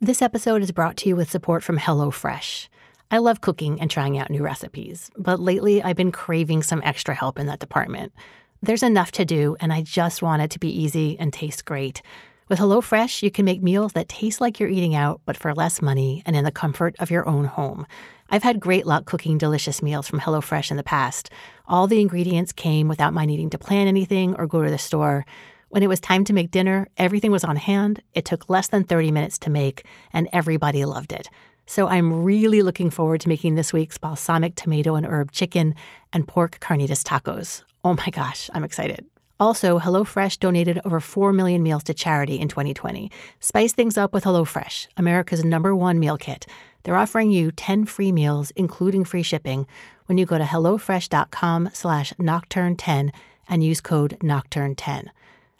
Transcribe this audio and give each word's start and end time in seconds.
This 0.00 0.22
episode 0.22 0.62
is 0.62 0.70
brought 0.70 0.96
to 0.98 1.08
you 1.08 1.16
with 1.16 1.28
support 1.28 1.64
from 1.64 1.76
HelloFresh. 1.76 2.68
I 3.10 3.18
love 3.18 3.40
cooking 3.40 3.80
and 3.80 3.90
trying 3.90 4.16
out 4.16 4.30
new 4.30 4.44
recipes, 4.44 5.10
but 5.18 5.40
lately 5.40 5.82
I've 5.82 5.96
been 5.96 6.12
craving 6.12 6.62
some 6.62 6.80
extra 6.84 7.16
help 7.16 7.36
in 7.36 7.46
that 7.46 7.58
department. 7.58 8.12
There's 8.62 8.84
enough 8.84 9.10
to 9.12 9.24
do, 9.24 9.56
and 9.58 9.72
I 9.72 9.82
just 9.82 10.22
want 10.22 10.40
it 10.40 10.52
to 10.52 10.60
be 10.60 10.68
easy 10.68 11.18
and 11.18 11.32
taste 11.32 11.64
great. 11.64 12.00
With 12.48 12.60
HelloFresh, 12.60 13.24
you 13.24 13.32
can 13.32 13.44
make 13.44 13.60
meals 13.60 13.94
that 13.94 14.08
taste 14.08 14.40
like 14.40 14.60
you're 14.60 14.68
eating 14.68 14.94
out, 14.94 15.20
but 15.26 15.36
for 15.36 15.52
less 15.52 15.82
money 15.82 16.22
and 16.24 16.36
in 16.36 16.44
the 16.44 16.52
comfort 16.52 16.94
of 17.00 17.10
your 17.10 17.28
own 17.28 17.46
home. 17.46 17.84
I've 18.30 18.44
had 18.44 18.60
great 18.60 18.86
luck 18.86 19.04
cooking 19.04 19.36
delicious 19.36 19.82
meals 19.82 20.06
from 20.06 20.20
HelloFresh 20.20 20.70
in 20.70 20.76
the 20.76 20.84
past. 20.84 21.28
All 21.66 21.88
the 21.88 22.00
ingredients 22.00 22.52
came 22.52 22.86
without 22.86 23.14
my 23.14 23.26
needing 23.26 23.50
to 23.50 23.58
plan 23.58 23.88
anything 23.88 24.36
or 24.36 24.46
go 24.46 24.62
to 24.62 24.70
the 24.70 24.78
store. 24.78 25.26
When 25.70 25.82
it 25.82 25.88
was 25.88 26.00
time 26.00 26.24
to 26.24 26.32
make 26.32 26.50
dinner, 26.50 26.88
everything 26.96 27.30
was 27.30 27.44
on 27.44 27.56
hand. 27.56 28.02
It 28.14 28.24
took 28.24 28.48
less 28.48 28.68
than 28.68 28.84
30 28.84 29.10
minutes 29.10 29.38
to 29.40 29.50
make, 29.50 29.84
and 30.14 30.26
everybody 30.32 30.84
loved 30.86 31.12
it. 31.12 31.28
So 31.66 31.88
I'm 31.88 32.24
really 32.24 32.62
looking 32.62 32.88
forward 32.88 33.20
to 33.20 33.28
making 33.28 33.54
this 33.54 33.74
week's 33.74 33.98
balsamic 33.98 34.54
tomato 34.54 34.94
and 34.94 35.04
herb 35.04 35.30
chicken 35.30 35.74
and 36.10 36.26
pork 36.26 36.58
carnitas 36.60 37.04
tacos. 37.04 37.64
Oh 37.84 37.92
my 37.92 38.08
gosh, 38.10 38.48
I'm 38.54 38.64
excited. 38.64 39.04
Also, 39.38 39.78
HelloFresh 39.78 40.40
donated 40.40 40.80
over 40.86 41.00
4 41.00 41.34
million 41.34 41.62
meals 41.62 41.84
to 41.84 41.94
charity 41.94 42.40
in 42.40 42.48
2020. 42.48 43.10
Spice 43.40 43.74
things 43.74 43.98
up 43.98 44.14
with 44.14 44.24
HelloFresh, 44.24 44.88
America's 44.96 45.44
number 45.44 45.76
one 45.76 45.98
meal 45.98 46.16
kit. 46.16 46.46
They're 46.82 46.96
offering 46.96 47.30
you 47.30 47.52
10 47.52 47.84
free 47.84 48.10
meals, 48.10 48.50
including 48.56 49.04
free 49.04 49.22
shipping, 49.22 49.66
when 50.06 50.16
you 50.16 50.24
go 50.24 50.38
to 50.38 50.44
HelloFresh.com 50.44 51.70
slash 51.74 52.14
Nocturne10 52.14 53.10
and 53.48 53.62
use 53.62 53.82
code 53.82 54.16
Nocturne10. 54.22 55.08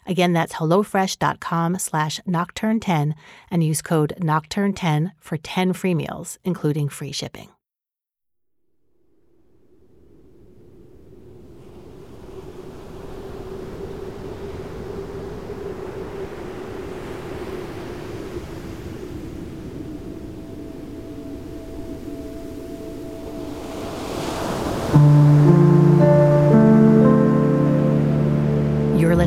Again, 0.09 0.33
that's 0.33 0.53
HelloFresh.com 0.55 1.77
slash 1.77 2.19
Nocturne10 2.27 3.13
and 3.51 3.63
use 3.63 3.83
code 3.83 4.13
Nocturne10 4.19 5.11
for 5.19 5.37
10 5.37 5.73
free 5.73 5.93
meals, 5.93 6.39
including 6.43 6.89
free 6.89 7.11
shipping. 7.11 7.49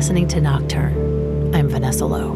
Listening 0.03 0.27
to 0.27 0.41
Nocturne. 0.41 1.55
I'm 1.55 1.69
Vanessa 1.69 2.05
Lowe. 2.05 2.33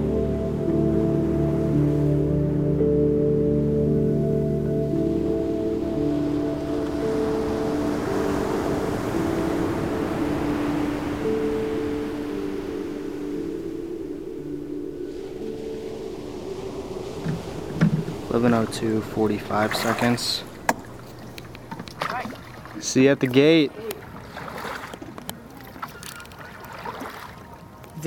Eleven 18.30 18.54
oh 18.54 18.66
two 18.72 19.02
forty 19.02 19.38
five 19.38 19.76
seconds. 19.76 20.46
See 22.80 23.04
you 23.04 23.09
at 23.09 23.20
the 23.20 23.28
gate. 23.28 23.74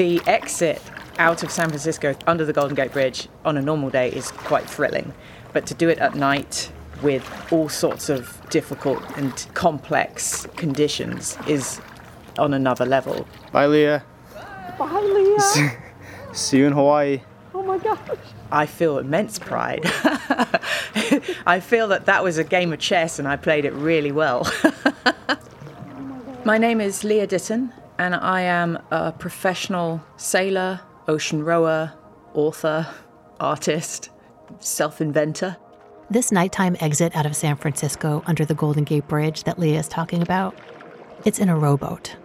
The 0.01 0.23
exit 0.27 0.81
out 1.19 1.43
of 1.43 1.51
San 1.51 1.69
Francisco 1.69 2.15
under 2.27 2.47
the 2.47 2.55
Golden 2.55 2.75
Gate 2.75 2.91
Bridge 2.91 3.29
on 3.45 3.59
a 3.59 3.61
normal 3.61 3.91
day 3.91 4.11
is 4.11 4.31
quite 4.31 4.65
thrilling, 4.65 5.13
but 5.53 5.67
to 5.67 5.75
do 5.75 5.91
it 5.91 5.99
at 5.99 6.15
night 6.15 6.73
with 7.03 7.31
all 7.53 7.69
sorts 7.69 8.09
of 8.09 8.41
difficult 8.49 9.03
and 9.19 9.47
complex 9.53 10.47
conditions 10.57 11.37
is 11.47 11.83
on 12.39 12.55
another 12.55 12.87
level. 12.87 13.29
Bye, 13.53 13.67
Lia. 13.67 14.03
Bye, 14.79 15.01
Lia. 15.01 15.71
See 16.33 16.57
you 16.57 16.69
in 16.69 16.73
Hawaii. 16.73 17.21
Oh 17.53 17.63
my 17.63 17.77
gosh. 17.77 17.99
I 18.51 18.65
feel 18.65 18.97
immense 18.97 19.39
pride. 19.39 19.83
I 21.45 21.61
feel 21.61 21.89
that 21.89 22.07
that 22.07 22.25
was 22.25 22.39
a 22.39 22.45
game 22.45 22.73
of 22.73 22.79
chess 22.79 23.19
and 23.19 23.29
I 23.29 23.37
played 23.37 23.67
it 23.67 23.75
really 23.75 24.13
well. 24.13 24.51
Oh 26.43 26.47
my 26.47 26.57
name 26.57 26.81
is 26.81 27.05
Lia 27.05 27.27
Ditton 27.27 27.71
and 28.01 28.15
I 28.15 28.41
am 28.41 28.79
a 28.91 29.13
professional 29.13 30.03
sailor, 30.17 30.81
ocean 31.07 31.45
rower, 31.45 31.93
author, 32.33 32.89
artist, 33.39 34.09
self 34.59 35.03
inventor. 35.03 35.59
This 36.09 36.33
nighttime 36.33 36.79
exit 36.81 37.15
out 37.15 37.27
of 37.27 37.37
San 37.37 37.57
Francisco 37.57 38.23
under 38.27 38.47
the 38.47 38.55
Golden 38.55 38.85
Gate 38.85 39.07
Bridge 39.07 39.45
that 39.45 39.59
Lia 39.59 39.79
is 39.79 39.87
talking 39.87 40.23
about, 40.23 40.59
it's 41.27 41.39
in 41.39 41.51
a 41.51 41.57
rowboat. 41.57 42.17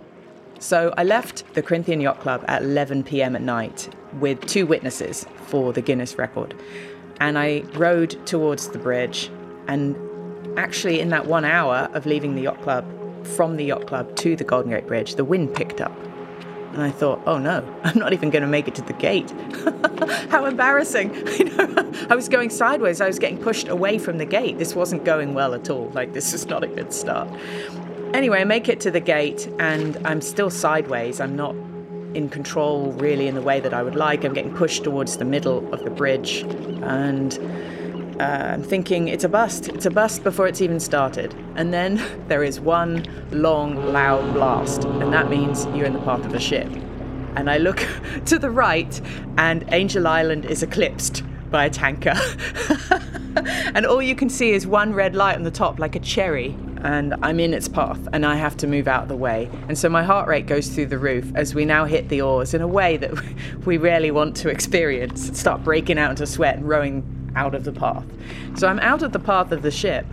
So 0.60 0.94
I 0.98 1.04
left 1.04 1.54
the 1.56 1.62
Corinthian 1.62 2.00
Yacht 2.00 2.22
Club 2.22 2.46
at 2.48 2.62
11 2.64 3.04
p.m. 3.04 3.36
at 3.36 3.42
night 3.42 3.94
with 4.22 4.40
two 4.46 4.66
witnesses 4.66 5.26
for 5.48 5.74
the 5.74 5.82
Guinness 5.82 6.18
record. 6.18 6.56
And 7.20 7.38
I 7.38 7.64
rowed 7.74 8.26
towards 8.26 8.70
the 8.70 8.80
bridge. 8.80 9.30
And 9.68 9.98
actually, 10.58 11.02
in 11.02 11.10
that 11.10 11.26
one 11.26 11.44
hour 11.44 11.90
of 11.94 12.06
leaving 12.06 12.36
the 12.36 12.44
yacht 12.44 12.62
club, 12.62 12.86
from 13.26 13.58
the 13.58 13.66
yacht 13.66 13.88
club 13.88 14.16
to 14.18 14.36
the 14.36 14.44
Golden 14.44 14.72
Gate 14.72 14.88
Bridge, 14.88 15.16
the 15.16 15.26
wind 15.26 15.54
picked 15.54 15.82
up. 15.82 15.96
And 16.74 16.84
I 16.84 16.92
thought, 16.92 17.22
oh 17.26 17.38
no, 17.38 17.64
I'm 17.84 17.98
not 17.98 18.14
even 18.14 18.30
going 18.30 18.42
to 18.42 18.48
make 18.48 18.68
it 18.68 18.76
to 18.76 18.82
the 18.82 18.94
gate. 18.94 19.32
How 20.30 20.46
embarrassing. 20.46 21.12
I 22.10 22.16
was 22.16 22.28
going 22.30 22.50
sideways. 22.50 23.02
I 23.02 23.08
was 23.08 23.20
getting 23.20 23.38
pushed 23.38 23.68
away 23.68 23.98
from 23.98 24.18
the 24.18 24.26
gate. 24.26 24.58
This 24.58 24.76
wasn't 24.76 25.06
going 25.06 25.34
well 25.34 25.54
at 25.54 25.70
all. 25.70 25.90
Like, 25.92 26.14
this 26.14 26.34
is 26.34 26.48
not 26.48 26.64
a 26.64 26.68
good 26.68 26.94
start. 26.94 27.30
Anyway, 28.14 28.40
I 28.40 28.44
make 28.44 28.70
it 28.70 28.80
to 28.82 28.92
the 28.92 29.00
gate 29.00 29.48
and 29.60 29.98
I'm 30.06 30.22
still 30.22 30.50
sideways. 30.50 31.20
I'm 31.20 31.36
not 31.36 31.56
in 32.14 32.30
control 32.30 32.94
really 32.94 33.28
in 33.28 33.36
the 33.36 33.42
way 33.42 33.60
that 33.60 33.74
I 33.74 33.84
would 33.84 33.96
like. 33.96 34.24
I'm 34.24 34.34
getting 34.34 34.54
pushed 34.54 34.84
towards 34.84 35.18
the 35.18 35.26
middle 35.26 35.74
of 35.74 35.84
the 35.84 35.90
bridge 35.90 36.42
and 36.84 37.34
uh, 38.20 38.54
I'm 38.54 38.64
thinking 38.64 39.10
it's 39.10 39.26
a 39.26 39.30
bust. 39.30 39.68
It's 39.68 39.86
a 39.86 39.92
bust 39.92 40.24
before 40.24 40.48
it's 40.48 40.62
even 40.62 40.80
started. 40.80 41.34
And 41.56 41.74
then 41.74 42.02
there 42.28 42.44
is 42.44 42.60
one 42.60 43.06
long, 43.32 43.92
loud 43.92 44.34
blast, 44.34 44.86
and 44.86 45.12
that 45.12 45.30
means 45.30 45.66
you're 45.68 45.86
in 45.86 45.94
the 45.94 46.00
path 46.00 46.26
of 46.26 46.34
a 46.34 46.40
ship. 46.40 46.68
And 47.36 47.50
I 47.50 47.58
look 47.58 47.86
to 48.26 48.40
the 48.40 48.50
right, 48.50 49.02
and 49.38 49.66
Angel 49.74 50.08
Island 50.08 50.46
is 50.46 50.64
eclipsed 50.64 51.24
by 51.52 51.66
a 51.66 51.70
tanker. 51.70 52.14
and 53.76 53.86
all 53.86 54.02
you 54.02 54.16
can 54.16 54.30
see 54.30 54.52
is 54.52 54.66
one 54.66 54.94
red 54.94 55.16
light 55.16 55.36
on 55.36 55.44
the 55.44 55.52
top, 55.52 55.80
like 55.80 55.96
a 55.96 56.00
cherry. 56.00 56.58
And 56.84 57.16
I'm 57.22 57.40
in 57.40 57.54
its 57.54 57.68
path, 57.68 58.08
and 58.14 58.26
I 58.26 58.36
have 58.36 58.56
to 58.58 58.68
move 58.68 58.88
out 58.88 59.04
of 59.04 59.10
the 59.10 59.16
way. 59.18 59.50
And 59.68 59.78
so 59.78 59.90
my 59.90 60.04
heart 60.04 60.30
rate 60.30 60.46
goes 60.46 60.70
through 60.70 60.86
the 60.86 61.00
roof 61.00 61.32
as 61.36 61.54
we 61.54 61.66
now 61.66 61.84
hit 61.86 62.08
the 62.10 62.22
oars 62.22 62.54
in 62.54 62.62
a 62.62 62.68
way 62.68 62.96
that 62.98 63.12
we 63.66 63.78
rarely 63.78 64.12
want 64.12 64.38
to 64.38 64.50
experience. 64.50 65.38
Start 65.38 65.64
breaking 65.64 65.98
out 65.98 66.12
into 66.12 66.26
sweat 66.26 66.58
and 66.58 66.70
rowing 66.70 67.04
out 67.36 67.56
of 67.56 67.64
the 67.64 67.72
path. 67.72 68.06
So 68.56 68.68
I'm 68.68 68.80
out 68.80 69.02
of 69.04 69.12
the 69.12 69.20
path 69.20 69.52
of 69.52 69.62
the 69.62 69.72
ship. 69.72 70.06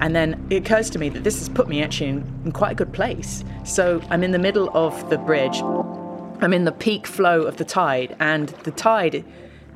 And 0.00 0.16
then 0.16 0.44
it 0.50 0.64
occurs 0.64 0.90
to 0.90 0.98
me 0.98 1.08
that 1.10 1.22
this 1.22 1.38
has 1.38 1.48
put 1.48 1.68
me 1.68 1.82
actually 1.82 2.08
in, 2.08 2.40
in 2.44 2.52
quite 2.52 2.72
a 2.72 2.74
good 2.74 2.92
place. 2.92 3.44
So 3.64 4.02
I'm 4.10 4.24
in 4.24 4.32
the 4.32 4.38
middle 4.38 4.70
of 4.76 5.08
the 5.10 5.18
bridge. 5.18 5.60
I'm 5.60 6.52
in 6.52 6.64
the 6.64 6.72
peak 6.72 7.06
flow 7.06 7.42
of 7.42 7.56
the 7.56 7.64
tide, 7.64 8.16
and 8.18 8.48
the 8.64 8.72
tide 8.72 9.24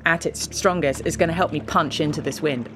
at 0.05 0.27
its 0.27 0.57
strongest 0.57 1.07
is 1.07 1.17
going 1.17 1.29
to 1.29 1.35
help 1.35 1.53
me 1.53 1.61
punch 1.61 2.01
into 2.01 2.21
this 2.21 2.43
wind. 2.43 2.69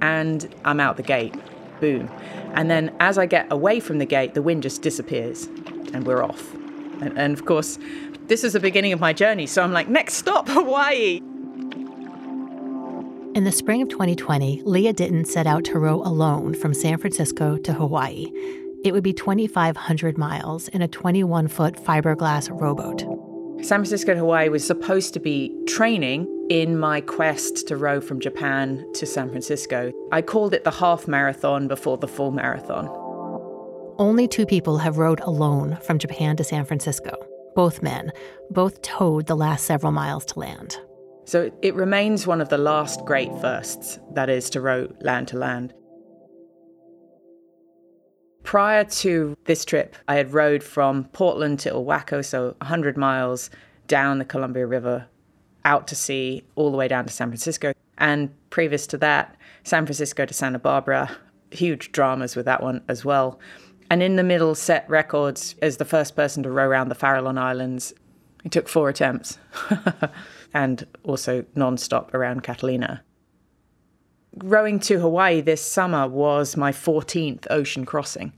And 0.00 0.52
I'm 0.64 0.80
out 0.80 0.96
the 0.96 1.04
gate. 1.04 1.34
Boom. 1.80 2.10
And 2.54 2.70
then 2.70 2.94
as 2.98 3.18
I 3.18 3.26
get 3.26 3.46
away 3.52 3.78
from 3.78 3.98
the 3.98 4.04
gate, 4.04 4.34
the 4.34 4.42
wind 4.42 4.64
just 4.64 4.82
disappears 4.82 5.46
and 5.92 6.06
we're 6.06 6.24
off. 6.24 6.54
And, 7.00 7.16
and 7.16 7.32
of 7.34 7.44
course, 7.44 7.78
this 8.26 8.42
is 8.42 8.54
the 8.54 8.60
beginning 8.60 8.92
of 8.92 9.00
my 9.00 9.12
journey. 9.12 9.46
So 9.46 9.62
I'm 9.62 9.72
like, 9.72 9.88
next 9.88 10.14
stop, 10.14 10.48
Hawaii. 10.48 11.20
In 13.36 13.44
the 13.44 13.52
spring 13.52 13.82
of 13.82 13.90
2020, 13.90 14.62
Lia 14.64 14.94
Ditton 14.94 15.26
set 15.26 15.46
out 15.46 15.62
to 15.64 15.78
row 15.78 16.00
alone 16.00 16.54
from 16.54 16.72
San 16.72 16.96
Francisco 16.96 17.58
to 17.58 17.74
Hawaii. 17.74 18.32
It 18.82 18.92
would 18.92 19.02
be 19.02 19.12
2,500 19.12 20.16
miles 20.16 20.68
in 20.68 20.80
a 20.80 20.88
21 20.88 21.48
foot 21.48 21.74
fiberglass 21.76 22.48
rowboat. 22.58 23.02
San 23.62 23.80
Francisco 23.80 24.14
to 24.14 24.20
Hawaii 24.20 24.48
was 24.48 24.66
supposed 24.66 25.12
to 25.12 25.20
be 25.20 25.54
training 25.68 26.26
in 26.48 26.78
my 26.78 27.02
quest 27.02 27.68
to 27.68 27.76
row 27.76 28.00
from 28.00 28.20
Japan 28.20 28.90
to 28.94 29.04
San 29.04 29.28
Francisco. 29.28 29.92
I 30.12 30.22
called 30.22 30.54
it 30.54 30.64
the 30.64 30.70
half 30.70 31.06
marathon 31.06 31.68
before 31.68 31.98
the 31.98 32.08
full 32.08 32.30
marathon. 32.30 32.88
Only 33.98 34.26
two 34.26 34.46
people 34.46 34.78
have 34.78 34.96
rowed 34.96 35.20
alone 35.20 35.76
from 35.82 35.98
Japan 35.98 36.38
to 36.38 36.44
San 36.44 36.64
Francisco. 36.64 37.14
Both 37.54 37.82
men. 37.82 38.12
Both 38.50 38.80
towed 38.80 39.26
the 39.26 39.36
last 39.36 39.66
several 39.66 39.92
miles 39.92 40.24
to 40.24 40.38
land. 40.38 40.78
So 41.26 41.50
it 41.60 41.74
remains 41.74 42.26
one 42.26 42.40
of 42.40 42.48
the 42.48 42.56
last 42.56 43.04
great 43.04 43.30
firsts, 43.40 43.98
that 44.12 44.30
is, 44.30 44.48
to 44.50 44.60
row 44.60 44.88
land 45.00 45.28
to 45.28 45.36
land. 45.36 45.74
Prior 48.44 48.84
to 48.84 49.36
this 49.44 49.64
trip, 49.64 49.96
I 50.06 50.14
had 50.14 50.32
rowed 50.32 50.62
from 50.62 51.06
Portland 51.06 51.58
to 51.60 51.70
Ilwaco, 51.72 52.24
so 52.24 52.54
100 52.60 52.96
miles 52.96 53.50
down 53.88 54.18
the 54.18 54.24
Columbia 54.24 54.66
River, 54.66 55.08
out 55.64 55.88
to 55.88 55.96
sea, 55.96 56.44
all 56.54 56.70
the 56.70 56.76
way 56.76 56.86
down 56.86 57.06
to 57.06 57.12
San 57.12 57.28
Francisco. 57.28 57.72
And 57.98 58.32
previous 58.50 58.86
to 58.88 58.98
that, 58.98 59.36
San 59.64 59.84
Francisco 59.84 60.26
to 60.26 60.32
Santa 60.32 60.60
Barbara, 60.60 61.10
huge 61.50 61.90
dramas 61.90 62.36
with 62.36 62.46
that 62.46 62.62
one 62.62 62.82
as 62.86 63.04
well. 63.04 63.40
And 63.90 64.00
in 64.00 64.14
the 64.14 64.22
middle, 64.22 64.54
set 64.54 64.88
records 64.88 65.56
as 65.60 65.78
the 65.78 65.84
first 65.84 66.14
person 66.14 66.44
to 66.44 66.50
row 66.52 66.68
around 66.68 66.88
the 66.88 66.94
Farallon 66.94 67.38
Islands. 67.38 67.94
It 68.44 68.52
took 68.52 68.68
four 68.68 68.88
attempts, 68.88 69.38
and 70.56 70.86
also 71.04 71.44
non 71.54 71.76
stop 71.76 72.14
around 72.14 72.42
Catalina. 72.42 73.02
Rowing 74.42 74.80
to 74.80 74.98
Hawaii 75.00 75.42
this 75.42 75.60
summer 75.60 76.08
was 76.08 76.56
my 76.56 76.72
14th 76.72 77.46
ocean 77.50 77.84
crossing. 77.84 78.32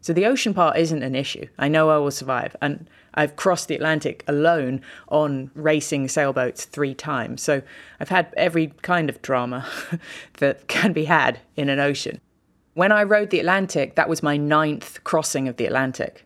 So 0.00 0.12
the 0.12 0.26
ocean 0.26 0.54
part 0.54 0.76
isn't 0.76 1.02
an 1.02 1.16
issue. 1.16 1.46
I 1.58 1.66
know 1.68 1.90
I 1.90 1.98
will 1.98 2.12
survive. 2.12 2.54
And 2.62 2.88
I've 3.14 3.34
crossed 3.34 3.68
the 3.68 3.74
Atlantic 3.74 4.22
alone 4.28 4.82
on 5.08 5.50
racing 5.54 6.08
sailboats 6.08 6.64
three 6.64 6.94
times. 6.94 7.42
So 7.42 7.62
I've 7.98 8.08
had 8.08 8.32
every 8.36 8.68
kind 8.82 9.08
of 9.08 9.20
drama 9.22 9.66
that 10.38 10.68
can 10.68 10.92
be 10.92 11.06
had 11.06 11.40
in 11.56 11.68
an 11.68 11.80
ocean. 11.80 12.20
When 12.74 12.92
I 12.92 13.02
rowed 13.02 13.30
the 13.30 13.40
Atlantic, 13.40 13.96
that 13.96 14.08
was 14.08 14.22
my 14.22 14.36
ninth 14.36 15.02
crossing 15.02 15.48
of 15.48 15.56
the 15.56 15.66
Atlantic. 15.66 16.24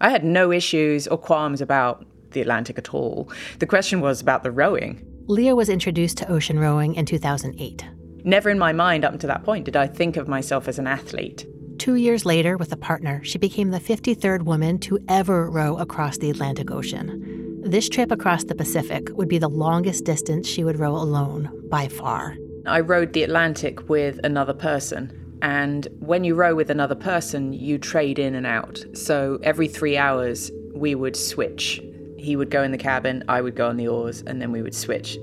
I 0.00 0.08
had 0.08 0.24
no 0.24 0.52
issues 0.52 1.06
or 1.06 1.18
qualms 1.18 1.60
about 1.60 2.06
the 2.32 2.40
Atlantic 2.40 2.78
at 2.78 2.94
all. 2.94 3.30
The 3.58 3.66
question 3.66 4.00
was 4.00 4.20
about 4.20 4.42
the 4.42 4.50
rowing. 4.50 5.04
Lia 5.26 5.54
was 5.54 5.68
introduced 5.68 6.18
to 6.18 6.30
ocean 6.30 6.58
rowing 6.58 6.94
in 6.94 7.06
2008. 7.06 7.84
Never 8.24 8.50
in 8.50 8.58
my 8.58 8.72
mind 8.72 9.04
up 9.04 9.18
to 9.20 9.26
that 9.26 9.44
point 9.44 9.64
did 9.64 9.76
I 9.76 9.86
think 9.86 10.16
of 10.16 10.28
myself 10.28 10.68
as 10.68 10.78
an 10.78 10.86
athlete. 10.86 11.46
Two 11.78 11.94
years 11.94 12.26
later, 12.26 12.58
with 12.58 12.72
a 12.72 12.76
partner, 12.76 13.24
she 13.24 13.38
became 13.38 13.70
the 13.70 13.80
53rd 13.80 14.42
woman 14.42 14.78
to 14.80 14.98
ever 15.08 15.50
row 15.50 15.78
across 15.78 16.18
the 16.18 16.28
Atlantic 16.28 16.70
Ocean. 16.70 17.62
This 17.62 17.88
trip 17.88 18.10
across 18.10 18.44
the 18.44 18.54
Pacific 18.54 19.08
would 19.12 19.28
be 19.28 19.38
the 19.38 19.48
longest 19.48 20.04
distance 20.04 20.46
she 20.46 20.64
would 20.64 20.78
row 20.78 20.94
alone 20.94 21.50
by 21.70 21.88
far. 21.88 22.36
I 22.66 22.80
rowed 22.80 23.14
the 23.14 23.22
Atlantic 23.22 23.88
with 23.88 24.20
another 24.24 24.52
person. 24.52 25.38
And 25.42 25.88
when 26.00 26.24
you 26.24 26.34
row 26.34 26.54
with 26.54 26.70
another 26.70 26.94
person, 26.94 27.52
you 27.54 27.78
trade 27.78 28.18
in 28.18 28.34
and 28.34 28.46
out. 28.46 28.84
So 28.92 29.38
every 29.42 29.68
three 29.68 29.96
hours, 29.96 30.50
we 30.74 30.94
would 30.94 31.16
switch. 31.16 31.80
He 32.20 32.36
would 32.36 32.50
go 32.50 32.62
in 32.62 32.70
the 32.70 32.78
cabin, 32.78 33.24
I 33.28 33.40
would 33.40 33.56
go 33.56 33.68
on 33.68 33.76
the 33.78 33.88
oars, 33.88 34.22
and 34.26 34.40
then 34.42 34.52
we 34.52 34.60
would 34.60 34.74
switch. 34.74 35.18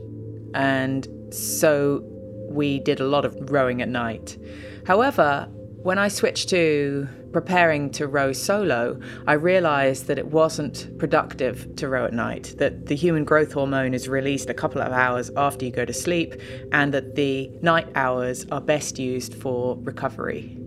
And 0.54 1.08
so 1.32 2.02
we 2.50 2.80
did 2.80 3.00
a 3.00 3.06
lot 3.06 3.24
of 3.24 3.52
rowing 3.52 3.82
at 3.82 3.90
night. 3.90 4.38
However, 4.86 5.48
when 5.84 6.00
I 6.00 6.08
switched 6.08 6.50
to 6.50 7.08
preparing 7.32 7.92
to 7.92 8.08
row 8.08 8.34
solo, 8.34 9.00
I 9.28 9.34
realized 9.34 10.08
that 10.08 10.18
it 10.18 10.28
wasn't 10.28 10.98
productive 10.98 11.76
to 11.76 11.88
row 11.88 12.06
at 12.06 12.14
night, 12.14 12.56
that 12.58 12.88
the 12.88 12.96
human 12.96 13.26
growth 13.26 13.54
hormone 13.54 13.94
is 13.94 14.10
released 14.10 14.50
a 14.50 14.56
couple 14.56 14.82
of 14.82 14.92
hours 14.92 15.30
after 15.38 15.66
you 15.66 15.72
go 15.72 15.86
to 15.86 15.94
sleep, 15.94 16.34
and 16.72 16.94
that 16.94 17.16
the 17.16 17.52
night 17.62 17.90
hours 17.96 18.46
are 18.52 18.60
best 18.60 18.98
used 18.98 19.36
for 19.36 19.78
recovery. 19.84 20.58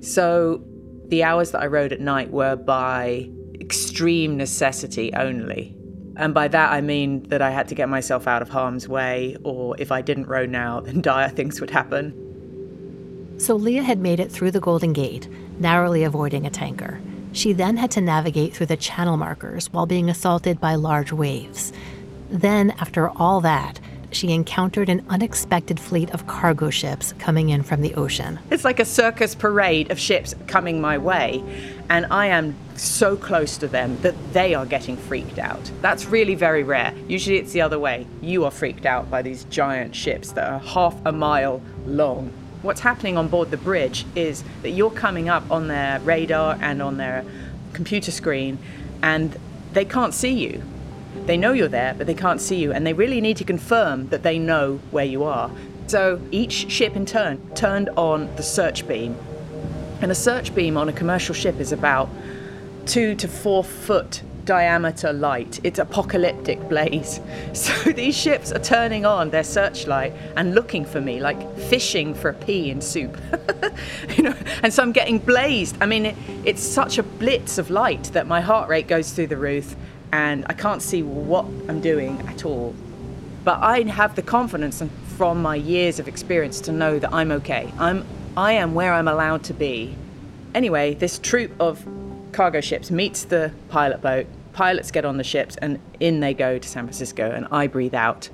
So 0.00 0.64
the 1.08 1.24
hours 1.24 1.50
that 1.50 1.62
I 1.62 1.66
rowed 1.66 1.92
at 1.92 2.00
night 2.00 2.30
were 2.30 2.56
by 2.56 3.30
extreme 3.74 4.36
necessity 4.36 5.12
only. 5.14 5.74
And 6.16 6.32
by 6.32 6.46
that 6.46 6.70
I 6.70 6.80
mean 6.80 7.24
that 7.24 7.42
I 7.42 7.50
had 7.50 7.66
to 7.68 7.74
get 7.74 7.88
myself 7.88 8.28
out 8.28 8.40
of 8.40 8.48
harm's 8.48 8.88
way, 8.88 9.36
or 9.42 9.74
if 9.80 9.90
I 9.90 10.00
didn't 10.00 10.28
row 10.28 10.46
now, 10.46 10.78
then 10.78 11.00
dire 11.00 11.28
things 11.28 11.60
would 11.60 11.70
happen. 11.70 13.34
So 13.38 13.56
Lia 13.56 13.82
had 13.82 13.98
made 13.98 14.20
it 14.20 14.30
through 14.30 14.52
the 14.52 14.60
Golden 14.60 14.92
Gate, 14.92 15.28
narrowly 15.58 16.04
avoiding 16.04 16.46
a 16.46 16.50
tanker. 16.50 17.00
She 17.32 17.52
then 17.52 17.76
had 17.76 17.90
to 17.92 18.00
navigate 18.00 18.54
through 18.54 18.66
the 18.66 18.76
channel 18.76 19.16
markers 19.16 19.66
while 19.72 19.86
being 19.86 20.08
assaulted 20.08 20.60
by 20.60 20.76
large 20.76 21.10
waves. 21.10 21.72
Then, 22.30 22.70
after 22.78 23.10
all 23.10 23.40
that, 23.40 23.80
she 24.14 24.32
encountered 24.32 24.88
an 24.88 25.04
unexpected 25.08 25.78
fleet 25.78 26.10
of 26.10 26.26
cargo 26.26 26.70
ships 26.70 27.12
coming 27.18 27.50
in 27.50 27.62
from 27.62 27.82
the 27.82 27.94
ocean. 27.94 28.38
It's 28.50 28.64
like 28.64 28.80
a 28.80 28.84
circus 28.84 29.34
parade 29.34 29.90
of 29.90 29.98
ships 29.98 30.34
coming 30.46 30.80
my 30.80 30.98
way, 30.98 31.42
and 31.90 32.06
I 32.06 32.26
am 32.26 32.54
so 32.76 33.16
close 33.16 33.56
to 33.58 33.68
them 33.68 34.00
that 34.02 34.14
they 34.32 34.54
are 34.54 34.66
getting 34.66 34.96
freaked 34.96 35.38
out. 35.38 35.70
That's 35.80 36.06
really 36.06 36.34
very 36.34 36.62
rare. 36.62 36.94
Usually 37.08 37.38
it's 37.38 37.52
the 37.52 37.60
other 37.60 37.78
way. 37.78 38.06
You 38.20 38.44
are 38.44 38.50
freaked 38.50 38.86
out 38.86 39.10
by 39.10 39.22
these 39.22 39.44
giant 39.44 39.94
ships 39.94 40.32
that 40.32 40.50
are 40.50 40.58
half 40.60 40.94
a 41.04 41.12
mile 41.12 41.60
long 41.86 42.32
what's 42.64 42.80
happening 42.80 43.18
on 43.18 43.28
board 43.28 43.50
the 43.50 43.58
bridge 43.58 44.06
is 44.16 44.42
that 44.62 44.70
you're 44.70 44.90
coming 44.90 45.28
up 45.28 45.48
on 45.50 45.68
their 45.68 46.00
radar 46.00 46.58
and 46.62 46.80
on 46.80 46.96
their 46.96 47.22
computer 47.74 48.10
screen 48.10 48.58
and 49.02 49.36
they 49.74 49.84
can't 49.84 50.14
see 50.14 50.32
you. 50.32 50.62
They 51.26 51.36
know 51.36 51.52
you're 51.52 51.68
there, 51.68 51.94
but 51.94 52.06
they 52.06 52.14
can't 52.14 52.40
see 52.40 52.56
you, 52.56 52.72
and 52.72 52.86
they 52.86 52.92
really 52.92 53.20
need 53.20 53.36
to 53.38 53.44
confirm 53.44 54.08
that 54.08 54.22
they 54.22 54.38
know 54.38 54.80
where 54.90 55.04
you 55.04 55.24
are. 55.24 55.50
So 55.86 56.20
each 56.30 56.70
ship 56.70 56.96
in 56.96 57.06
turn 57.06 57.40
turned 57.54 57.90
on 57.90 58.34
the 58.36 58.42
search 58.42 58.86
beam. 58.88 59.16
And 60.00 60.10
a 60.10 60.14
search 60.14 60.54
beam 60.54 60.76
on 60.76 60.88
a 60.88 60.92
commercial 60.92 61.34
ship 61.34 61.60
is 61.60 61.72
about 61.72 62.08
two 62.86 63.14
to 63.16 63.28
four 63.28 63.64
foot 63.64 64.22
diameter 64.44 65.12
light. 65.12 65.60
It's 65.64 65.78
apocalyptic 65.78 66.60
blaze. 66.68 67.20
So 67.52 67.72
these 67.92 68.16
ships 68.16 68.52
are 68.52 68.58
turning 68.58 69.06
on 69.06 69.30
their 69.30 69.44
searchlight 69.44 70.12
and 70.36 70.54
looking 70.54 70.84
for 70.84 71.00
me, 71.00 71.20
like 71.20 71.56
fishing 71.58 72.14
for 72.14 72.30
a 72.30 72.34
pea 72.34 72.70
in 72.70 72.80
soup. 72.80 73.16
you 74.16 74.24
know, 74.24 74.34
and 74.62 74.72
so 74.72 74.82
I'm 74.82 74.92
getting 74.92 75.18
blazed. 75.18 75.76
I 75.80 75.86
mean, 75.86 76.06
it, 76.06 76.16
it's 76.44 76.62
such 76.62 76.98
a 76.98 77.02
blitz 77.02 77.58
of 77.58 77.70
light 77.70 78.04
that 78.12 78.26
my 78.26 78.40
heart 78.40 78.68
rate 78.68 78.88
goes 78.88 79.12
through 79.12 79.28
the 79.28 79.36
roof, 79.36 79.76
and 80.14 80.46
I 80.48 80.52
can't 80.52 80.80
see 80.80 81.02
what 81.02 81.44
I'm 81.68 81.80
doing 81.80 82.20
at 82.28 82.44
all. 82.44 82.72
But 83.42 83.58
I 83.60 83.82
have 83.82 84.14
the 84.14 84.22
confidence 84.22 84.80
from 85.16 85.42
my 85.42 85.56
years 85.56 85.98
of 85.98 86.06
experience 86.06 86.60
to 86.62 86.72
know 86.72 87.00
that 87.00 87.12
I'm 87.12 87.32
okay. 87.32 87.72
I'm 87.78 88.04
I 88.36 88.52
am 88.52 88.74
where 88.74 88.92
I'm 88.92 89.08
allowed 89.08 89.42
to 89.44 89.54
be. 89.54 89.96
Anyway, 90.54 90.94
this 90.94 91.18
troop 91.18 91.52
of 91.60 91.84
cargo 92.30 92.60
ships 92.60 92.92
meets 92.92 93.24
the 93.24 93.52
pilot 93.68 94.00
boat. 94.00 94.26
Pilots 94.52 94.92
get 94.92 95.04
on 95.04 95.16
the 95.16 95.24
ships 95.24 95.56
and 95.56 95.80
in 95.98 96.20
they 96.20 96.32
go 96.32 96.58
to 96.58 96.68
San 96.68 96.84
Francisco, 96.84 97.30
and 97.30 97.48
I 97.50 97.66
breathe 97.66 97.94
out. 97.94 98.30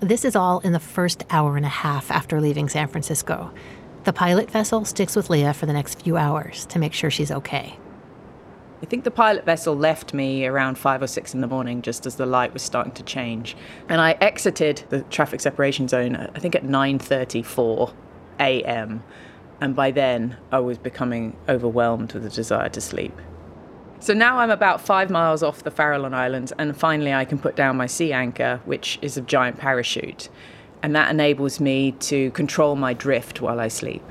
This 0.00 0.24
is 0.24 0.34
all 0.34 0.60
in 0.60 0.72
the 0.72 0.80
first 0.80 1.24
hour 1.28 1.58
and 1.58 1.66
a 1.66 1.76
half 1.84 2.10
after 2.10 2.40
leaving 2.40 2.70
San 2.70 2.88
Francisco. 2.88 3.52
The 4.04 4.14
pilot 4.14 4.50
vessel 4.50 4.86
sticks 4.86 5.14
with 5.14 5.28
Lia 5.28 5.52
for 5.52 5.66
the 5.66 5.72
next 5.74 6.02
few 6.02 6.16
hours 6.16 6.64
to 6.66 6.78
make 6.78 6.94
sure 6.94 7.10
she's 7.10 7.30
okay. 7.30 7.78
I 8.82 8.86
think 8.86 9.04
the 9.04 9.10
pilot 9.10 9.44
vessel 9.44 9.74
left 9.74 10.12
me 10.12 10.46
around 10.46 10.76
five 10.76 11.02
or 11.02 11.06
six 11.06 11.34
in 11.34 11.40
the 11.40 11.46
morning, 11.46 11.82
just 11.82 12.06
as 12.06 12.16
the 12.16 12.26
light 12.26 12.52
was 12.52 12.62
starting 12.62 12.92
to 12.92 13.02
change, 13.02 13.56
and 13.88 14.00
I 14.00 14.12
exited 14.20 14.84
the 14.90 15.02
traffic 15.04 15.40
separation 15.40 15.88
zone. 15.88 16.14
I 16.16 16.38
think 16.38 16.54
at 16.54 16.62
9:34 16.62 17.92
a.m 18.38 19.02
and 19.60 19.74
by 19.74 19.90
then 19.90 20.36
I 20.52 20.60
was 20.60 20.78
becoming 20.78 21.36
overwhelmed 21.48 22.12
with 22.12 22.22
the 22.22 22.30
desire 22.30 22.68
to 22.70 22.80
sleep. 22.80 23.18
So 24.00 24.12
now 24.12 24.38
I'm 24.38 24.50
about 24.50 24.80
five 24.80 25.10
miles 25.10 25.42
off 25.42 25.62
the 25.62 25.70
Farallon 25.70 26.12
Islands, 26.12 26.52
and 26.58 26.76
finally 26.76 27.14
I 27.14 27.24
can 27.24 27.38
put 27.38 27.56
down 27.56 27.76
my 27.76 27.86
sea 27.86 28.12
anchor, 28.12 28.60
which 28.66 28.98
is 29.00 29.16
a 29.16 29.22
giant 29.22 29.56
parachute, 29.56 30.28
and 30.82 30.94
that 30.94 31.10
enables 31.10 31.60
me 31.60 31.92
to 31.92 32.30
control 32.32 32.76
my 32.76 32.92
drift 32.92 33.40
while 33.40 33.58
I 33.58 33.68
sleep. 33.68 34.04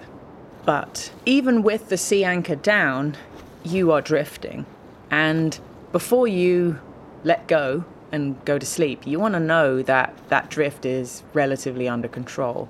But 0.66 1.12
even 1.26 1.62
with 1.62 1.90
the 1.90 1.98
sea 1.98 2.24
anchor 2.24 2.56
down, 2.56 3.16
you 3.66 3.92
are 3.92 4.02
drifting, 4.02 4.66
and 5.10 5.60
before 5.92 6.28
you 6.28 6.80
let 7.24 7.48
go 7.48 7.86
and 8.12 8.44
go 8.46 8.58
to 8.58 8.66
sleep, 8.66 9.06
you 9.06 9.20
want 9.20 9.34
to 9.34 9.40
know 9.40 9.82
that 9.82 10.16
that 10.30 10.50
drift 10.50 10.86
is 10.86 11.24
relatively 11.34 11.88
under 11.88 12.08
control 12.08 12.70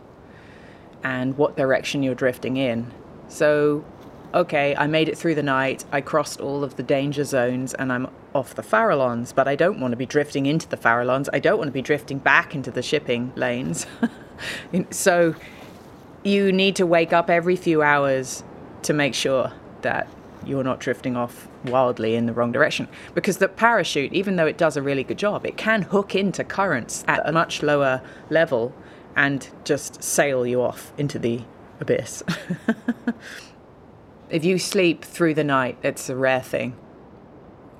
and 1.03 1.37
what 1.37 1.55
direction 1.55 2.01
you're 2.01 2.15
drifting 2.15 2.57
in. 2.57 2.91
So, 3.27 3.85
okay, 4.33 4.75
I 4.75 4.87
made 4.87 5.07
it 5.07 5.17
through 5.17 5.35
the 5.35 5.43
night, 5.43 5.85
I 5.91 6.01
crossed 6.01 6.39
all 6.39 6.63
of 6.63 6.77
the 6.77 6.83
danger 6.83 7.23
zones, 7.23 7.73
and 7.73 7.91
I'm 7.91 8.07
off 8.33 8.55
the 8.55 8.63
Farallons, 8.63 9.33
but 9.33 9.47
I 9.47 9.55
don't 9.55 9.79
want 9.79 9.91
to 9.91 9.97
be 9.97 10.05
drifting 10.05 10.45
into 10.45 10.67
the 10.67 10.77
Farallons. 10.77 11.29
I 11.31 11.39
don't 11.39 11.57
want 11.57 11.67
to 11.67 11.73
be 11.73 11.81
drifting 11.81 12.17
back 12.17 12.55
into 12.55 12.71
the 12.71 12.81
shipping 12.81 13.31
lanes. 13.35 13.85
so, 14.89 15.35
you 16.23 16.51
need 16.51 16.75
to 16.77 16.87
wake 16.87 17.13
up 17.13 17.29
every 17.29 17.55
few 17.55 17.83
hours 17.83 18.43
to 18.81 18.93
make 18.93 19.13
sure 19.13 19.53
that 19.81 20.07
you're 20.47 20.63
not 20.63 20.79
drifting 20.79 21.15
off 21.15 21.47
wildly 21.65 22.15
in 22.15 22.25
the 22.25 22.33
wrong 22.33 22.51
direction. 22.51 22.87
Because 23.13 23.37
the 23.37 23.47
parachute, 23.47 24.13
even 24.13 24.35
though 24.35 24.47
it 24.47 24.57
does 24.57 24.77
a 24.77 24.81
really 24.81 25.03
good 25.03 25.17
job, 25.17 25.45
it 25.45 25.57
can 25.57 25.83
hook 25.83 26.15
into 26.15 26.43
currents 26.43 27.03
at 27.07 27.27
a 27.27 27.31
much 27.31 27.63
lower 27.63 28.01
level 28.29 28.73
and 29.15 29.49
just 29.63 30.03
sail 30.03 30.45
you 30.45 30.61
off 30.61 30.93
into 30.97 31.17
the 31.17 31.41
abyss. 31.79 32.23
if 34.29 34.43
you 34.43 34.59
sleep 34.59 35.03
through 35.03 35.33
the 35.33 35.43
night, 35.43 35.77
it's 35.83 36.09
a 36.09 36.15
rare 36.15 36.41
thing. 36.41 36.75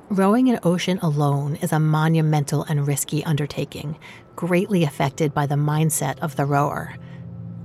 Rowing 0.10 0.50
an 0.50 0.60
ocean 0.63 1.00
alone 1.01 1.55
is 1.57 1.74
a 1.74 1.79
monumental 1.79 2.63
and 2.63 2.88
risky 2.88 3.25
undertaking, 3.25 3.98
greatly 4.36 4.84
affected 4.84 5.34
by 5.34 5.48
the 5.48 5.55
mindset 5.55 6.19
of 6.19 6.36
the 6.36 6.45
rower. 6.45 6.95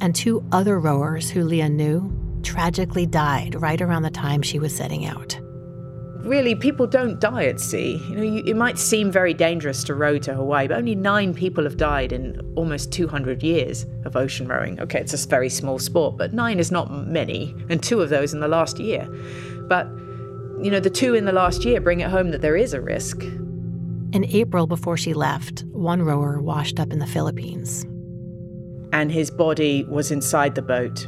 And 0.00 0.14
two 0.14 0.42
other 0.50 0.80
rowers 0.80 1.30
who 1.30 1.44
Lia 1.44 1.68
knew 1.68 2.29
tragically 2.40 3.06
died 3.06 3.60
right 3.60 3.80
around 3.80 4.02
the 4.02 4.10
time 4.10 4.42
she 4.42 4.58
was 4.58 4.74
setting 4.74 5.06
out. 5.06 5.38
really, 6.22 6.54
people 6.54 6.86
don't 6.86 7.18
die 7.20 7.44
at 7.44 7.58
sea. 7.60 7.96
You 8.08 8.14
know, 8.14 8.22
you, 8.22 8.42
it 8.44 8.56
might 8.56 8.78
seem 8.78 9.10
very 9.10 9.32
dangerous 9.32 9.82
to 9.84 9.94
row 9.94 10.18
to 10.18 10.34
Hawaii, 10.34 10.68
but 10.68 10.76
only 10.76 10.94
nine 10.94 11.34
people 11.34 11.64
have 11.64 11.76
died 11.76 12.12
in 12.12 12.40
almost 12.56 12.92
200 12.92 13.42
years 13.42 13.86
of 14.04 14.16
ocean 14.16 14.46
rowing. 14.46 14.78
Okay, 14.80 15.00
it's 15.00 15.14
a 15.14 15.28
very 15.28 15.48
small 15.48 15.78
sport, 15.78 16.16
but 16.18 16.32
nine 16.34 16.58
is 16.58 16.70
not 16.70 16.90
many, 17.06 17.54
and 17.70 17.82
two 17.82 18.00
of 18.00 18.10
those 18.10 18.34
in 18.34 18.40
the 18.40 18.48
last 18.48 18.78
year. 18.78 19.08
But, 19.68 19.86
you 20.62 20.70
know, 20.70 20.80
the 20.80 20.90
two 20.90 21.14
in 21.14 21.24
the 21.24 21.32
last 21.32 21.64
year 21.64 21.80
bring 21.80 22.00
it 22.00 22.10
home 22.10 22.30
that 22.32 22.42
there 22.42 22.56
is 22.56 22.74
a 22.74 22.80
risk. 22.80 23.22
In 24.12 24.24
April, 24.26 24.66
before 24.66 24.96
she 24.96 25.14
left, 25.14 25.64
one 25.72 26.02
rower 26.02 26.40
washed 26.42 26.80
up 26.80 26.92
in 26.92 26.98
the 26.98 27.06
Philippines. 27.06 27.86
And 28.92 29.10
his 29.12 29.30
body 29.30 29.84
was 29.84 30.10
inside 30.10 30.56
the 30.56 30.62
boat, 30.62 31.06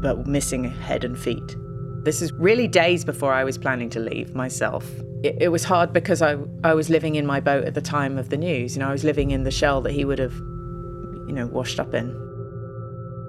but 0.00 0.26
missing 0.26 0.64
head 0.64 1.04
and 1.04 1.18
feet. 1.18 1.56
This 2.04 2.22
is 2.22 2.32
really 2.32 2.68
days 2.68 3.04
before 3.04 3.32
I 3.32 3.44
was 3.44 3.58
planning 3.58 3.90
to 3.90 4.00
leave 4.00 4.34
myself. 4.34 4.88
It, 5.22 5.36
it, 5.40 5.48
was 5.48 5.64
hard 5.64 5.92
because 5.92 6.22
I, 6.22 6.36
I 6.62 6.74
was 6.74 6.88
living 6.88 7.16
in 7.16 7.26
my 7.26 7.40
boat 7.40 7.64
at 7.64 7.74
the 7.74 7.80
time 7.80 8.18
of 8.18 8.30
the 8.30 8.36
news. 8.36 8.76
You 8.76 8.80
know, 8.80 8.88
I 8.88 8.92
was 8.92 9.04
living 9.04 9.32
in 9.32 9.42
the 9.42 9.50
shell 9.50 9.80
that 9.82 9.92
he 9.92 10.04
would 10.04 10.18
have, 10.20 10.34
you 10.34 11.32
know, 11.32 11.46
washed 11.46 11.80
up 11.80 11.92
in. 11.92 12.08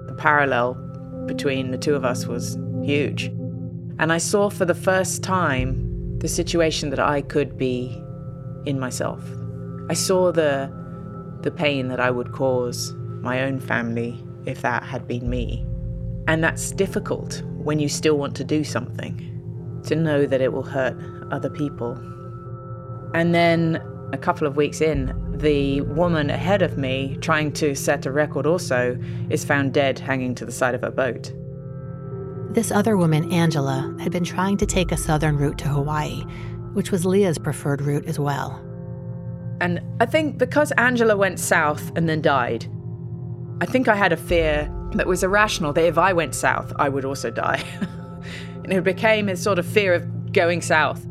The 0.06 0.14
parallel 0.16 0.74
between 1.26 1.72
the 1.72 1.78
two 1.78 1.94
of 1.94 2.04
us 2.04 2.26
was 2.26 2.56
huge. 2.82 3.24
And 3.98 4.12
I 4.12 4.18
saw 4.18 4.50
for 4.50 4.64
the 4.64 4.74
first 4.74 5.22
time 5.22 6.18
the 6.20 6.28
situation 6.28 6.90
that 6.90 7.00
I 7.00 7.22
could 7.22 7.58
be 7.58 8.02
in 8.64 8.78
myself. 8.78 9.22
I 9.88 9.94
saw 9.94 10.32
the 10.32 10.72
the 11.42 11.50
pain 11.50 11.88
that 11.88 12.00
I 12.00 12.10
would 12.10 12.32
cause 12.32 12.92
my 13.22 13.42
own 13.42 13.58
family 13.60 14.22
if 14.44 14.60
that 14.62 14.82
had 14.82 15.08
been 15.08 15.28
me. 15.28 15.66
And 16.26 16.44
that's 16.44 16.72
difficult 16.72 17.42
when 17.56 17.78
you 17.78 17.88
still 17.88 18.16
want 18.16 18.36
to 18.36 18.44
do 18.44 18.64
something, 18.64 19.80
to 19.84 19.96
know 19.96 20.26
that 20.26 20.40
it 20.40 20.52
will 20.52 20.62
hurt 20.62 20.96
other 21.32 21.50
people. 21.50 21.92
And 23.14 23.34
then 23.34 23.82
a 24.12 24.18
couple 24.18 24.46
of 24.46 24.56
weeks 24.56 24.80
in, 24.80 25.14
the 25.38 25.80
woman 25.82 26.30
ahead 26.30 26.62
of 26.62 26.76
me, 26.76 27.16
trying 27.20 27.52
to 27.52 27.74
set 27.74 28.06
a 28.06 28.12
record 28.12 28.46
also, 28.46 28.98
is 29.30 29.44
found 29.44 29.72
dead 29.72 29.98
hanging 29.98 30.34
to 30.36 30.44
the 30.44 30.52
side 30.52 30.74
of 30.74 30.82
her 30.82 30.90
boat. 30.90 31.32
This 32.52 32.70
other 32.70 32.96
woman, 32.96 33.32
Angela, 33.32 33.94
had 34.00 34.12
been 34.12 34.24
trying 34.24 34.56
to 34.58 34.66
take 34.66 34.92
a 34.92 34.96
southern 34.96 35.36
route 35.36 35.58
to 35.58 35.68
Hawaii, 35.68 36.22
which 36.72 36.90
was 36.90 37.04
Lia's 37.04 37.38
preferred 37.38 37.80
route 37.80 38.06
as 38.06 38.18
well. 38.18 38.60
And 39.60 39.80
I 40.00 40.06
think 40.06 40.38
because 40.38 40.72
Angela 40.72 41.16
went 41.16 41.38
south 41.38 41.92
and 41.96 42.08
then 42.08 42.20
died, 42.22 42.66
I 43.60 43.66
think 43.66 43.88
I 43.88 43.94
had 43.94 44.12
a 44.12 44.16
fear 44.16 44.68
that 44.92 45.06
was 45.06 45.22
irrational 45.22 45.72
that 45.74 45.84
if 45.84 45.98
I 45.98 46.12
went 46.12 46.34
south, 46.34 46.72
I 46.76 46.88
would 46.88 47.04
also 47.04 47.30
die. 47.30 47.62
and 48.64 48.72
it 48.72 48.84
became 48.84 49.28
a 49.28 49.36
sort 49.36 49.58
of 49.58 49.66
fear 49.66 49.94
of 49.94 50.32
going 50.32 50.62
south. 50.62 51.06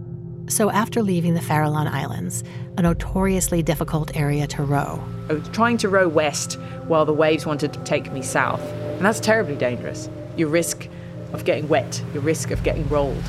So 0.48 0.72
after 0.72 1.04
leaving 1.04 1.36
the 1.36 1.40
Farallon 1.40 1.88
Islands, 1.88 2.44
a 2.78 2.82
notoriously 2.82 3.62
difficult 3.62 4.16
area 4.16 4.48
to 4.48 4.64
row, 4.64 5.04
I 5.30 5.34
was 5.34 5.48
trying 5.50 5.78
to 5.78 5.90
row 5.90 6.08
west 6.08 6.54
while 6.88 7.06
the 7.06 7.14
waves 7.14 7.46
wanted 7.46 7.72
to 7.74 7.80
take 7.84 8.12
me 8.12 8.22
south. 8.22 8.62
And 8.62 9.06
that's 9.06 9.20
terribly 9.20 9.56
dangerous. 9.56 10.10
You 10.38 10.48
risk 10.48 10.88
of 11.34 11.46
getting 11.46 11.68
wet, 11.68 12.04
you 12.14 12.20
risk 12.20 12.50
of 12.52 12.64
getting 12.64 12.88
rolled, 12.90 13.24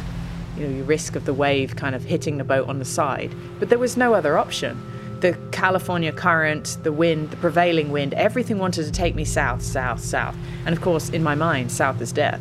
you 0.57 0.66
know, 0.66 0.75
you 0.75 0.83
risk 0.85 1.14
of 1.14 1.26
the 1.26 1.35
wave 1.35 1.76
kind 1.76 1.95
of 1.95 2.04
hitting 2.04 2.38
the 2.38 2.45
boat 2.45 2.69
on 2.69 2.78
the 2.78 2.85
side. 2.85 3.35
But 3.59 3.69
there 3.69 3.78
was 3.78 3.97
no 3.97 4.14
other 4.14 4.38
option 4.38 4.80
the 5.20 5.36
California 5.52 6.12
current, 6.12 6.78
the 6.82 6.92
wind, 6.92 7.30
the 7.30 7.36
prevailing 7.36 7.90
wind, 7.90 8.14
everything 8.14 8.58
wanted 8.58 8.84
to 8.84 8.92
take 8.92 9.14
me 9.14 9.24
south, 9.24 9.62
south, 9.62 10.00
south. 10.00 10.36
And 10.64 10.74
of 10.74 10.82
course, 10.82 11.10
in 11.10 11.22
my 11.22 11.34
mind, 11.34 11.70
south 11.70 12.00
is 12.00 12.12
death. 12.12 12.40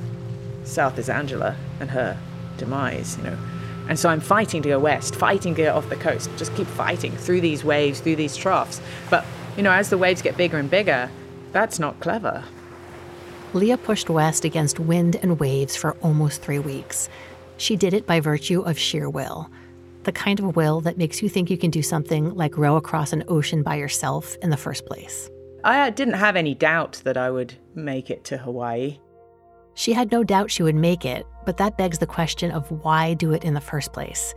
South 0.63 0.97
is 0.97 1.09
Angela 1.09 1.55
and 1.79 1.89
her 1.89 2.17
demise, 2.57 3.17
you 3.17 3.23
know. 3.23 3.37
And 3.87 3.97
so 3.97 4.09
I'm 4.09 4.19
fighting 4.19 4.61
to 4.63 4.69
go 4.69 4.79
west, 4.79 5.15
fighting 5.15 5.55
to 5.55 5.61
get 5.63 5.75
off 5.75 5.89
the 5.89 5.95
coast, 5.95 6.29
just 6.37 6.53
keep 6.55 6.67
fighting 6.67 7.11
through 7.11 7.41
these 7.41 7.63
waves, 7.63 7.99
through 7.99 8.17
these 8.17 8.37
troughs. 8.37 8.81
But, 9.09 9.25
you 9.57 9.63
know, 9.63 9.71
as 9.71 9.89
the 9.89 9.97
waves 9.97 10.21
get 10.21 10.37
bigger 10.37 10.57
and 10.57 10.69
bigger, 10.69 11.09
that's 11.51 11.79
not 11.79 11.99
clever. 11.99 12.43
Lia 13.53 13.77
pushed 13.77 14.09
west 14.09 14.45
against 14.45 14.79
wind 14.79 15.15
and 15.15 15.39
waves 15.39 15.75
for 15.75 15.93
almost 16.01 16.43
three 16.43 16.59
weeks. 16.59 17.09
She 17.57 17.75
did 17.75 17.93
it 17.95 18.05
by 18.05 18.19
virtue 18.19 18.61
of 18.61 18.77
sheer 18.77 19.09
will 19.09 19.49
the 20.09 20.13
kind 20.13 20.39
of 20.39 20.55
will 20.55 20.81
that 20.81 20.97
makes 20.97 21.21
you 21.21 21.29
think 21.29 21.51
you 21.51 21.57
can 21.57 21.69
do 21.69 21.83
something 21.83 22.33
like 22.33 22.57
row 22.57 22.77
across 22.77 23.13
an 23.13 23.23
ocean 23.27 23.61
by 23.61 23.75
yourself 23.75 24.35
in 24.41 24.49
the 24.49 24.57
first 24.57 24.87
place. 24.87 25.29
I 25.63 25.81
uh, 25.81 25.91
didn't 25.91 26.15
have 26.15 26.35
any 26.35 26.55
doubt 26.55 26.99
that 27.03 27.15
I 27.15 27.29
would 27.29 27.53
make 27.75 28.09
it 28.09 28.23
to 28.25 28.37
Hawaii. 28.39 28.97
She 29.75 29.93
had 29.93 30.11
no 30.11 30.23
doubt 30.23 30.49
she 30.49 30.63
would 30.63 30.73
make 30.73 31.05
it, 31.05 31.27
but 31.45 31.57
that 31.57 31.77
begs 31.77 31.99
the 31.99 32.07
question 32.07 32.49
of 32.49 32.71
why 32.83 33.13
do 33.13 33.33
it 33.33 33.43
in 33.43 33.53
the 33.53 33.61
first 33.61 33.93
place? 33.93 34.33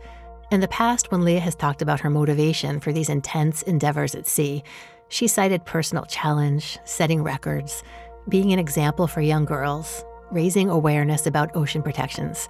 In 0.51 0.59
the 0.59 0.67
past, 0.67 1.11
when 1.11 1.23
Lia 1.23 1.39
has 1.39 1.55
talked 1.55 1.81
about 1.81 2.01
her 2.01 2.09
motivation 2.11 2.79
for 2.79 2.93
these 2.93 3.09
intense 3.09 3.63
endeavors 3.63 4.13
at 4.13 4.27
sea, 4.27 4.61
she 5.09 5.27
cited 5.27 5.65
personal 5.65 6.05
challenge, 6.05 6.77
setting 6.85 7.23
records, 7.23 7.83
being 8.29 8.53
an 8.53 8.59
example 8.59 9.07
for 9.07 9.21
young 9.21 9.45
girls, 9.45 10.05
raising 10.29 10.69
awareness 10.69 11.25
about 11.25 11.55
ocean 11.55 11.81
protections. 11.81 12.47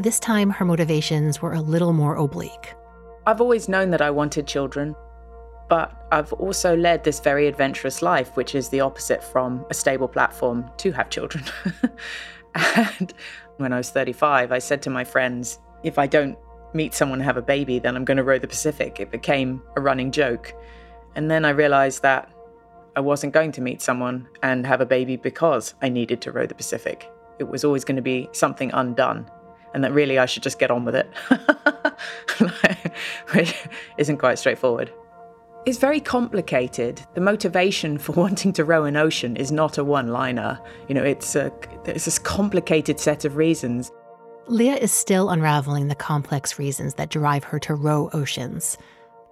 This 0.00 0.20
time, 0.20 0.50
her 0.50 0.64
motivations 0.64 1.42
were 1.42 1.54
a 1.54 1.60
little 1.60 1.92
more 1.92 2.14
oblique. 2.14 2.72
I've 3.26 3.40
always 3.40 3.68
known 3.68 3.90
that 3.90 4.00
I 4.00 4.12
wanted 4.12 4.46
children, 4.46 4.94
but 5.68 6.06
I've 6.12 6.32
also 6.34 6.76
led 6.76 7.02
this 7.02 7.18
very 7.18 7.48
adventurous 7.48 8.00
life, 8.00 8.36
which 8.36 8.54
is 8.54 8.68
the 8.68 8.80
opposite 8.80 9.24
from 9.24 9.66
a 9.70 9.74
stable 9.74 10.06
platform 10.06 10.70
to 10.76 10.92
have 10.92 11.10
children. 11.10 11.42
and 12.54 13.12
when 13.56 13.72
I 13.72 13.76
was 13.76 13.90
35, 13.90 14.52
I 14.52 14.60
said 14.60 14.82
to 14.82 14.90
my 14.90 15.02
friends, 15.02 15.58
if 15.82 15.98
I 15.98 16.06
don't 16.06 16.38
meet 16.74 16.94
someone 16.94 17.18
and 17.18 17.26
have 17.26 17.36
a 17.36 17.42
baby, 17.42 17.80
then 17.80 17.96
I'm 17.96 18.04
going 18.04 18.18
to 18.18 18.22
row 18.22 18.38
the 18.38 18.46
Pacific. 18.46 19.00
It 19.00 19.10
became 19.10 19.60
a 19.74 19.80
running 19.80 20.12
joke. 20.12 20.54
And 21.16 21.28
then 21.28 21.44
I 21.44 21.50
realized 21.50 22.02
that 22.02 22.30
I 22.94 23.00
wasn't 23.00 23.32
going 23.32 23.50
to 23.50 23.60
meet 23.60 23.82
someone 23.82 24.28
and 24.44 24.64
have 24.64 24.80
a 24.80 24.86
baby 24.86 25.16
because 25.16 25.74
I 25.82 25.88
needed 25.88 26.20
to 26.20 26.30
row 26.30 26.46
the 26.46 26.54
Pacific. 26.54 27.10
It 27.40 27.48
was 27.48 27.64
always 27.64 27.84
going 27.84 27.96
to 27.96 28.02
be 28.02 28.28
something 28.30 28.70
undone 28.72 29.28
and 29.74 29.84
that 29.84 29.92
really 29.92 30.18
I 30.18 30.26
should 30.26 30.42
just 30.42 30.58
get 30.58 30.70
on 30.70 30.84
with 30.84 30.94
it, 30.94 31.08
which 33.34 33.54
isn't 33.98 34.18
quite 34.18 34.38
straightforward. 34.38 34.92
It's 35.66 35.78
very 35.78 36.00
complicated. 36.00 37.02
The 37.14 37.20
motivation 37.20 37.98
for 37.98 38.12
wanting 38.12 38.52
to 38.54 38.64
row 38.64 38.84
an 38.84 38.96
ocean 38.96 39.36
is 39.36 39.52
not 39.52 39.78
a 39.78 39.84
one-liner. 39.84 40.60
You 40.88 40.94
know, 40.94 41.04
it's 41.04 41.36
a 41.36 41.52
it's 41.84 42.06
this 42.06 42.18
complicated 42.18 42.98
set 42.98 43.24
of 43.24 43.36
reasons. 43.36 43.90
Lia 44.46 44.76
is 44.76 44.92
still 44.92 45.28
unraveling 45.28 45.88
the 45.88 45.94
complex 45.94 46.58
reasons 46.58 46.94
that 46.94 47.10
drive 47.10 47.44
her 47.44 47.58
to 47.60 47.74
row 47.74 48.08
oceans. 48.14 48.78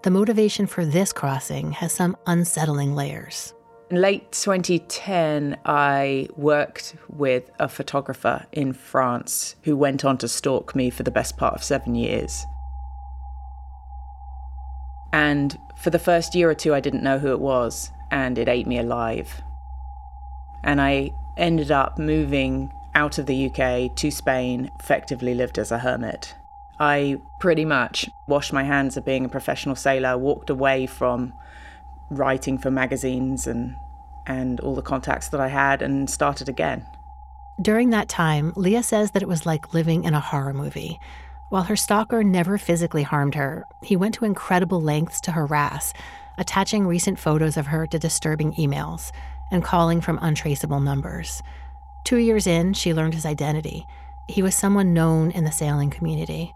The 0.03 0.11
motivation 0.11 0.67
for 0.67 0.85
this 0.85 1.13
crossing 1.13 1.73
has 1.73 1.91
some 1.91 2.17
unsettling 2.27 2.95
layers. 2.95 3.55
In 3.89 4.01
late 4.01 4.33
2010, 4.33 5.59
I 5.65 6.29
worked 6.37 6.97
with 7.09 7.49
a 7.61 7.69
photographer 7.69 8.45
in 8.51 8.73
France 8.73 9.55
who 9.63 9.77
went 9.77 10.05
on 10.05 10.19
to 10.19 10.27
stalk 10.27 10.75
me 10.75 10.91
for 10.91 11.05
the 11.05 11.13
best 11.13 11.37
part 11.37 11.55
of 11.55 11.63
seven 11.63 11.95
years. 11.95 12.45
And 15.13 15.57
for 15.77 15.91
the 15.91 16.01
first 16.01 16.35
year 16.35 16.51
or 16.51 16.55
two, 16.55 16.75
I 16.75 16.81
didn't 16.81 17.05
know 17.05 17.21
who 17.21 17.31
it 17.31 17.39
was, 17.39 17.93
and 18.11 18.39
it 18.39 18.49
ate 18.49 18.67
me 18.67 18.79
alive. 18.79 19.41
And 20.65 20.81
I 20.81 21.13
ended 21.37 21.71
up 21.71 21.97
moving 21.97 22.73
out 22.97 23.19
of 23.19 23.27
the 23.27 23.47
UK 23.47 23.95
to 23.95 24.11
Spain, 24.11 24.69
effectively 24.81 25.33
lived 25.33 25.61
as 25.61 25.71
a 25.71 25.79
hermit. 25.79 26.35
I 26.81 27.21
pretty 27.39 27.65
much 27.65 28.11
washed 28.27 28.53
my 28.53 28.65
hands 28.65 28.97
of 28.97 29.05
being 29.05 29.27
a 29.27 29.29
professional 29.29 29.77
sailor, 29.77 30.19
walked 30.19 30.51
away 30.51 30.87
from 30.87 31.35
writing 32.11 32.59
for 32.59 32.71
magazines 32.71 33.47
and 33.47 33.77
and 34.27 34.59
all 34.61 34.75
the 34.75 34.83
contacts 34.83 35.29
that 35.29 35.41
I 35.41 35.49
had 35.49 35.83
and 35.83 36.11
started 36.11 36.49
again. 36.49 36.85
During 37.61 37.91
that 37.91 38.09
time, 38.09 38.53
Lia 38.57 38.83
says 38.83 39.13
that 39.13 39.23
it 39.23 39.29
was 39.29 39.47
like 39.47 39.73
living 39.73 40.05
in 40.05 40.15
a 40.15 40.21
horror 40.21 40.53
movie. 40.53 40.99
While 41.49 41.63
her 41.63 41.77
stalker 41.77 42.25
never 42.25 42.59
physically 42.59 43.05
harmed 43.05 43.37
her, 43.37 43.65
he 43.83 43.97
went 43.97 44.15
to 44.17 44.25
incredible 44.25 44.83
lengths 44.83 45.21
to 45.23 45.33
harass, 45.33 45.93
attaching 46.39 46.87
recent 46.87 47.21
photos 47.21 47.57
of 47.57 47.69
her 47.69 47.87
to 47.87 47.99
disturbing 47.99 48.53
emails 48.55 49.13
and 49.53 49.63
calling 49.63 50.01
from 50.01 50.19
untraceable 50.21 50.81
numbers. 50.81 51.41
Two 52.05 52.19
years 52.19 52.47
in, 52.47 52.75
she 52.75 52.93
learned 52.93 53.15
his 53.15 53.27
identity. 53.27 53.87
He 54.29 54.43
was 54.43 54.55
someone 54.55 54.93
known 54.93 55.31
in 55.31 55.45
the 55.45 55.53
sailing 55.53 55.91
community. 55.91 56.53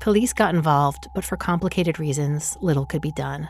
Police 0.00 0.32
got 0.32 0.54
involved, 0.54 1.08
but 1.14 1.24
for 1.24 1.36
complicated 1.36 1.98
reasons, 1.98 2.56
little 2.60 2.86
could 2.86 3.02
be 3.02 3.12
done. 3.12 3.48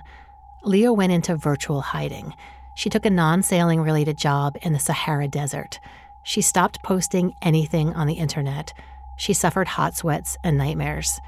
Lia 0.64 0.92
went 0.92 1.12
into 1.12 1.36
virtual 1.36 1.82
hiding. 1.82 2.34
She 2.74 2.88
took 2.88 3.04
a 3.04 3.10
non 3.10 3.42
sailing 3.42 3.80
related 3.80 4.16
job 4.16 4.56
in 4.62 4.72
the 4.72 4.78
Sahara 4.78 5.28
Desert. 5.28 5.78
She 6.22 6.40
stopped 6.40 6.82
posting 6.82 7.34
anything 7.42 7.92
on 7.92 8.06
the 8.06 8.14
internet. 8.14 8.72
She 9.18 9.34
suffered 9.34 9.68
hot 9.68 9.94
sweats 9.94 10.38
and 10.42 10.56
nightmares. 10.56 11.20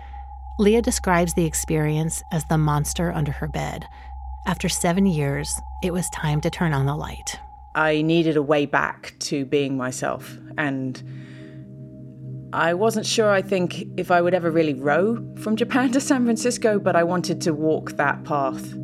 Lia 0.58 0.80
describes 0.80 1.34
the 1.34 1.44
experience 1.44 2.22
as 2.32 2.46
the 2.46 2.56
monster 2.56 3.12
under 3.12 3.32
her 3.32 3.46
bed. 3.46 3.86
After 4.46 4.70
seven 4.70 5.04
years, 5.04 5.60
it 5.82 5.92
was 5.92 6.08
time 6.10 6.40
to 6.40 6.50
turn 6.50 6.72
on 6.72 6.86
the 6.86 6.96
light. 6.96 7.38
I 7.74 8.00
needed 8.00 8.38
a 8.38 8.42
way 8.42 8.64
back 8.64 9.14
to 9.20 9.44
being 9.44 9.76
myself. 9.76 10.38
And 10.56 11.02
I 12.54 12.72
wasn't 12.72 13.04
sure, 13.04 13.30
I 13.30 13.42
think, 13.42 13.84
if 13.98 14.10
I 14.10 14.22
would 14.22 14.32
ever 14.32 14.50
really 14.50 14.72
row 14.72 15.22
from 15.36 15.56
Japan 15.56 15.92
to 15.92 16.00
San 16.00 16.24
Francisco, 16.24 16.78
but 16.78 16.96
I 16.96 17.04
wanted 17.04 17.42
to 17.42 17.52
walk 17.52 17.92
that 17.92 18.24
path 18.24 18.74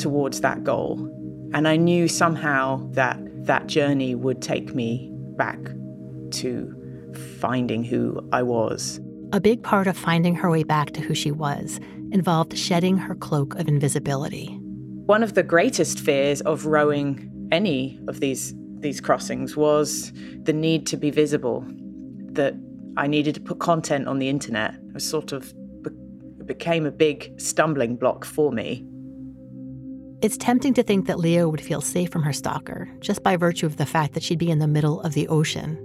towards 0.00 0.40
that 0.40 0.64
goal. 0.64 0.98
And 1.52 1.68
I 1.68 1.76
knew 1.76 2.08
somehow 2.08 2.88
that 2.92 3.18
that 3.46 3.66
journey 3.66 4.14
would 4.14 4.42
take 4.42 4.74
me 4.74 5.10
back 5.36 5.58
to 6.32 7.12
finding 7.38 7.84
who 7.84 8.28
I 8.32 8.42
was. 8.42 9.00
A 9.32 9.40
big 9.40 9.62
part 9.62 9.86
of 9.86 9.96
finding 9.96 10.34
her 10.34 10.50
way 10.50 10.64
back 10.64 10.90
to 10.92 11.00
who 11.00 11.14
she 11.14 11.30
was 11.30 11.78
involved 12.12 12.56
shedding 12.58 12.98
her 12.98 13.14
cloak 13.14 13.54
of 13.54 13.68
invisibility. 13.68 14.58
One 15.06 15.22
of 15.22 15.34
the 15.34 15.44
greatest 15.44 16.00
fears 16.00 16.40
of 16.40 16.66
rowing 16.66 17.48
any 17.52 18.00
of 18.08 18.20
these 18.20 18.54
these 18.80 19.00
crossings 19.00 19.56
was 19.56 20.10
the 20.44 20.54
need 20.54 20.86
to 20.86 20.96
be 20.96 21.10
visible. 21.10 21.64
That 22.32 22.54
I 22.96 23.06
needed 23.06 23.34
to 23.34 23.40
put 23.40 23.58
content 23.58 24.08
on 24.08 24.18
the 24.18 24.28
internet. 24.28 24.74
It 24.74 24.94
was 24.94 25.08
sort 25.08 25.32
of 25.32 25.52
became 26.50 26.84
a 26.84 26.90
big 26.90 27.40
stumbling 27.40 27.94
block 27.94 28.24
for 28.24 28.50
me. 28.50 28.84
It's 30.22 30.36
tempting 30.36 30.74
to 30.74 30.82
think 30.82 31.06
that 31.06 31.18
Lia 31.18 31.48
would 31.48 31.62
feel 31.62 31.80
safe 31.80 32.10
from 32.10 32.22
her 32.24 32.32
stalker 32.32 32.90
just 33.00 33.22
by 33.22 33.36
virtue 33.36 33.64
of 33.64 33.78
the 33.78 33.86
fact 33.86 34.12
that 34.12 34.22
she'd 34.22 34.38
be 34.38 34.50
in 34.50 34.58
the 34.58 34.66
middle 34.66 35.00
of 35.00 35.14
the 35.14 35.26
ocean. 35.28 35.78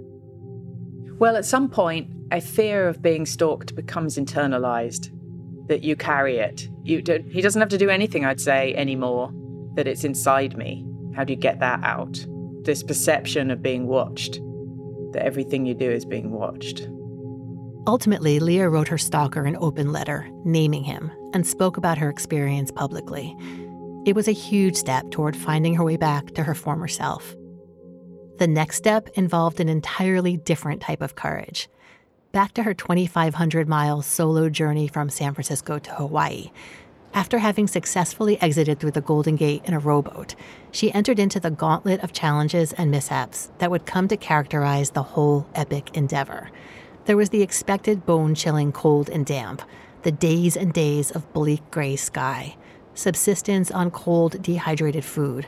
Well, 1.18 1.36
at 1.36 1.46
some 1.46 1.70
point, 1.70 2.10
a 2.30 2.42
fear 2.42 2.86
of 2.86 3.00
being 3.00 3.24
stalked 3.24 3.74
becomes 3.74 4.18
internalized, 4.18 5.10
that 5.68 5.82
you 5.82 5.96
carry 5.96 6.36
it. 6.36 6.68
You 6.84 7.00
do, 7.00 7.24
he 7.30 7.40
doesn't 7.40 7.60
have 7.60 7.70
to 7.70 7.78
do 7.78 7.88
anything, 7.88 8.26
I'd 8.26 8.40
say, 8.40 8.74
anymore, 8.74 9.32
that 9.74 9.88
it's 9.88 10.04
inside 10.04 10.56
me. 10.58 10.86
How 11.14 11.24
do 11.24 11.32
you 11.32 11.38
get 11.38 11.60
that 11.60 11.82
out? 11.82 12.24
This 12.62 12.82
perception 12.82 13.50
of 13.50 13.62
being 13.62 13.86
watched, 13.86 14.34
that 15.12 15.24
everything 15.24 15.64
you 15.64 15.72
do 15.72 15.90
is 15.90 16.04
being 16.04 16.30
watched. 16.30 16.86
Ultimately, 17.86 18.38
Lia 18.38 18.68
wrote 18.68 18.88
her 18.88 18.98
stalker 18.98 19.44
an 19.44 19.56
open 19.60 19.92
letter, 19.92 20.28
naming 20.44 20.84
him, 20.84 21.10
and 21.32 21.46
spoke 21.46 21.78
about 21.78 21.96
her 21.96 22.10
experience 22.10 22.70
publicly. 22.70 23.34
It 24.06 24.14
was 24.14 24.28
a 24.28 24.32
huge 24.32 24.76
step 24.76 25.10
toward 25.10 25.36
finding 25.36 25.74
her 25.74 25.82
way 25.82 25.96
back 25.96 26.26
to 26.34 26.44
her 26.44 26.54
former 26.54 26.86
self. 26.86 27.34
The 28.38 28.46
next 28.46 28.76
step 28.76 29.08
involved 29.14 29.58
an 29.58 29.68
entirely 29.68 30.36
different 30.36 30.80
type 30.80 31.02
of 31.02 31.16
courage. 31.16 31.68
Back 32.30 32.52
to 32.52 32.62
her 32.62 32.72
2,500 32.72 33.68
mile 33.68 34.02
solo 34.02 34.48
journey 34.48 34.86
from 34.86 35.10
San 35.10 35.34
Francisco 35.34 35.80
to 35.80 35.90
Hawaii. 35.90 36.52
After 37.14 37.38
having 37.38 37.66
successfully 37.66 38.40
exited 38.40 38.78
through 38.78 38.92
the 38.92 39.00
Golden 39.00 39.34
Gate 39.34 39.62
in 39.64 39.74
a 39.74 39.80
rowboat, 39.80 40.36
she 40.70 40.92
entered 40.92 41.18
into 41.18 41.40
the 41.40 41.50
gauntlet 41.50 42.00
of 42.04 42.12
challenges 42.12 42.72
and 42.74 42.92
mishaps 42.92 43.50
that 43.58 43.72
would 43.72 43.86
come 43.86 44.06
to 44.06 44.16
characterize 44.16 44.90
the 44.90 45.02
whole 45.02 45.48
epic 45.56 45.96
endeavor. 45.96 46.52
There 47.06 47.16
was 47.16 47.30
the 47.30 47.42
expected 47.42 48.06
bone 48.06 48.36
chilling 48.36 48.70
cold 48.70 49.10
and 49.10 49.26
damp, 49.26 49.62
the 50.02 50.12
days 50.12 50.56
and 50.56 50.72
days 50.72 51.10
of 51.10 51.32
bleak 51.32 51.68
gray 51.72 51.96
sky 51.96 52.56
subsistence 52.96 53.70
on 53.70 53.90
cold, 53.90 54.42
dehydrated 54.42 55.04
food. 55.04 55.46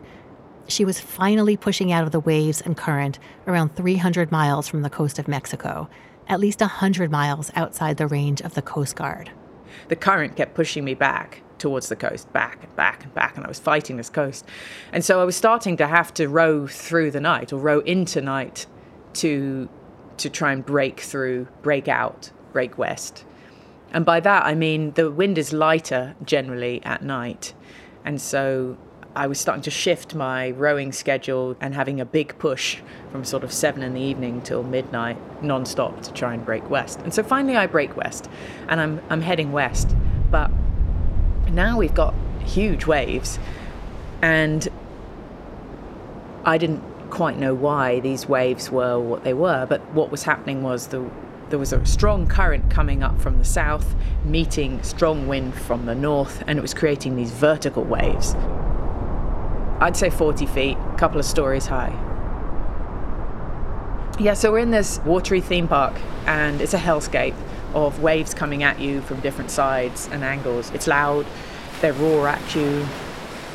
She 0.69 0.85
was 0.85 1.01
finally 1.01 1.57
pushing 1.57 1.91
out 1.91 2.05
of 2.05 2.13
the 2.13 2.21
waves 2.21 2.61
and 2.61 2.77
current 2.77 3.19
around 3.47 3.75
300 3.75 4.31
miles 4.31 4.69
from 4.69 4.83
the 4.83 4.91
coast 4.91 5.19
of 5.19 5.27
Mexico, 5.27 5.89
at 6.29 6.41
least 6.41 6.61
100 6.61 7.11
miles 7.11 7.51
outside 7.57 7.97
the 7.97 8.07
range 8.07 8.43
of 8.43 8.55
the 8.55 8.63
Coast 8.63 8.95
Guard. 8.95 9.31
The 9.89 9.97
current 9.97 10.37
kept 10.37 10.55
pushing 10.55 10.85
me 10.85 10.95
back 10.95 11.43
towards 11.59 11.89
the 11.89 11.97
coast, 11.97 12.33
back 12.33 12.63
and 12.63 12.77
back 12.77 13.03
and 13.03 13.15
back, 13.15 13.37
and 13.37 13.45
I 13.45 13.49
was 13.49 13.59
fighting 13.59 13.97
this 13.97 14.11
coast. 14.11 14.45
And 14.93 15.05
so 15.05 15.21
I 15.21 15.25
was 15.25 15.37
starting 15.37 15.77
to 15.79 15.87
have 15.87 16.13
to 16.15 16.29
row 16.29 16.67
through 16.67 17.11
the 17.11 17.21
night 17.21 17.53
or 17.53 17.59
row 17.59 17.81
into 17.81 18.21
night 18.21 18.67
to 19.15 19.69
to 20.19 20.29
try 20.29 20.53
and 20.53 20.67
break 20.67 21.01
through, 21.01 21.47
break 21.63 21.87
out, 21.87 22.33
break 22.53 22.77
west. 22.77 23.25
And 23.93 24.05
by 24.05 24.21
that, 24.21 24.45
I 24.45 24.55
mean 24.55 24.93
the 24.93 25.11
wind 25.11 25.39
is 25.39 25.53
lighter 25.53 26.15
generally 26.25 26.83
at 26.85 27.03
night. 27.03 27.55
And 28.05 28.21
so 28.21 28.77
I 29.17 29.27
was 29.27 29.41
starting 29.41 29.63
to 29.63 29.71
shift 29.71 30.15
my 30.15 30.51
rowing 30.51 30.93
schedule 30.93 31.57
and 31.61 31.75
having 31.75 32.01
a 32.01 32.05
big 32.05 32.39
push 32.39 32.79
from 33.11 33.25
sort 33.25 33.43
of 33.45 33.53
seven 33.53 33.83
in 33.83 33.95
the 33.95 34.01
evening 34.01 34.43
till 34.43 34.63
midnight 34.63 35.17
non-stop 35.43 36.03
to 36.03 36.13
try 36.13 36.35
and 36.35 36.45
break 36.45 36.69
west. 36.71 37.01
And 37.01 37.13
so 37.13 37.23
finally 37.23 37.57
I 37.57 37.67
break 37.67 37.97
west 37.97 38.29
and 38.69 38.81
I'm, 38.81 39.01
I'm 39.11 39.21
heading 39.21 39.53
west. 39.53 39.97
But 40.31 40.51
now 41.51 41.79
we've 41.79 41.95
got 41.95 42.15
huge 42.45 42.87
waves 42.87 43.39
and 44.23 44.69
I 46.45 46.59
didn't 46.59 46.83
quite 47.11 47.39
know 47.39 47.55
why 47.55 48.01
these 48.01 48.29
waves 48.29 48.71
were 48.71 49.01
what 49.01 49.25
they 49.25 49.35
were, 49.35 49.67
but 49.67 49.81
what 49.93 50.11
was 50.11 50.23
happening 50.23 50.63
was 50.63 50.89
the 50.89 51.01
there 51.51 51.59
was 51.59 51.73
a 51.73 51.85
strong 51.87 52.27
current 52.27 52.71
coming 52.71 53.03
up 53.03 53.19
from 53.21 53.39
the 53.39 53.45
south, 53.45 53.95
meeting 54.25 54.83
strong 54.83 55.27
wind 55.27 55.55
from 55.55 55.87
the 55.87 55.95
north, 55.95 56.43
and 56.47 56.59
it 56.59 56.63
was 56.63 56.75
creating 56.75 57.17
these 57.17 57.31
vertical 57.31 57.85
waves. 57.85 58.35
I'd 59.81 59.97
say 59.97 60.11
40 60.11 60.47
feet, 60.47 60.77
a 60.77 60.97
couple 60.99 61.19
of 61.19 61.25
stories 61.25 61.67
high. 61.67 61.95
Yeah, 64.19 64.35
so 64.35 64.53
we're 64.53 64.59
in 64.59 64.73
this 64.73 64.99
watery 65.01 65.41
theme 65.41 65.69
park, 65.69 65.95
and 66.27 66.61
it's 66.61 66.75
a 66.75 66.79
hellscape 66.79 67.37
of 67.75 68.03
waves 68.03 68.35
coming 68.35 68.63
at 68.63 68.81
you 68.81 69.01
from 69.03 69.21
different 69.21 69.51
sides 69.51 70.09
and 70.11 70.25
angles. 70.25 70.71
It's 70.73 70.87
loud, 70.87 71.27
they 71.81 71.93
roar 71.93 72.29
at 72.29 72.55
you, 72.55 72.87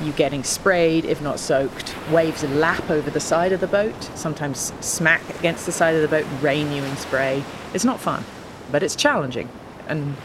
you're 0.01 0.13
getting 0.13 0.43
sprayed, 0.43 1.05
if 1.05 1.21
not 1.21 1.39
soaked. 1.39 1.95
Waves 2.09 2.43
lap 2.43 2.89
over 2.89 3.09
the 3.11 3.19
side 3.19 3.51
of 3.51 3.59
the 3.59 3.67
boat, 3.67 3.95
sometimes 4.15 4.73
smack 4.79 5.21
against 5.39 5.65
the 5.65 5.71
side 5.71 5.95
of 5.95 6.01
the 6.01 6.07
boat 6.07 6.25
rain 6.41 6.71
you 6.71 6.83
in 6.83 6.97
spray. 6.97 7.43
It's 7.73 7.85
not 7.85 7.99
fun, 7.99 8.23
but 8.71 8.83
it's 8.83 8.95
challenging. 8.95 9.49
And 9.87 10.15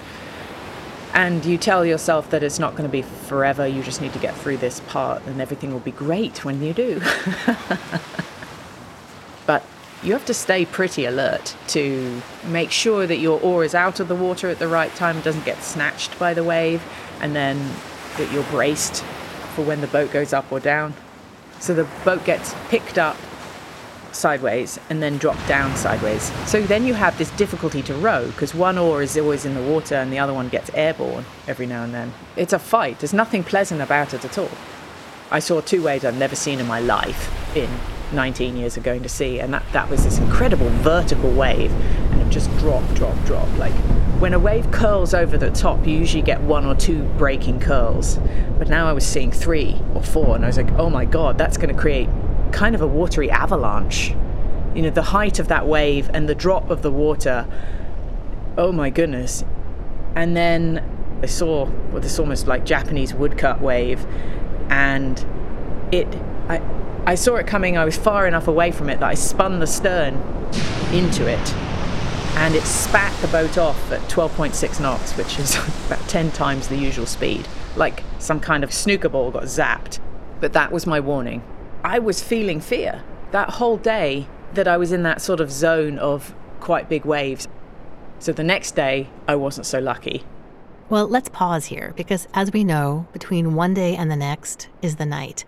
and 1.14 1.44
you 1.44 1.58
tell 1.58 1.84
yourself 1.84 2.30
that 2.30 2.42
it's 2.42 2.58
not 2.58 2.72
going 2.72 2.84
to 2.84 2.92
be 2.92 3.02
forever, 3.02 3.66
you 3.66 3.82
just 3.82 4.00
need 4.00 4.12
to 4.12 4.18
get 4.18 4.36
through 4.36 4.58
this 4.58 4.80
part 4.80 5.22
and 5.26 5.40
everything 5.40 5.72
will 5.72 5.80
be 5.80 5.90
great 5.90 6.44
when 6.44 6.62
you 6.62 6.72
do. 6.72 7.00
but 9.46 9.64
you 10.02 10.12
have 10.12 10.26
to 10.26 10.34
stay 10.34 10.64
pretty 10.64 11.06
alert 11.06 11.56
to 11.68 12.22
make 12.44 12.70
sure 12.70 13.06
that 13.06 13.16
your 13.16 13.40
oar 13.40 13.64
is 13.64 13.74
out 13.74 14.00
of 14.00 14.08
the 14.08 14.14
water 14.14 14.48
at 14.48 14.58
the 14.58 14.68
right 14.68 14.94
time, 14.94 15.20
doesn't 15.22 15.44
get 15.44 15.62
snatched 15.62 16.16
by 16.18 16.34
the 16.34 16.44
wave, 16.44 16.82
and 17.20 17.34
then 17.34 17.58
that 18.18 18.30
you're 18.30 18.44
braced 18.44 19.02
for 19.54 19.64
when 19.64 19.80
the 19.80 19.86
boat 19.88 20.12
goes 20.12 20.32
up 20.32 20.52
or 20.52 20.60
down. 20.60 20.94
So 21.58 21.74
the 21.74 21.88
boat 22.04 22.24
gets 22.24 22.54
picked 22.68 22.98
up 22.98 23.16
sideways 24.12 24.78
and 24.90 25.02
then 25.02 25.18
drop 25.18 25.36
down 25.46 25.76
sideways. 25.76 26.32
So 26.48 26.62
then 26.62 26.84
you 26.84 26.94
have 26.94 27.16
this 27.18 27.30
difficulty 27.32 27.82
to 27.82 27.94
row 27.94 28.26
because 28.26 28.54
one 28.54 28.78
oar 28.78 29.02
is 29.02 29.16
always 29.16 29.44
in 29.44 29.54
the 29.54 29.62
water 29.62 29.94
and 29.94 30.12
the 30.12 30.18
other 30.18 30.34
one 30.34 30.48
gets 30.48 30.70
airborne 30.74 31.24
every 31.46 31.66
now 31.66 31.84
and 31.84 31.94
then. 31.94 32.12
It's 32.36 32.52
a 32.52 32.58
fight. 32.58 33.00
There's 33.00 33.14
nothing 33.14 33.44
pleasant 33.44 33.80
about 33.80 34.14
it 34.14 34.24
at 34.24 34.38
all. 34.38 34.50
I 35.30 35.40
saw 35.40 35.60
two 35.60 35.82
waves 35.82 36.04
I've 36.04 36.16
never 36.16 36.34
seen 36.34 36.58
in 36.58 36.66
my 36.66 36.80
life 36.80 37.56
in 37.56 37.68
19 38.12 38.56
years 38.56 38.76
of 38.76 38.82
going 38.82 39.02
to 39.02 39.08
sea, 39.08 39.40
and 39.40 39.52
that, 39.52 39.62
that 39.72 39.90
was 39.90 40.04
this 40.04 40.18
incredible 40.18 40.68
vertical 40.70 41.30
wave, 41.30 41.70
and 41.70 42.22
it 42.22 42.30
just 42.30 42.50
drop, 42.58 42.82
drop, 42.94 43.14
drop. 43.26 43.48
Like 43.58 43.74
when 44.20 44.34
a 44.34 44.38
wave 44.38 44.70
curls 44.70 45.14
over 45.14 45.36
the 45.36 45.50
top, 45.50 45.86
you 45.86 45.96
usually 45.96 46.22
get 46.22 46.40
one 46.40 46.64
or 46.64 46.74
two 46.74 47.02
breaking 47.18 47.60
curls, 47.60 48.18
but 48.58 48.68
now 48.68 48.88
I 48.88 48.92
was 48.92 49.06
seeing 49.06 49.30
three 49.30 49.78
or 49.94 50.02
four, 50.02 50.34
and 50.34 50.44
I 50.44 50.48
was 50.48 50.56
like, 50.56 50.72
oh 50.72 50.88
my 50.88 51.04
god, 51.04 51.36
that's 51.36 51.56
going 51.56 51.74
to 51.74 51.80
create 51.80 52.08
kind 52.52 52.74
of 52.74 52.80
a 52.80 52.86
watery 52.86 53.30
avalanche. 53.30 54.14
You 54.74 54.82
know, 54.82 54.90
the 54.90 55.02
height 55.02 55.38
of 55.38 55.48
that 55.48 55.66
wave 55.66 56.10
and 56.12 56.28
the 56.28 56.34
drop 56.34 56.70
of 56.70 56.82
the 56.82 56.90
water. 56.90 57.46
Oh 58.56 58.72
my 58.72 58.90
goodness. 58.90 59.44
And 60.14 60.36
then 60.36 60.84
I 61.22 61.26
saw 61.26 61.64
well, 61.90 62.00
this 62.00 62.18
almost 62.18 62.46
like 62.46 62.64
Japanese 62.64 63.12
woodcut 63.12 63.60
wave, 63.60 64.04
and 64.70 65.18
it, 65.92 66.06
I, 66.48 66.62
I 67.06 67.14
saw 67.16 67.36
it 67.36 67.46
coming. 67.46 67.76
I 67.76 67.84
was 67.84 67.96
far 67.96 68.26
enough 68.26 68.46
away 68.46 68.70
from 68.70 68.88
it 68.88 69.00
that 69.00 69.08
I 69.08 69.14
spun 69.14 69.58
the 69.58 69.66
stern 69.66 70.14
into 70.92 71.26
it, 71.26 71.54
and 72.36 72.54
it 72.54 72.62
spat 72.62 73.12
the 73.20 73.28
boat 73.28 73.58
off 73.58 73.90
at 73.90 74.00
12.6 74.02 74.80
knots, 74.80 75.16
which 75.16 75.38
is 75.40 75.56
about 75.86 76.06
10 76.08 76.30
times 76.32 76.68
the 76.68 76.76
usual 76.76 77.06
speed, 77.06 77.48
like 77.74 78.04
some 78.20 78.38
kind 78.38 78.62
of 78.62 78.72
snooker 78.72 79.08
ball 79.08 79.32
got 79.32 79.44
zapped. 79.44 79.98
But 80.40 80.52
that 80.52 80.70
was 80.70 80.86
my 80.86 81.00
warning. 81.00 81.42
I 81.84 81.98
was 81.98 82.22
feeling 82.22 82.60
fear 82.60 83.02
that 83.30 83.50
whole 83.50 83.76
day 83.76 84.26
that 84.54 84.66
I 84.66 84.76
was 84.76 84.92
in 84.92 85.02
that 85.04 85.20
sort 85.20 85.40
of 85.40 85.52
zone 85.52 85.98
of 85.98 86.34
quite 86.60 86.88
big 86.88 87.04
waves. 87.04 87.46
So 88.18 88.32
the 88.32 88.44
next 88.44 88.74
day, 88.74 89.08
I 89.28 89.36
wasn't 89.36 89.66
so 89.66 89.78
lucky. 89.78 90.24
Well, 90.90 91.06
let's 91.06 91.28
pause 91.28 91.66
here 91.66 91.92
because, 91.96 92.26
as 92.34 92.52
we 92.52 92.64
know, 92.64 93.06
between 93.12 93.54
one 93.54 93.74
day 93.74 93.94
and 93.94 94.10
the 94.10 94.16
next 94.16 94.68
is 94.80 94.96
the 94.96 95.06
night, 95.06 95.44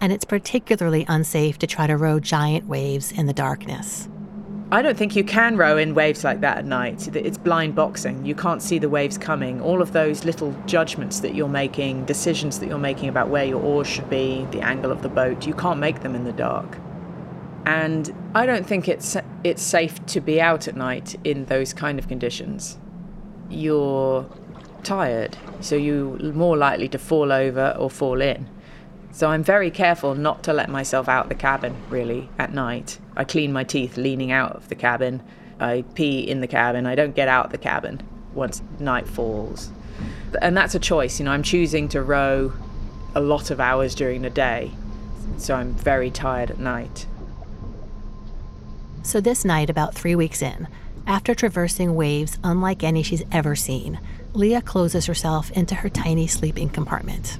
and 0.00 0.12
it's 0.12 0.24
particularly 0.24 1.06
unsafe 1.08 1.58
to 1.58 1.66
try 1.66 1.86
to 1.86 1.96
row 1.96 2.20
giant 2.20 2.66
waves 2.66 3.12
in 3.12 3.26
the 3.26 3.32
darkness. 3.32 4.08
I 4.72 4.82
don't 4.82 4.96
think 4.96 5.16
you 5.16 5.24
can 5.24 5.56
row 5.56 5.76
in 5.76 5.94
waves 5.94 6.22
like 6.22 6.40
that 6.42 6.58
at 6.58 6.64
night. 6.64 7.08
It's 7.16 7.36
blind 7.36 7.74
boxing. 7.74 8.24
You 8.24 8.36
can't 8.36 8.62
see 8.62 8.78
the 8.78 8.88
waves 8.88 9.18
coming. 9.18 9.60
All 9.60 9.82
of 9.82 9.92
those 9.92 10.24
little 10.24 10.54
judgments 10.64 11.18
that 11.20 11.34
you're 11.34 11.48
making, 11.48 12.04
decisions 12.04 12.60
that 12.60 12.68
you're 12.68 12.78
making 12.78 13.08
about 13.08 13.30
where 13.30 13.44
your 13.44 13.60
oars 13.60 13.88
should 13.88 14.08
be, 14.08 14.46
the 14.52 14.60
angle 14.60 14.92
of 14.92 15.02
the 15.02 15.08
boat, 15.08 15.44
you 15.44 15.54
can't 15.54 15.80
make 15.80 16.02
them 16.02 16.14
in 16.14 16.22
the 16.22 16.32
dark. 16.32 16.78
And 17.66 18.14
I 18.34 18.46
don't 18.46 18.64
think 18.64 18.88
it's 18.88 19.16
it's 19.42 19.62
safe 19.62 20.04
to 20.06 20.20
be 20.20 20.40
out 20.40 20.68
at 20.68 20.76
night 20.76 21.16
in 21.24 21.46
those 21.46 21.72
kind 21.72 21.98
of 21.98 22.06
conditions. 22.06 22.78
You're 23.48 24.24
tired, 24.84 25.36
so 25.60 25.74
you're 25.74 26.16
more 26.32 26.56
likely 26.56 26.88
to 26.90 26.98
fall 26.98 27.32
over 27.32 27.74
or 27.76 27.90
fall 27.90 28.20
in. 28.20 28.48
So 29.12 29.28
I'm 29.28 29.42
very 29.42 29.70
careful 29.70 30.14
not 30.14 30.42
to 30.44 30.52
let 30.52 30.68
myself 30.68 31.08
out 31.08 31.28
the 31.28 31.34
cabin, 31.34 31.76
really, 31.90 32.28
at 32.38 32.54
night. 32.54 32.98
I 33.16 33.24
clean 33.24 33.52
my 33.52 33.64
teeth 33.64 33.96
leaning 33.96 34.30
out 34.30 34.52
of 34.52 34.68
the 34.68 34.74
cabin. 34.74 35.22
I 35.58 35.84
pee 35.94 36.20
in 36.20 36.40
the 36.40 36.46
cabin. 36.46 36.86
I 36.86 36.94
don't 36.94 37.14
get 37.14 37.28
out 37.28 37.46
of 37.46 37.52
the 37.52 37.58
cabin 37.58 38.02
once 38.34 38.62
night 38.78 39.08
falls. 39.08 39.70
And 40.40 40.56
that's 40.56 40.74
a 40.74 40.78
choice, 40.78 41.18
you 41.18 41.24
know, 41.24 41.32
I'm 41.32 41.42
choosing 41.42 41.88
to 41.88 42.02
row 42.02 42.52
a 43.14 43.20
lot 43.20 43.50
of 43.50 43.60
hours 43.60 43.94
during 43.94 44.22
the 44.22 44.30
day. 44.30 44.70
So 45.36 45.54
I'm 45.54 45.74
very 45.74 46.10
tired 46.10 46.50
at 46.50 46.58
night. 46.58 47.06
So 49.02 49.20
this 49.20 49.44
night, 49.44 49.70
about 49.70 49.94
three 49.94 50.14
weeks 50.14 50.40
in, 50.42 50.68
after 51.06 51.34
traversing 51.34 51.94
waves 51.94 52.38
unlike 52.44 52.84
any 52.84 53.02
she's 53.02 53.24
ever 53.32 53.56
seen, 53.56 53.98
Lia 54.34 54.62
closes 54.62 55.06
herself 55.06 55.50
into 55.50 55.74
her 55.74 55.88
tiny 55.88 56.26
sleeping 56.26 56.68
compartment. 56.68 57.38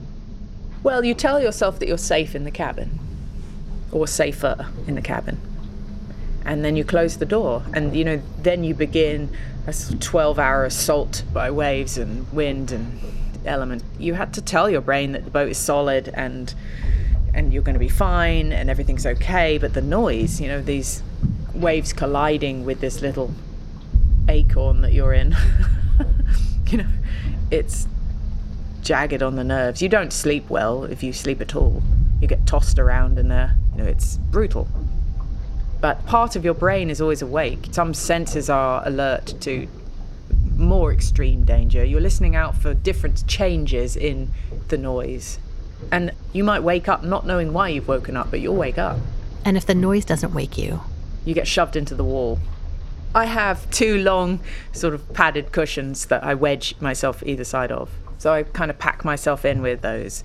Well, 0.82 1.04
you 1.04 1.14
tell 1.14 1.40
yourself 1.40 1.78
that 1.78 1.88
you're 1.88 1.98
safe 1.98 2.34
in 2.34 2.44
the 2.44 2.50
cabin, 2.50 2.98
or 3.92 4.06
safer 4.06 4.68
in 4.86 4.94
the 4.94 5.02
cabin. 5.02 5.38
And 6.44 6.64
then 6.64 6.74
you 6.74 6.84
close 6.84 7.18
the 7.18 7.26
door, 7.26 7.62
and 7.74 7.94
you 7.94 8.04
know, 8.04 8.22
then 8.38 8.64
you 8.64 8.74
begin 8.74 9.30
a 9.66 9.72
12 9.72 10.38
hour 10.38 10.64
assault 10.64 11.22
by 11.32 11.50
waves 11.50 11.98
and 11.98 12.30
wind 12.32 12.72
and 12.72 12.98
element. 13.44 13.82
You 13.98 14.14
had 14.14 14.32
to 14.34 14.42
tell 14.42 14.70
your 14.70 14.80
brain 14.80 15.12
that 15.12 15.24
the 15.24 15.30
boat 15.30 15.50
is 15.50 15.58
solid 15.58 16.08
and 16.14 16.54
and 17.32 17.52
you're 17.52 17.62
going 17.62 17.74
to 17.74 17.80
be 17.80 17.88
fine 17.88 18.52
and 18.52 18.68
everything's 18.68 19.06
okay, 19.06 19.56
but 19.56 19.72
the 19.74 19.82
noise, 19.82 20.40
you 20.40 20.48
know, 20.48 20.60
these 20.60 21.00
waves 21.54 21.92
colliding 21.92 22.64
with 22.64 22.80
this 22.80 23.02
little 23.02 23.32
acorn 24.28 24.80
that 24.80 24.92
you're 24.92 25.12
in, 25.12 25.36
you 26.66 26.78
know, 26.78 26.86
it's 27.50 27.86
jagged 28.82 29.22
on 29.22 29.36
the 29.36 29.44
nerves. 29.44 29.82
You 29.82 29.88
don't 29.88 30.12
sleep 30.12 30.48
well 30.50 30.84
if 30.84 31.02
you 31.02 31.12
sleep 31.12 31.40
at 31.40 31.54
all. 31.54 31.82
You 32.20 32.28
get 32.28 32.46
tossed 32.46 32.78
around 32.78 33.18
in 33.18 33.28
there. 33.28 33.56
You 33.72 33.82
know, 33.82 33.88
it's 33.88 34.16
brutal. 34.16 34.68
But 35.80 36.04
part 36.06 36.36
of 36.36 36.44
your 36.44 36.54
brain 36.54 36.90
is 36.90 37.00
always 37.00 37.22
awake. 37.22 37.68
Some 37.70 37.94
senses 37.94 38.50
are 38.50 38.86
alert 38.86 39.34
to 39.40 39.66
more 40.56 40.92
extreme 40.92 41.44
danger. 41.44 41.84
You're 41.84 42.00
listening 42.00 42.36
out 42.36 42.54
for 42.56 42.74
different 42.74 43.26
changes 43.26 43.96
in 43.96 44.30
the 44.68 44.76
noise. 44.76 45.38
And 45.90 46.12
you 46.32 46.44
might 46.44 46.62
wake 46.62 46.88
up 46.88 47.02
not 47.02 47.26
knowing 47.26 47.54
why 47.54 47.70
you've 47.70 47.88
woken 47.88 48.16
up, 48.16 48.30
but 48.30 48.40
you'll 48.40 48.56
wake 48.56 48.76
up. 48.76 48.98
And 49.44 49.56
if 49.56 49.64
the 49.64 49.74
noise 49.74 50.04
doesn't 50.04 50.34
wake 50.34 50.58
you, 50.58 50.80
you 51.24 51.34
get 51.34 51.48
shoved 51.48 51.76
into 51.76 51.94
the 51.94 52.04
wall. 52.04 52.38
I 53.14 53.24
have 53.24 53.68
two 53.70 53.98
long, 53.98 54.40
sort 54.72 54.94
of 54.94 55.12
padded 55.14 55.50
cushions 55.50 56.06
that 56.06 56.22
I 56.22 56.34
wedge 56.34 56.74
myself 56.80 57.22
either 57.24 57.44
side 57.44 57.72
of. 57.72 57.90
So 58.20 58.34
I 58.34 58.42
kind 58.42 58.70
of 58.70 58.78
pack 58.78 59.02
myself 59.02 59.46
in 59.46 59.62
with 59.62 59.80
those. 59.80 60.24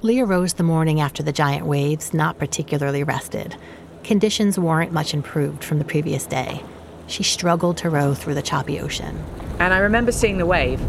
Lia 0.00 0.24
rose 0.24 0.54
the 0.54 0.62
morning 0.62 0.98
after 0.98 1.22
the 1.22 1.30
giant 1.30 1.66
waves, 1.66 2.14
not 2.14 2.38
particularly 2.38 3.04
rested. 3.04 3.54
Conditions 4.02 4.58
weren't 4.58 4.92
much 4.92 5.12
improved 5.12 5.62
from 5.62 5.78
the 5.78 5.84
previous 5.84 6.24
day. 6.24 6.62
She 7.06 7.22
struggled 7.22 7.76
to 7.78 7.90
row 7.90 8.14
through 8.14 8.32
the 8.32 8.40
choppy 8.40 8.80
ocean. 8.80 9.22
And 9.58 9.74
I 9.74 9.80
remember 9.80 10.10
seeing 10.10 10.38
the 10.38 10.46
wave. 10.46 10.80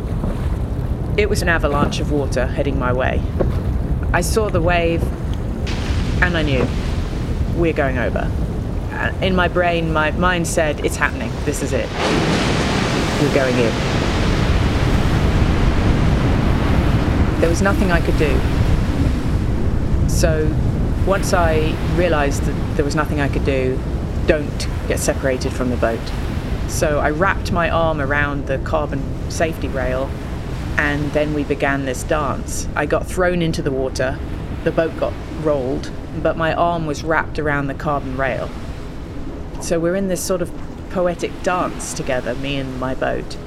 It 1.20 1.28
was 1.30 1.42
an 1.42 1.50
avalanche 1.50 2.00
of 2.00 2.14
water 2.14 2.46
heading 2.46 2.80
my 2.80 2.94
way. 2.94 3.22
I 4.14 4.22
saw 4.22 4.48
the 4.48 4.62
wave 4.62 5.04
and 6.24 6.38
I 6.38 6.42
knew 6.42 6.66
we're 7.58 7.74
going 7.74 7.98
over. 7.98 8.32
Uh, 8.94 9.12
in 9.22 9.36
my 9.36 9.50
brain, 9.50 9.92
my 9.92 10.12
mind 10.12 10.48
said, 10.48 10.86
It's 10.86 10.96
happening. 10.96 11.34
This 11.44 11.64
is 11.64 11.74
it. 11.74 11.90
We're 13.22 13.36
going 13.36 13.58
in. 13.58 14.09
There 17.40 17.50
was 17.50 17.62
nothing 17.62 17.92
I 17.92 18.02
could 18.02 18.18
do. 18.18 18.38
So 20.10 20.54
once 21.06 21.34
I 21.34 21.74
realized 21.96 22.44
that 22.44 22.76
there 22.76 22.84
was 22.84 22.96
nothing 22.96 23.22
I 23.22 23.30
could 23.30 23.46
do, 23.46 23.80
don't 24.28 24.68
get 24.88 25.00
separated 25.00 25.54
from 25.54 25.70
the 25.70 25.78
boat. 25.78 26.00
So 26.68 27.00
I 27.00 27.12
wrapped 27.12 27.52
my 27.52 27.70
arm 27.70 28.02
around 28.02 28.48
the 28.48 28.58
carbon 28.60 29.02
safety 29.32 29.70
rail 29.70 30.10
and 30.78 31.12
then 31.14 31.34
we 31.34 31.44
began 31.44 31.86
this 31.86 32.04
dance. 32.04 32.68
I 32.76 32.86
got 32.86 33.08
thrown 33.08 33.42
into 33.42 33.62
the 33.62 33.72
water, 33.72 34.20
the 34.66 34.72
boat 34.72 34.98
got 35.00 35.14
rolled, 35.42 35.92
but 36.22 36.38
my 36.38 36.54
arm 36.54 36.86
was 36.86 37.04
wrapped 37.04 37.40
around 37.40 37.68
the 37.68 37.74
carbon 37.74 38.18
rail. 38.18 38.50
So 39.62 39.80
we're 39.80 39.96
in 39.96 40.10
this 40.10 40.22
sort 40.22 40.42
of 40.42 40.52
poetic 40.90 41.32
dance 41.44 41.94
together, 41.94 42.36
me 42.36 42.58
and 42.58 42.80
my 42.80 42.96
boat. 42.96 43.38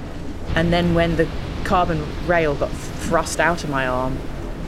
And 0.55 0.73
then 0.73 0.95
when 0.95 1.17
the 1.17 1.29
carbon 1.65 2.05
rail 2.27 2.55
got 2.55 2.71
thrust 2.71 3.41
out 3.41 3.65
of 3.65 3.71
my 3.71 3.87
arm. 3.87 4.19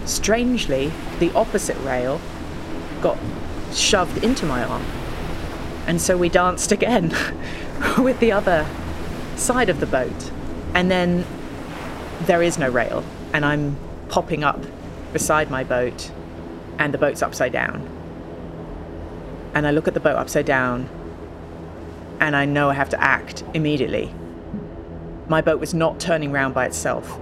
Strangely, 0.04 0.92
the 1.18 1.32
opposite 1.34 1.78
rail 1.78 2.20
got 3.00 3.18
shoved 3.72 4.22
into 4.22 4.46
my 4.46 4.62
arm. 4.64 4.82
And 5.86 6.00
so 6.00 6.16
we 6.16 6.28
danced 6.28 6.72
again 6.72 7.14
with 7.98 8.18
the 8.20 8.32
other 8.32 8.66
side 9.36 9.68
of 9.68 9.80
the 9.80 9.86
boat. 9.86 10.30
And 10.74 10.90
then 10.90 11.24
there 12.22 12.42
is 12.42 12.58
no 12.58 12.68
rail, 12.68 13.04
and 13.32 13.44
I'm 13.44 13.76
popping 14.08 14.44
up 14.44 14.60
beside 15.12 15.50
my 15.50 15.64
boat, 15.64 16.10
and 16.78 16.92
the 16.92 16.98
boat's 16.98 17.22
upside 17.22 17.52
down. 17.52 17.88
And 19.54 19.66
I 19.66 19.70
look 19.70 19.86
at 19.86 19.94
the 19.94 20.00
boat 20.00 20.16
upside 20.16 20.46
down, 20.46 20.88
and 22.20 22.34
I 22.34 22.44
know 22.44 22.70
I 22.70 22.74
have 22.74 22.88
to 22.90 23.00
act 23.00 23.44
immediately. 23.54 24.12
My 25.26 25.40
boat 25.40 25.58
was 25.58 25.72
not 25.72 25.98
turning 26.00 26.32
round 26.32 26.52
by 26.52 26.66
itself. 26.66 27.18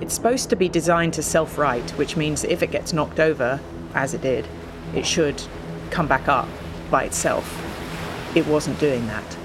It's 0.00 0.14
supposed 0.14 0.50
to 0.50 0.56
be 0.56 0.68
designed 0.68 1.14
to 1.14 1.22
self 1.22 1.58
right, 1.58 1.90
which 1.92 2.16
means 2.16 2.44
if 2.44 2.62
it 2.62 2.70
gets 2.70 2.92
knocked 2.92 3.20
over, 3.20 3.60
as 3.94 4.14
it 4.14 4.22
did, 4.22 4.46
it 4.94 5.06
should 5.06 5.42
come 5.90 6.06
back 6.06 6.28
up 6.28 6.48
by 6.90 7.04
itself. 7.04 7.62
It 8.34 8.46
wasn't 8.46 8.78
doing 8.78 9.06
that. 9.08 9.36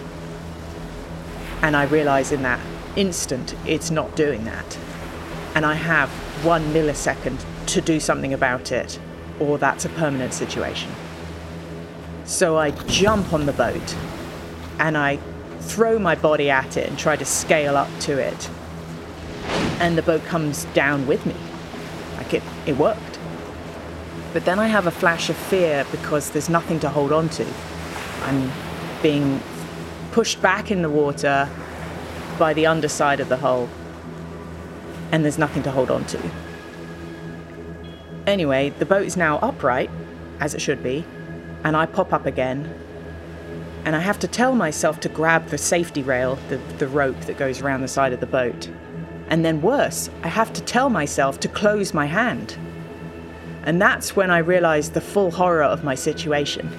And 1.62 1.76
I 1.76 1.84
realize 1.84 2.32
in 2.32 2.42
that 2.44 2.60
instant 2.96 3.56
it's 3.66 3.92
not 3.92 4.16
doing 4.16 4.46
that. 4.46 4.78
And 5.56 5.66
I 5.66 5.74
have 5.74 6.10
one 6.44 6.64
millisecond 6.74 7.44
to 7.68 7.82
do 7.82 8.00
something 8.00 8.34
about 8.34 8.72
it, 8.72 9.00
or 9.40 9.58
that's 9.58 9.86
a 9.86 9.90
permanent 9.90 10.34
situation. 10.34 10.92
So 12.24 12.58
I 12.58 12.72
jump 12.72 13.34
on 13.34 13.46
the 13.46 13.54
boat 13.54 13.96
and 14.80 14.98
I 14.98 15.20
throw 15.62 15.98
my 16.00 16.16
body 16.16 16.50
at 16.50 16.78
it 16.78 16.88
and 16.90 16.98
try 16.98 17.16
to 17.16 17.26
scale 17.26 17.78
up 17.78 17.90
to 18.02 18.18
it 18.18 18.50
and 19.82 19.98
the 19.98 20.04
boat 20.04 20.24
comes 20.26 20.66
down 20.76 21.08
with 21.08 21.26
me. 21.26 21.36
Like 22.16 22.36
it, 22.36 22.44
it 22.68 22.78
worked. 22.78 23.20
But 24.32 24.46
then 24.46 24.60
I 24.60 24.68
have 24.68 24.86
a 24.86 24.92
flash 24.92 25.30
of 25.30 25.36
fear 25.36 25.86
because 25.92 26.30
there's 26.30 26.50
nothing 26.50 26.80
to 26.82 26.90
hold 26.90 27.12
on 27.12 27.30
to. 27.30 27.46
I'm 28.22 28.52
being 29.02 29.42
pushed 30.12 30.40
back 30.40 30.70
in 30.70 30.84
the 30.84 30.90
water 30.90 31.50
by 32.38 32.54
the 32.54 32.68
underside 32.68 33.20
of 33.20 33.28
the 33.28 33.38
hull, 33.38 33.68
and 35.12 35.24
there's 35.24 35.40
nothing 35.40 35.64
to 35.64 35.72
hold 35.72 35.90
on 35.90 36.06
to. 36.06 36.20
Anyway, 38.28 38.70
the 38.78 38.86
boat 38.86 39.06
is 39.06 39.18
now 39.18 39.40
upright, 39.40 39.90
as 40.40 40.54
it 40.54 40.62
should 40.62 40.84
be, 40.84 41.04
and 41.64 41.76
I 41.76 41.88
pop 41.88 42.14
up 42.14 42.28
again, 42.28 42.72
and 43.84 43.96
I 43.96 44.00
have 44.00 44.20
to 44.20 44.28
tell 44.28 44.54
myself 44.54 45.00
to 45.02 45.10
grab 45.10 45.48
the 45.48 45.58
safety 45.58 46.04
rail, 46.04 46.38
the, 46.50 46.58
the 46.78 46.88
rope 46.88 47.20
that 47.22 47.38
goes 47.38 47.62
around 47.62 47.82
the 47.82 47.88
side 47.88 48.14
of 48.14 48.20
the 48.20 48.26
boat. 48.28 48.70
And 49.30 49.44
then 49.44 49.62
worse, 49.62 50.10
I 50.24 50.28
have 50.28 50.54
to 50.54 50.62
tell 50.62 50.90
myself 50.90 51.40
to 51.40 51.48
close 51.48 51.94
my 51.94 52.06
hand. 52.06 52.58
And 53.64 53.82
that's 53.82 54.16
when 54.16 54.30
I 54.30 54.40
realized 54.40 54.94
the 54.94 55.02
full 55.02 55.32
horror 55.32 55.64
of 55.64 55.84
my 55.84 55.96
situation. 55.96 56.70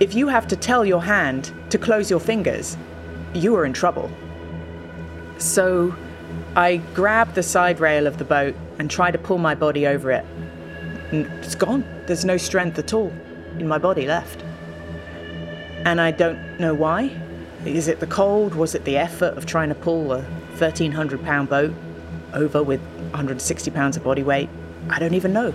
If 0.00 0.14
you 0.14 0.28
have 0.28 0.46
to 0.48 0.56
tell 0.56 0.84
your 0.84 1.02
hand 1.02 1.52
to 1.70 1.78
close 1.78 2.10
your 2.10 2.20
fingers, 2.20 2.76
you 3.34 3.54
are 3.56 3.64
in 3.64 3.72
trouble. 3.72 4.10
So 5.38 5.94
I 6.56 6.78
grab 6.94 7.34
the 7.34 7.42
side 7.42 7.80
rail 7.80 8.06
of 8.06 8.18
the 8.18 8.24
boat 8.24 8.54
and 8.78 8.90
try 8.90 9.10
to 9.10 9.18
pull 9.18 9.38
my 9.38 9.54
body 9.54 9.86
over 9.86 10.10
it. 10.10 10.24
And 11.10 11.26
it's 11.44 11.54
gone. 11.54 11.84
There's 12.06 12.24
no 12.24 12.36
strength 12.36 12.78
at 12.78 12.92
all 12.92 13.12
in 13.58 13.68
my 13.68 13.78
body 13.78 14.06
left. 14.06 14.44
And 15.84 16.00
I 16.00 16.10
don't 16.10 16.60
know 16.60 16.74
why. 16.74 17.16
Is 17.64 17.88
it 17.88 18.00
the 18.00 18.06
cold? 18.06 18.54
Was 18.54 18.74
it 18.74 18.84
the 18.84 18.96
effort 18.96 19.36
of 19.36 19.46
trying 19.46 19.68
to 19.68 19.74
pull 19.74 20.12
a 20.12 20.22
1,300 20.22 21.22
pound 21.24 21.48
boat 21.48 21.74
over 22.34 22.62
with 22.62 22.80
160 22.80 23.70
pounds 23.70 23.96
of 23.96 24.04
body 24.04 24.22
weight? 24.22 24.48
I 24.90 24.98
don't 24.98 25.14
even 25.14 25.32
know. 25.32 25.54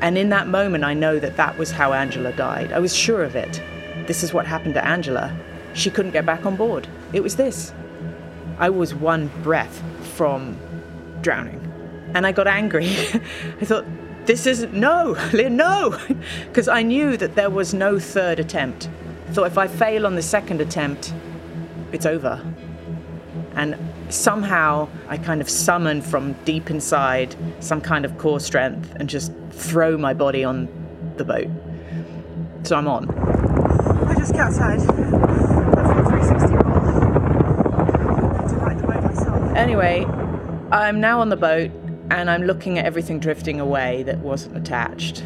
And 0.00 0.18
in 0.18 0.28
that 0.30 0.48
moment, 0.48 0.84
I 0.84 0.94
know 0.94 1.18
that 1.18 1.36
that 1.36 1.56
was 1.56 1.70
how 1.70 1.92
Angela 1.92 2.32
died. 2.32 2.72
I 2.72 2.78
was 2.78 2.94
sure 2.94 3.22
of 3.22 3.34
it. 3.36 3.62
This 4.06 4.22
is 4.22 4.34
what 4.34 4.46
happened 4.46 4.74
to 4.74 4.84
Angela. 4.84 5.34
She 5.72 5.90
couldn't 5.90 6.12
get 6.12 6.26
back 6.26 6.44
on 6.44 6.56
board. 6.56 6.86
It 7.12 7.22
was 7.22 7.36
this. 7.36 7.72
I 8.58 8.68
was 8.70 8.94
one 8.94 9.28
breath 9.42 9.82
from 10.14 10.58
drowning. 11.22 11.60
And 12.14 12.26
I 12.26 12.32
got 12.32 12.46
angry. 12.46 12.86
I 13.60 13.64
thought, 13.64 13.86
this 14.26 14.46
isn't, 14.46 14.72
no, 14.72 15.16
no. 15.32 15.98
Because 16.46 16.68
I 16.68 16.82
knew 16.82 17.16
that 17.16 17.34
there 17.34 17.50
was 17.50 17.74
no 17.74 17.98
third 17.98 18.38
attempt. 18.38 18.88
Thought 19.30 19.46
if 19.46 19.58
I 19.58 19.66
fail 19.66 20.06
on 20.06 20.14
the 20.14 20.22
second 20.22 20.60
attempt, 20.60 21.12
it's 21.92 22.06
over. 22.06 22.40
And 23.56 23.76
somehow 24.08 24.88
I 25.08 25.16
kind 25.16 25.40
of 25.40 25.48
summon 25.48 26.02
from 26.02 26.34
deep 26.44 26.70
inside 26.70 27.34
some 27.60 27.80
kind 27.80 28.04
of 28.04 28.16
core 28.18 28.40
strength 28.40 28.92
and 28.96 29.08
just 29.08 29.32
throw 29.50 29.96
my 29.96 30.14
body 30.14 30.44
on 30.44 30.68
the 31.16 31.24
boat. 31.24 31.48
So 32.64 32.76
I'm 32.76 32.88
on. 32.88 33.08
I 34.08 34.14
just 34.14 34.32
got 34.32 34.48
outside. 34.48 34.80
That's 34.80 34.90
a 34.90 36.04
360 36.08 36.54
roll. 36.54 36.64
To 38.48 38.54
ride 38.56 38.78
the 38.78 38.86
boat 38.86 39.02
myself. 39.02 39.56
Anyway, 39.56 40.04
I'm 40.70 41.00
now 41.00 41.20
on 41.20 41.28
the 41.28 41.36
boat 41.36 41.70
and 42.10 42.30
I'm 42.30 42.42
looking 42.42 42.78
at 42.78 42.84
everything 42.84 43.18
drifting 43.18 43.60
away 43.60 44.02
that 44.04 44.18
wasn't 44.18 44.56
attached. 44.56 45.22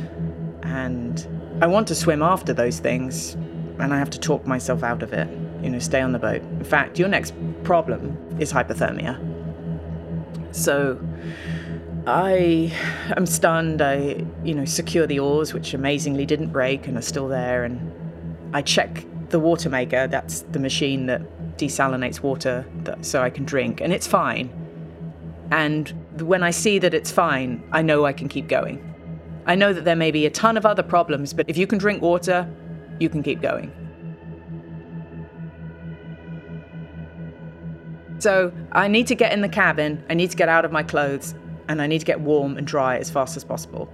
And 0.63 1.27
I 1.61 1.67
want 1.67 1.89
to 1.89 1.95
swim 1.95 2.23
after 2.23 2.53
those 2.53 2.79
things, 2.79 3.35
and 3.79 3.93
I 3.93 3.99
have 3.99 4.11
to 4.11 4.21
talk 4.21 4.47
myself 4.47 4.83
out 4.83 5.03
of 5.03 5.13
it. 5.13 5.29
You 5.63 5.71
know, 5.71 5.79
stay 5.79 6.01
on 6.01 6.13
the 6.13 6.19
boat. 6.19 6.43
In 6.43 6.65
fact, 6.65 6.99
your 6.99 7.09
next 7.09 7.35
problem 7.65 8.17
is 8.39 8.53
hypothermia. 8.53 9.19
So 10.55 11.01
I 12.07 12.73
am 13.17 13.27
stunned. 13.27 13.83
I, 13.83 14.25
you 14.45 14.55
know, 14.55 14.65
secure 14.65 15.07
the 15.07 15.19
oars, 15.19 15.53
which 15.53 15.75
amazingly 15.75 16.27
didn't 16.27 16.51
break 16.53 16.87
and 16.87 16.97
are 16.97 17.03
still 17.03 17.29
there. 17.29 17.65
And 17.65 17.93
I 18.55 18.63
check 18.63 19.05
the 19.31 19.41
water 19.41 19.69
maker. 19.69 20.07
That's 20.07 20.43
the 20.43 20.59
machine 20.59 21.07
that 21.07 21.23
desalinates 21.59 22.21
water 22.21 22.65
that, 22.85 23.05
so 23.05 23.21
I 23.21 23.31
can 23.31 23.45
drink, 23.45 23.81
and 23.81 23.93
it's 23.93 24.07
fine. 24.07 24.49
And 25.51 25.93
when 26.23 26.43
I 26.43 26.51
see 26.51 26.79
that 26.79 26.95
it's 26.95 27.11
fine, 27.11 27.63
I 27.73 27.83
know 27.83 28.05
I 28.05 28.13
can 28.13 28.29
keep 28.29 28.49
going. 28.49 28.85
I 29.47 29.55
know 29.55 29.73
that 29.73 29.85
there 29.85 29.97
may 29.97 30.11
be 30.11 30.27
a 30.27 30.31
ton 30.31 30.57
of 30.57 30.67
other 30.67 30.83
problems, 30.83 31.33
but 31.33 31.49
if 31.49 31.57
you 31.57 31.67
can 31.67 31.79
drink 31.79 32.03
water, 32.03 32.49
you 33.01 33.09
can 33.09 33.23
keep 33.23 33.41
going. 33.41 33.73
So 38.19 38.53
I 38.73 38.89
need 38.89 39.07
to 39.07 39.15
get 39.15 39.33
in 39.33 39.41
the 39.43 39.49
cabin, 39.49 40.05
I 40.11 40.15
need 40.15 40.31
to 40.31 40.37
get 40.37 40.49
out 40.49 40.65
of 40.65 40.73
my 40.73 40.83
clothes, 40.83 41.35
and 41.69 41.81
I 41.81 41.87
need 41.87 42.01
to 42.01 42.05
get 42.05 42.21
warm 42.21 42.57
and 42.59 42.67
dry 42.67 42.99
as 42.99 43.11
fast 43.11 43.37
as 43.37 43.45
possible. 43.45 43.89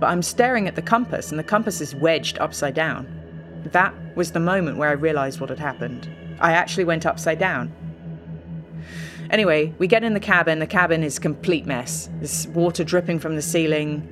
But 0.00 0.08
I'm 0.08 0.22
staring 0.22 0.66
at 0.66 0.74
the 0.74 0.82
compass, 0.82 1.30
and 1.30 1.38
the 1.38 1.44
compass 1.44 1.80
is 1.80 1.94
wedged 1.94 2.38
upside 2.38 2.74
down. 2.74 3.06
That 3.72 3.94
was 4.16 4.32
the 4.32 4.40
moment 4.40 4.78
where 4.78 4.88
I 4.88 4.92
realized 4.92 5.40
what 5.40 5.50
had 5.50 5.58
happened. 5.58 6.10
I 6.40 6.52
actually 6.52 6.84
went 6.84 7.06
upside 7.06 7.38
down. 7.38 7.72
Anyway, 9.30 9.72
we 9.78 9.86
get 9.86 10.02
in 10.02 10.12
the 10.12 10.20
cabin. 10.20 10.58
The 10.58 10.66
cabin 10.66 11.04
is 11.04 11.18
complete 11.18 11.64
mess. 11.64 12.08
There's 12.14 12.48
water 12.48 12.82
dripping 12.82 13.20
from 13.20 13.36
the 13.36 13.42
ceiling. 13.42 14.06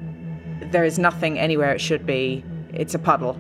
There 0.71 0.85
is 0.85 0.99
nothing 0.99 1.39
anywhere 1.39 1.73
it 1.73 1.81
should 1.81 2.07
be. 2.07 2.45
It's 2.73 2.95
a 2.95 2.99
puddle. 2.99 3.37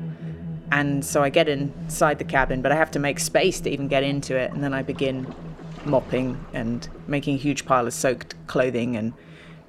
And 0.72 1.04
so 1.04 1.22
I 1.22 1.30
get 1.30 1.48
inside 1.48 2.18
the 2.18 2.24
cabin, 2.24 2.62
but 2.62 2.72
I 2.72 2.74
have 2.74 2.90
to 2.92 2.98
make 2.98 3.20
space 3.20 3.60
to 3.60 3.70
even 3.70 3.86
get 3.88 4.02
into 4.02 4.36
it. 4.36 4.52
And 4.52 4.62
then 4.62 4.74
I 4.74 4.82
begin 4.82 5.32
mopping 5.84 6.44
and 6.52 6.86
making 7.06 7.36
a 7.36 7.38
huge 7.38 7.64
pile 7.64 7.86
of 7.86 7.94
soaked 7.94 8.34
clothing. 8.48 8.96
And 8.96 9.12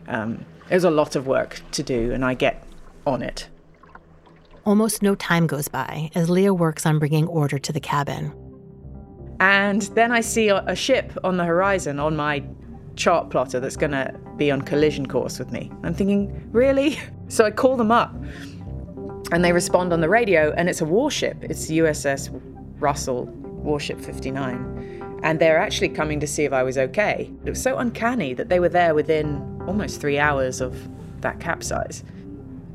um, 0.08 0.46
there's 0.68 0.84
a 0.84 0.92
lot 0.92 1.16
of 1.16 1.28
work 1.28 1.62
to 1.74 1.84
do, 1.84 2.12
and 2.12 2.26
I 2.26 2.34
get 2.34 2.64
on 3.06 3.22
it. 3.22 3.48
Almost 4.66 5.02
no 5.02 5.16
time 5.16 5.48
goes 5.48 5.68
by 5.68 6.10
as 6.16 6.30
Lia 6.30 6.54
works 6.54 6.86
on 6.86 7.00
bringing 7.00 7.28
order 7.28 7.60
to 7.60 7.72
the 7.72 7.80
cabin. 7.80 8.34
And 9.40 9.82
then 9.82 10.12
I 10.12 10.22
see 10.22 10.50
a, 10.50 10.76
ship 10.76 11.18
on 11.24 11.38
the 11.38 11.46
horizon 11.46 12.00
on 12.00 12.16
my 12.16 12.44
chart 12.96 13.30
plotter 13.30 13.60
that's 13.60 13.78
going 13.78 13.92
to 13.92 14.14
be 14.36 14.52
on 14.52 14.62
collision 14.62 15.08
course 15.08 15.40
with 15.40 15.52
me. 15.52 15.72
I'm 15.84 15.94
thinking, 15.94 16.50
really? 16.52 17.00
So 17.32 17.46
I 17.46 17.52
call 17.52 17.78
them 17.78 17.92
up 17.92 18.12
and 19.32 19.46
they 19.46 19.52
respond 19.52 19.94
on 19.94 20.02
the 20.02 20.10
radio, 20.10 20.52
and 20.54 20.68
it's 20.68 20.82
a 20.82 20.86
warship. 20.86 21.44
It's 21.44 21.70
USS 21.70 22.30
Russell, 22.80 23.26
Warship 23.26 24.02
59. 24.02 25.20
And 25.22 25.40
they're 25.40 25.60
actually 25.60 25.90
coming 25.90 26.20
to 26.22 26.28
see 26.28 26.46
if 26.46 26.54
I 26.54 26.64
was 26.64 26.78
okay. 26.78 27.32
It 27.46 27.50
was 27.50 27.62
so 27.62 27.78
uncanny 27.78 28.34
that 28.34 28.50
they 28.50 28.60
were 28.60 28.70
there 28.70 28.96
within 28.96 29.62
almost 29.68 30.02
three 30.02 30.18
hours 30.18 30.62
of 30.62 30.76
that 31.22 31.40
capsize. 31.40 32.04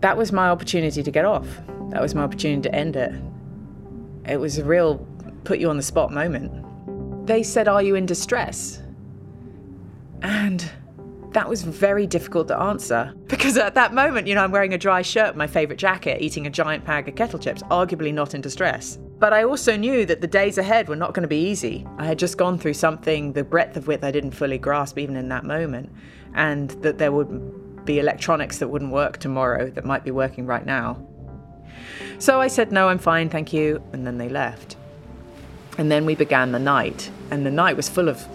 That 0.00 0.16
was 0.16 0.30
my 0.30 0.48
opportunity 0.50 1.02
to 1.02 1.10
get 1.10 1.24
off. 1.24 1.46
That 1.90 2.00
was 2.00 2.14
my 2.14 2.22
opportunity 2.22 2.68
to 2.68 2.74
end 2.74 2.96
it. 2.96 3.12
It 4.28 4.36
was 4.36 4.58
a 4.58 4.64
real 4.64 5.06
put 5.44 5.58
you 5.58 5.70
on 5.70 5.76
the 5.76 5.82
spot 5.82 6.12
moment. 6.12 7.26
They 7.26 7.42
said, 7.42 7.68
Are 7.68 7.82
you 7.82 7.94
in 7.94 8.06
distress? 8.06 8.82
And 10.22 10.70
that 11.32 11.48
was 11.48 11.62
very 11.62 12.06
difficult 12.06 12.48
to 12.48 12.58
answer 12.58 13.12
because 13.26 13.58
at 13.58 13.74
that 13.74 13.92
moment, 13.92 14.26
you 14.26 14.34
know, 14.34 14.44
I'm 14.44 14.52
wearing 14.52 14.72
a 14.72 14.78
dry 14.78 15.02
shirt, 15.02 15.36
my 15.36 15.46
favourite 15.46 15.78
jacket, 15.78 16.22
eating 16.22 16.46
a 16.46 16.50
giant 16.50 16.84
bag 16.84 17.08
of 17.08 17.16
kettle 17.16 17.38
chips, 17.38 17.62
arguably 17.64 18.14
not 18.14 18.34
in 18.34 18.40
distress. 18.40 18.98
But 19.18 19.32
I 19.32 19.44
also 19.44 19.76
knew 19.76 20.06
that 20.06 20.20
the 20.20 20.26
days 20.26 20.58
ahead 20.58 20.88
were 20.88 20.96
not 20.96 21.12
going 21.12 21.22
to 21.22 21.28
be 21.28 21.48
easy. 21.48 21.86
I 21.98 22.06
had 22.06 22.18
just 22.18 22.38
gone 22.38 22.58
through 22.58 22.74
something, 22.74 23.32
the 23.32 23.44
breadth 23.44 23.76
of 23.76 23.86
which 23.86 24.02
I 24.02 24.10
didn't 24.10 24.32
fully 24.32 24.58
grasp 24.58 24.98
even 24.98 25.16
in 25.16 25.28
that 25.28 25.44
moment, 25.44 25.92
and 26.34 26.70
that 26.82 26.98
there 26.98 27.12
would 27.12 27.84
be 27.84 27.98
electronics 27.98 28.58
that 28.58 28.68
wouldn't 28.68 28.92
work 28.92 29.18
tomorrow 29.18 29.70
that 29.70 29.84
might 29.84 30.04
be 30.04 30.10
working 30.10 30.46
right 30.46 30.64
now. 30.64 31.04
So 32.18 32.40
I 32.40 32.48
said, 32.48 32.72
No, 32.72 32.88
I'm 32.88 32.98
fine, 32.98 33.28
thank 33.28 33.52
you. 33.52 33.82
And 33.92 34.06
then 34.06 34.18
they 34.18 34.28
left. 34.28 34.76
And 35.76 35.90
then 35.90 36.06
we 36.06 36.14
began 36.14 36.52
the 36.52 36.58
night, 36.58 37.10
and 37.30 37.44
the 37.44 37.50
night 37.50 37.76
was 37.76 37.88
full 37.88 38.08
of, 38.08 38.26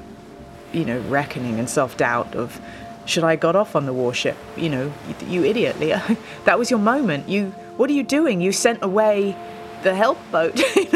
you 0.74 0.84
know, 0.86 1.00
reckoning 1.02 1.58
and 1.60 1.70
self 1.70 1.98
doubt 1.98 2.36
of, 2.36 2.60
should 3.06 3.24
I 3.24 3.36
got 3.36 3.56
off 3.56 3.76
on 3.76 3.86
the 3.86 3.94
warship? 3.94 4.38
You 4.56 4.70
know, 4.70 4.94
you, 5.08 5.28
you 5.28 5.44
idiot, 5.46 5.80
Lia. 5.80 6.04
that 6.46 6.60
was 6.60 6.70
your 6.70 6.80
moment. 6.80 7.28
You, 7.30 7.48
what 7.78 7.90
are 7.90 7.94
you 7.94 8.04
doing? 8.04 8.42
You 8.42 8.52
sent 8.52 8.84
away 8.84 9.36
the 9.84 9.96
help 9.96 10.18
boat. 10.32 10.60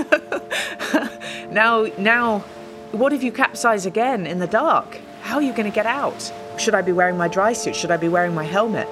now, 1.50 1.88
now, 1.98 2.40
what 2.92 3.14
if 3.14 3.24
you 3.24 3.32
capsize 3.32 3.86
again 3.86 4.28
in 4.28 4.40
the 4.40 4.48
dark? 4.48 5.00
How 5.22 5.36
are 5.36 5.42
you 5.42 5.54
going 5.54 5.70
to 5.70 5.76
get 5.76 5.86
out? 5.86 6.32
Should 6.58 6.76
I 6.76 6.82
be 6.82 6.92
wearing 6.92 7.18
my 7.18 7.28
dry 7.28 7.54
suit? 7.54 7.76
Should 7.76 7.92
I 7.92 7.98
be 7.98 8.10
wearing 8.10 8.36
my 8.36 8.44
helmet? 8.44 8.88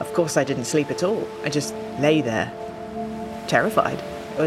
Of 0.00 0.12
course, 0.12 0.36
I 0.36 0.44
didn't 0.44 0.66
sleep 0.66 0.90
at 0.90 1.02
all. 1.02 1.26
I 1.44 1.48
just 1.48 1.74
lay 1.98 2.20
there, 2.20 2.52
terrified. 3.48 4.02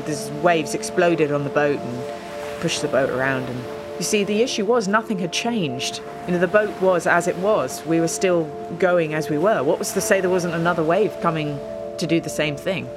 These 0.06 0.30
waves 0.44 0.76
exploded 0.76 1.32
on 1.32 1.44
the 1.44 1.50
boat 1.50 1.80
and 1.80 2.19
pushed 2.60 2.82
the 2.82 2.88
boat 2.88 3.10
around. 3.10 3.44
And 3.44 3.64
you 3.98 4.04
see, 4.04 4.24
the 4.24 4.42
issue 4.42 4.66
was 4.66 4.88
nothing 4.88 5.20
had 5.20 5.34
changed. 5.34 6.02
You 6.26 6.34
know, 6.34 6.40
the 6.40 6.48
boat 6.48 6.80
was 6.82 7.08
as 7.08 7.28
it 7.28 7.36
was. 7.38 7.86
We 7.86 8.00
were 8.00 8.08
still 8.08 8.46
going 8.80 9.14
as 9.14 9.30
we 9.30 9.38
were. 9.38 9.64
What 9.64 9.80
was 9.80 9.94
to 9.94 10.02
say 10.02 10.22
there 10.22 10.30
wasn't 10.30 10.54
another 10.54 10.84
wave 10.84 11.14
coming 11.22 11.60
to 11.98 12.08
do 12.08 12.22
the 12.22 12.30
same 12.30 12.56
thing? 12.56 12.88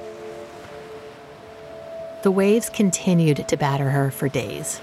The 2.22 2.30
waves 2.30 2.70
continued 2.70 3.48
to 3.48 3.56
batter 3.56 3.90
her 3.90 4.12
for 4.12 4.28
days. 4.28 4.80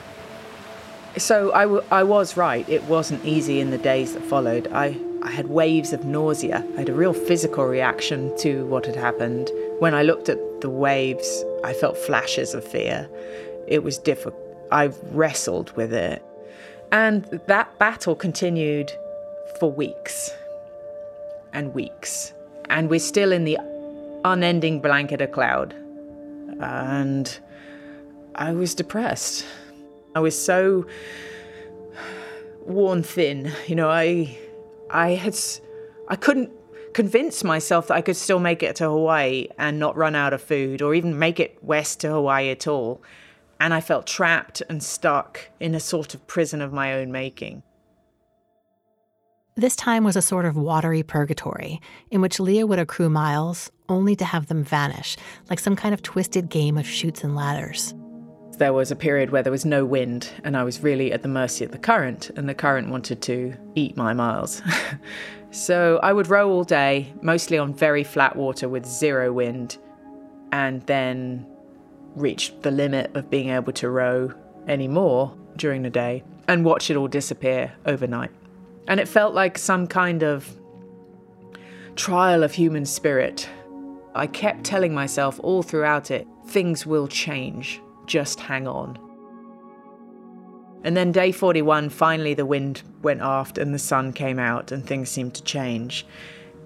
So 1.17 1.53
I, 1.53 1.63
w- 1.63 1.83
I 1.89 2.03
was 2.03 2.35
right. 2.35 2.67
It 2.67 2.83
wasn't 2.83 3.23
easy 3.23 3.61
in 3.61 3.71
the 3.71 3.77
days 3.77 4.13
that 4.13 4.23
followed. 4.23 4.67
I, 4.73 4.99
I 5.23 5.31
had 5.31 5.47
waves 5.47 5.93
of 5.93 6.03
nausea. 6.03 6.65
I 6.75 6.79
had 6.79 6.89
a 6.89 6.93
real 6.93 7.13
physical 7.13 7.65
reaction 7.65 8.37
to 8.39 8.65
what 8.65 8.85
had 8.85 8.95
happened. 8.95 9.49
When 9.79 9.93
I 9.93 10.03
looked 10.03 10.27
at 10.27 10.37
the 10.59 10.69
waves, 10.69 11.43
I 11.63 11.71
felt 11.71 11.97
flashes 11.97 12.53
of 12.53 12.65
fear. 12.65 13.09
It 13.67 13.83
was 13.83 13.97
difficult. 13.97 14.48
I 14.71 14.91
wrestled 15.11 15.71
with 15.75 15.93
it. 15.93 16.23
And 16.91 17.25
that 17.47 17.77
battle 17.79 18.15
continued 18.15 18.91
for 19.59 19.71
weeks 19.71 20.31
and 21.53 21.73
weeks. 21.73 22.33
And 22.69 22.89
we're 22.89 22.99
still 22.99 23.31
in 23.31 23.45
the 23.45 23.57
unending 24.25 24.81
blanket 24.81 25.21
of 25.21 25.31
cloud. 25.31 25.73
And 26.59 27.39
I 28.35 28.53
was 28.53 28.75
depressed. 28.75 29.45
I 30.15 30.19
was 30.19 30.39
so 30.39 30.85
worn 32.61 33.03
thin. 33.03 33.51
You 33.67 33.75
know, 33.75 33.89
I 33.89 34.37
I 34.89 35.11
had 35.11 35.37
I 36.07 36.15
couldn't 36.15 36.51
convince 36.93 37.43
myself 37.43 37.87
that 37.87 37.95
I 37.95 38.01
could 38.01 38.15
still 38.15 38.39
make 38.39 38.63
it 38.63 38.75
to 38.77 38.85
Hawaii 38.85 39.47
and 39.57 39.79
not 39.79 39.95
run 39.95 40.15
out 40.15 40.33
of 40.33 40.41
food 40.41 40.81
or 40.81 40.95
even 40.95 41.19
make 41.19 41.39
it 41.39 41.57
west 41.61 41.99
to 42.01 42.09
Hawaii 42.09 42.49
at 42.49 42.67
all 42.67 43.01
and 43.59 43.73
I 43.73 43.81
felt 43.81 44.07
trapped 44.07 44.61
and 44.69 44.81
stuck 44.81 45.49
in 45.59 45.75
a 45.75 45.79
sort 45.79 46.13
of 46.13 46.25
prison 46.27 46.61
of 46.61 46.73
my 46.73 46.93
own 46.93 47.11
making. 47.11 47.63
This 49.55 49.75
time 49.75 50.05
was 50.05 50.15
a 50.15 50.21
sort 50.21 50.45
of 50.45 50.55
watery 50.55 51.03
purgatory 51.03 51.81
in 52.11 52.21
which 52.21 52.39
Leah 52.39 52.65
would 52.65 52.79
accrue 52.79 53.09
miles 53.09 53.69
only 53.89 54.15
to 54.15 54.23
have 54.23 54.47
them 54.47 54.63
vanish, 54.63 55.17
like 55.49 55.59
some 55.59 55.75
kind 55.75 55.93
of 55.93 56.01
twisted 56.01 56.49
game 56.49 56.77
of 56.77 56.87
chutes 56.87 57.25
and 57.25 57.35
ladders. 57.35 57.93
There 58.57 58.71
was 58.71 58.91
a 58.91 58.95
period 58.95 59.31
where 59.31 59.43
there 59.43 59.51
was 59.51 59.65
no 59.65 59.85
wind, 59.85 60.29
and 60.45 60.55
I 60.55 60.63
was 60.63 60.81
really 60.81 61.11
at 61.11 61.23
the 61.23 61.27
mercy 61.27 61.65
of 61.65 61.71
the 61.71 61.77
current, 61.77 62.29
and 62.37 62.47
the 62.47 62.53
current 62.53 62.89
wanted 62.89 63.21
to 63.23 63.53
eat 63.75 63.97
my 63.97 64.13
miles. 64.13 64.61
so 65.51 65.99
I 66.03 66.13
would 66.13 66.27
row 66.27 66.49
all 66.49 66.63
day, 66.63 67.13
mostly 67.21 67.57
on 67.57 67.73
very 67.73 68.03
flat 68.03 68.35
water 68.35 68.69
with 68.69 68.85
zero 68.85 69.33
wind, 69.33 69.77
and 70.51 70.81
then 70.83 71.45
reached 72.15 72.61
the 72.61 72.71
limit 72.71 73.15
of 73.15 73.29
being 73.29 73.49
able 73.49 73.73
to 73.73 73.89
row 73.89 74.33
anymore 74.67 75.35
during 75.57 75.81
the 75.83 75.89
day 75.89 76.23
and 76.47 76.65
watch 76.65 76.89
it 76.89 76.97
all 76.97 77.07
disappear 77.07 77.71
overnight. 77.85 78.31
And 78.87 78.99
it 78.99 79.07
felt 79.07 79.33
like 79.33 79.57
some 79.57 79.87
kind 79.87 80.23
of 80.23 80.49
trial 81.95 82.43
of 82.43 82.53
human 82.53 82.85
spirit. 82.85 83.47
I 84.15 84.25
kept 84.25 84.63
telling 84.63 84.93
myself 84.93 85.39
all 85.43 85.61
throughout 85.61 86.11
it 86.11 86.27
things 86.47 86.85
will 86.85 87.07
change, 87.07 87.79
just 88.07 88.39
hang 88.39 88.67
on. 88.67 88.97
And 90.83 90.95
then 90.95 91.11
day 91.11 91.31
41, 91.31 91.89
finally 91.89 92.33
the 92.33 92.45
wind 92.45 92.81
went 93.01 93.21
aft 93.21 93.57
and 93.57 93.73
the 93.73 93.79
sun 93.79 94.13
came 94.13 94.39
out 94.39 94.71
and 94.71 94.85
things 94.85 95.09
seemed 95.09 95.35
to 95.35 95.43
change. 95.43 96.05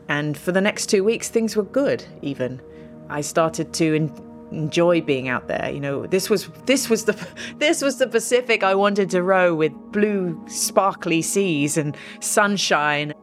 And 0.07 0.37
for 0.37 0.51
the 0.51 0.61
next 0.61 0.87
two 0.87 1.03
weeks, 1.03 1.29
things 1.29 1.55
were 1.55 1.63
good, 1.63 2.05
even. 2.21 2.61
I 3.09 3.21
started 3.21 3.73
to 3.73 3.95
en- 3.95 4.32
enjoy 4.53 5.01
being 5.01 5.27
out 5.27 5.47
there. 5.47 5.69
You 5.71 5.79
know, 5.79 6.05
this 6.07 6.29
was 6.29 6.47
this 6.65 6.89
was 6.89 7.05
the 7.05 7.27
this 7.57 7.81
was 7.81 7.97
the 7.97 8.07
Pacific 8.07 8.63
I 8.63 8.75
wanted 8.75 9.09
to 9.11 9.23
row 9.23 9.53
with 9.53 9.73
blue, 9.91 10.41
sparkly 10.47 11.21
seas 11.21 11.77
and 11.77 11.97
sunshine. 12.19 13.13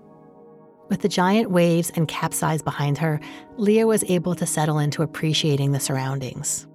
With 0.89 1.03
the 1.03 1.09
giant 1.09 1.51
waves 1.51 1.91
and 1.95 2.09
capsize 2.09 2.63
behind 2.63 2.99
her, 2.99 3.21
Lia 3.57 3.87
was 3.87 4.03
able 4.09 4.35
to 4.35 4.45
settle 4.45 4.81
into 4.81 5.03
appreciating 5.03 5.71
the 5.71 5.79
surroundings. 5.79 6.67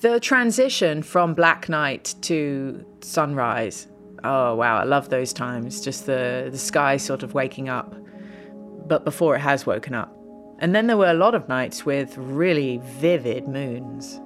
The 0.00 0.18
transition 0.18 1.02
from 1.02 1.34
black 1.34 1.68
night 1.68 2.14
to 2.22 2.84
sunrise. 3.02 3.86
Oh 4.24 4.54
wow, 4.54 4.78
I 4.78 4.84
love 4.84 5.10
those 5.10 5.32
times. 5.32 5.82
Just 5.82 6.06
the 6.06 6.48
the 6.50 6.58
sky 6.58 6.96
sort 6.96 7.22
of 7.22 7.34
waking 7.34 7.68
up, 7.68 7.94
but 8.86 9.04
before 9.04 9.36
it 9.36 9.40
has 9.40 9.66
woken 9.66 9.94
up. 9.94 10.19
And 10.60 10.74
then 10.74 10.86
there 10.86 10.96
were 10.96 11.10
a 11.10 11.14
lot 11.14 11.34
of 11.34 11.48
nights 11.48 11.86
with 11.86 12.16
really 12.18 12.78
vivid 12.84 13.48
moons, 13.48 14.20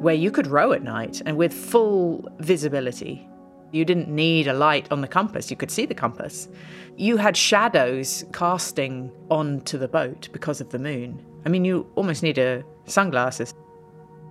where 0.00 0.14
you 0.14 0.30
could 0.30 0.48
row 0.48 0.72
at 0.72 0.82
night 0.82 1.22
and 1.24 1.36
with 1.36 1.52
full 1.52 2.28
visibility. 2.40 3.28
You 3.70 3.84
didn't 3.84 4.08
need 4.08 4.48
a 4.48 4.54
light 4.54 4.90
on 4.90 5.02
the 5.02 5.08
compass, 5.08 5.50
you 5.50 5.56
could 5.56 5.70
see 5.70 5.86
the 5.86 5.94
compass. 5.94 6.48
You 6.96 7.16
had 7.16 7.36
shadows 7.36 8.24
casting 8.32 9.12
onto 9.30 9.78
the 9.78 9.88
boat 9.88 10.28
because 10.32 10.60
of 10.60 10.70
the 10.70 10.78
moon. 10.78 11.24
I 11.46 11.48
mean, 11.48 11.64
you 11.64 11.88
almost 11.94 12.22
need 12.22 12.38
a 12.38 12.64
sunglasses. 12.86 13.54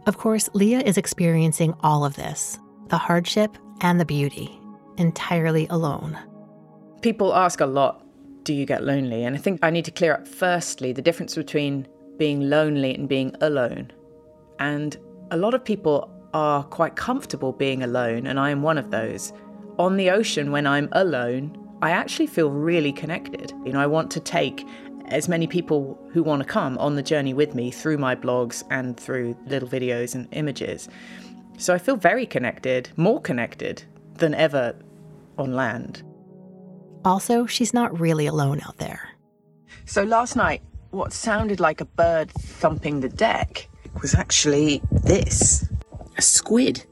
Of 0.06 0.18
course, 0.18 0.50
Lia 0.54 0.80
is 0.80 0.98
experiencing 0.98 1.74
all 1.82 2.04
of 2.04 2.16
this 2.16 2.60
the 2.90 2.98
hardship 2.98 3.58
and 3.82 4.00
the 4.00 4.06
beauty, 4.06 4.60
entirely 4.98 5.68
alone. 5.70 6.18
People 7.02 7.36
ask 7.36 7.60
a 7.60 7.66
lot 7.66 8.04
do 8.48 8.54
you 8.54 8.66
get 8.66 8.86
lonely? 8.86 9.26
And 9.26 9.36
I 9.36 9.40
think 9.40 9.60
I 9.62 9.70
need 9.70 9.84
to 9.86 9.92
clear 9.92 10.14
up 10.14 10.26
firstly 10.26 10.94
the 10.94 11.02
difference 11.02 11.36
between 11.36 11.86
being 12.16 12.50
lonely 12.50 12.96
and 12.96 13.08
being 13.08 13.36
alone. 13.42 13.92
And 14.58 14.96
a 15.32 15.38
lot 15.38 15.54
of 15.54 15.66
people 15.66 16.10
are 16.34 16.64
quite 16.64 16.96
comfortable 16.96 17.52
being 17.52 17.84
alone, 17.84 18.26
and 18.26 18.40
I 18.40 18.50
am 18.50 18.62
one 18.62 18.78
of 18.78 18.90
those. 18.90 19.34
On 19.78 19.98
the 19.98 20.10
ocean, 20.10 20.50
when 20.50 20.66
I'm 20.66 20.88
alone, 20.94 21.58
I 21.82 21.92
actually 21.92 22.28
feel 22.28 22.50
really 22.50 22.94
connected. 22.94 23.52
You 23.66 23.74
know, 23.74 23.82
I 23.82 23.86
want 23.86 24.10
to 24.12 24.22
take 24.22 24.66
as 25.10 25.28
many 25.28 25.46
people 25.46 26.00
who 26.14 26.24
want 26.24 26.42
to 26.42 26.48
come 26.48 26.78
on 26.78 26.96
the 26.96 27.04
journey 27.04 27.34
with 27.34 27.54
me 27.54 27.70
through 27.70 27.98
my 27.98 28.16
blogs 28.16 28.64
and 28.70 28.98
through 28.98 29.36
little 29.46 29.68
videos 29.68 30.16
and 30.16 30.26
images. 30.32 30.88
So 31.58 31.74
I 31.74 31.80
feel 31.80 31.98
very 31.98 32.26
connected, 32.26 32.90
more 32.96 33.20
connected 33.20 33.84
than 34.16 34.34
ever 34.34 34.74
on 35.38 35.52
land. 35.54 36.02
Also, 37.08 37.46
she's 37.46 37.74
not 37.74 37.98
really 37.98 38.26
alone 38.26 38.60
out 38.68 38.78
there. 38.80 39.00
So 39.86 40.04
last 40.04 40.36
night, 40.36 40.62
what 40.92 41.14
sounded 41.14 41.62
like 41.62 41.80
a 41.80 41.86
bird 41.86 42.30
thumping 42.32 43.00
the 43.00 43.08
deck 43.08 43.70
was 44.02 44.14
actually 44.14 44.82
this 44.92 45.66
a 46.18 46.22
squid. 46.22 46.86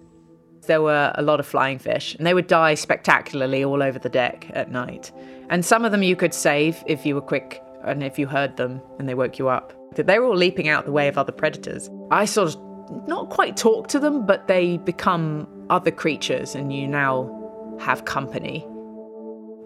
There 0.67 0.82
were 0.82 1.12
a 1.15 1.21
lot 1.21 1.41
of 1.41 1.45
flying 1.45 1.80
fish, 1.80 2.15
and 2.15 2.25
they 2.25 2.34
would 2.34 2.47
die 2.47 2.75
spectacularly 2.75 3.65
all 3.65 3.84
over 3.84 3.99
the 3.99 4.08
deck 4.08 4.49
at 4.54 4.71
night. 4.71 5.12
And 5.49 5.65
some 5.65 5.84
of 5.84 5.91
them 5.91 6.01
you 6.01 6.15
could 6.15 6.34
save 6.34 6.82
if 6.88 7.06
you 7.06 7.13
were 7.13 7.21
quick 7.21 7.62
and 7.84 8.01
if 8.01 8.17
you 8.17 8.25
heard 8.25 8.56
them 8.56 8.82
and 8.97 9.10
they 9.10 9.15
woke 9.15 9.38
you 9.38 9.49
up. 9.49 9.73
They 9.95 10.17
were 10.17 10.28
all 10.28 10.38
leaping 10.38 10.69
out 10.69 10.86
the 10.86 10.93
way 10.93 11.10
of 11.10 11.17
other 11.17 11.34
predators. 11.34 11.89
I 12.10 12.23
sort 12.23 12.56
of 12.56 13.08
not 13.08 13.30
quite 13.30 13.58
talk 13.58 13.89
to 13.89 13.99
them, 13.99 14.25
but 14.25 14.47
they 14.47 14.78
become 14.78 15.45
other 15.69 15.91
creatures, 15.91 16.56
and 16.56 16.71
you 16.71 16.88
now 16.88 17.78
have 17.82 18.06
company. 18.06 18.65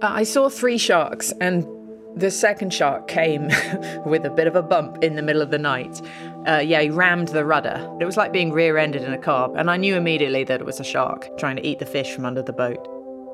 Uh, 0.01 0.07
I 0.12 0.23
saw 0.23 0.47
three 0.47 0.77
sharks, 0.77 1.33
and 1.41 1.67
the 2.15 2.31
second 2.31 2.73
shark 2.73 3.09
came 3.09 3.47
with 4.05 4.25
a 4.25 4.29
bit 4.29 4.47
of 4.47 4.55
a 4.55 4.62
bump 4.62 5.03
in 5.03 5.15
the 5.15 5.21
middle 5.21 5.41
of 5.41 5.51
the 5.51 5.57
night. 5.57 6.01
Uh, 6.47 6.63
yeah, 6.65 6.81
he 6.81 6.89
rammed 6.89 7.27
the 7.29 7.43
rudder. 7.43 7.85
It 7.99 8.05
was 8.05 8.15
like 8.15 8.31
being 8.31 8.53
rear 8.53 8.77
ended 8.77 9.03
in 9.03 9.12
a 9.12 9.17
car, 9.17 9.51
and 9.57 9.69
I 9.69 9.75
knew 9.75 9.95
immediately 9.95 10.45
that 10.45 10.62
it 10.62 10.65
was 10.65 10.79
a 10.79 10.85
shark 10.85 11.38
trying 11.38 11.57
to 11.57 11.67
eat 11.67 11.79
the 11.79 11.85
fish 11.85 12.13
from 12.13 12.25
under 12.25 12.41
the 12.41 12.53
boat. 12.53 12.79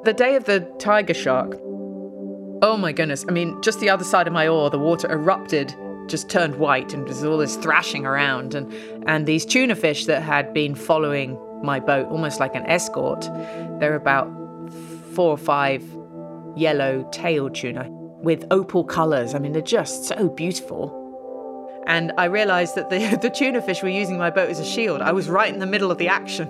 The 0.05 0.13
day 0.13 0.35
of 0.35 0.45
the 0.45 0.61
tiger 0.79 1.13
shark, 1.13 1.55
oh 2.63 2.77
my 2.79 2.91
goodness, 2.91 3.25
I 3.29 3.31
mean, 3.31 3.61
just 3.61 3.79
the 3.79 3.91
other 3.91 4.03
side 4.03 4.25
of 4.25 4.33
my 4.33 4.47
oar, 4.47 4.71
the 4.71 4.79
water 4.79 5.11
erupted, 5.11 5.75
just 6.07 6.29
turned 6.31 6.55
white, 6.55 6.95
and 6.95 7.05
there's 7.05 7.23
all 7.23 7.37
this 7.37 7.57
thrashing 7.57 8.07
around. 8.07 8.55
And, 8.55 8.73
and 9.07 9.27
these 9.27 9.45
tuna 9.45 9.75
fish 9.75 10.05
that 10.05 10.23
had 10.23 10.51
been 10.51 10.73
following 10.73 11.39
my 11.61 11.79
boat, 11.79 12.07
almost 12.07 12.39
like 12.39 12.55
an 12.55 12.65
escort, 12.65 13.21
they're 13.79 13.95
about 13.95 14.31
four 15.13 15.29
or 15.29 15.37
five 15.37 15.83
yellow 16.55 17.07
tail 17.11 17.49
tuna 17.49 17.87
with 17.89 18.45
opal 18.51 18.83
colours. 18.83 19.35
I 19.35 19.39
mean, 19.39 19.51
they're 19.51 19.61
just 19.61 20.05
so 20.05 20.29
beautiful. 20.29 21.01
And 21.87 22.11
I 22.17 22.25
realised 22.25 22.75
that 22.75 22.89
the, 22.89 23.17
the 23.21 23.29
tuna 23.29 23.61
fish 23.61 23.83
were 23.83 23.89
using 23.89 24.17
my 24.17 24.29
boat 24.29 24.49
as 24.49 24.59
a 24.59 24.65
shield. 24.65 25.01
I 25.01 25.11
was 25.11 25.29
right 25.29 25.53
in 25.53 25.59
the 25.59 25.67
middle 25.67 25.91
of 25.91 25.97
the 25.97 26.07
action. 26.07 26.47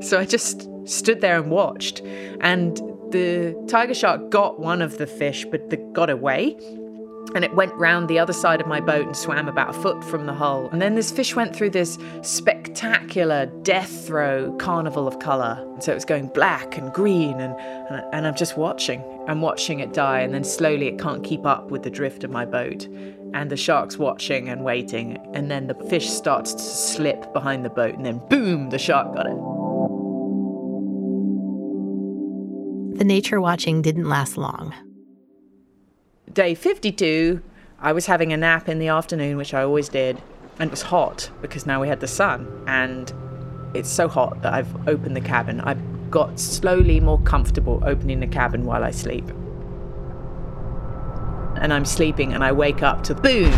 so 0.00 0.18
I 0.18 0.24
just 0.24 0.68
stood 0.88 1.20
there 1.20 1.38
and 1.40 1.50
watched. 1.50 2.00
And 2.40 2.76
the 3.10 3.56
tiger 3.68 3.94
shark 3.94 4.30
got 4.30 4.60
one 4.60 4.82
of 4.82 4.98
the 4.98 5.06
fish, 5.06 5.44
but 5.50 5.70
the, 5.70 5.76
got 5.76 6.10
away 6.10 6.56
and 7.34 7.44
it 7.44 7.54
went 7.54 7.74
round 7.74 8.08
the 8.08 8.18
other 8.18 8.32
side 8.32 8.60
of 8.60 8.66
my 8.66 8.80
boat 8.80 9.06
and 9.06 9.16
swam 9.16 9.48
about 9.48 9.70
a 9.70 9.72
foot 9.72 10.04
from 10.04 10.26
the 10.26 10.32
hull. 10.32 10.68
And 10.70 10.80
then 10.80 10.94
this 10.94 11.10
fish 11.10 11.34
went 11.34 11.54
through 11.54 11.70
this 11.70 11.98
spectacular 12.22 13.46
death 13.62 14.06
throw 14.06 14.52
carnival 14.56 15.08
of 15.08 15.18
colour. 15.18 15.66
So 15.80 15.92
it 15.92 15.96
was 15.96 16.04
going 16.04 16.28
black 16.28 16.78
and 16.78 16.92
green, 16.92 17.40
and, 17.40 17.54
and, 17.90 18.04
and 18.12 18.26
I'm 18.26 18.36
just 18.36 18.56
watching. 18.56 19.02
I'm 19.26 19.40
watching 19.40 19.80
it 19.80 19.92
die, 19.92 20.20
and 20.20 20.32
then 20.32 20.44
slowly 20.44 20.86
it 20.86 20.98
can't 20.98 21.24
keep 21.24 21.44
up 21.44 21.70
with 21.70 21.82
the 21.82 21.90
drift 21.90 22.24
of 22.24 22.30
my 22.30 22.44
boat. 22.44 22.86
And 23.32 23.50
the 23.50 23.56
shark's 23.56 23.98
watching 23.98 24.48
and 24.48 24.64
waiting, 24.64 25.18
and 25.34 25.50
then 25.50 25.66
the 25.66 25.74
fish 25.74 26.08
starts 26.08 26.52
to 26.54 26.62
slip 26.62 27.32
behind 27.32 27.64
the 27.64 27.70
boat, 27.70 27.94
and 27.96 28.06
then 28.06 28.20
boom, 28.28 28.70
the 28.70 28.78
shark 28.78 29.12
got 29.14 29.26
it. 29.26 29.36
The 32.98 33.04
nature 33.04 33.40
watching 33.40 33.82
didn't 33.82 34.08
last 34.08 34.36
long. 34.36 34.72
Day 36.32 36.54
52, 36.54 37.42
I 37.78 37.92
was 37.92 38.06
having 38.06 38.32
a 38.32 38.36
nap 38.36 38.68
in 38.68 38.78
the 38.78 38.88
afternoon, 38.88 39.36
which 39.36 39.52
I 39.52 39.62
always 39.62 39.90
did, 39.90 40.20
and 40.58 40.68
it 40.68 40.70
was 40.70 40.82
hot 40.82 41.30
because 41.42 41.66
now 41.66 41.82
we 41.82 41.86
had 41.86 42.00
the 42.00 42.08
sun. 42.08 42.64
And 42.66 43.12
it's 43.74 43.90
so 43.90 44.08
hot 44.08 44.40
that 44.42 44.54
I've 44.54 44.88
opened 44.88 45.14
the 45.14 45.20
cabin. 45.20 45.60
I've 45.60 46.10
got 46.10 46.40
slowly 46.40 46.98
more 46.98 47.20
comfortable 47.20 47.80
opening 47.84 48.20
the 48.20 48.26
cabin 48.26 48.64
while 48.64 48.82
I 48.82 48.90
sleep. 48.90 49.28
And 51.60 51.72
I'm 51.72 51.84
sleeping, 51.84 52.32
and 52.32 52.42
I 52.42 52.52
wake 52.52 52.82
up 52.82 53.04
to 53.04 53.14
boom 53.14 53.52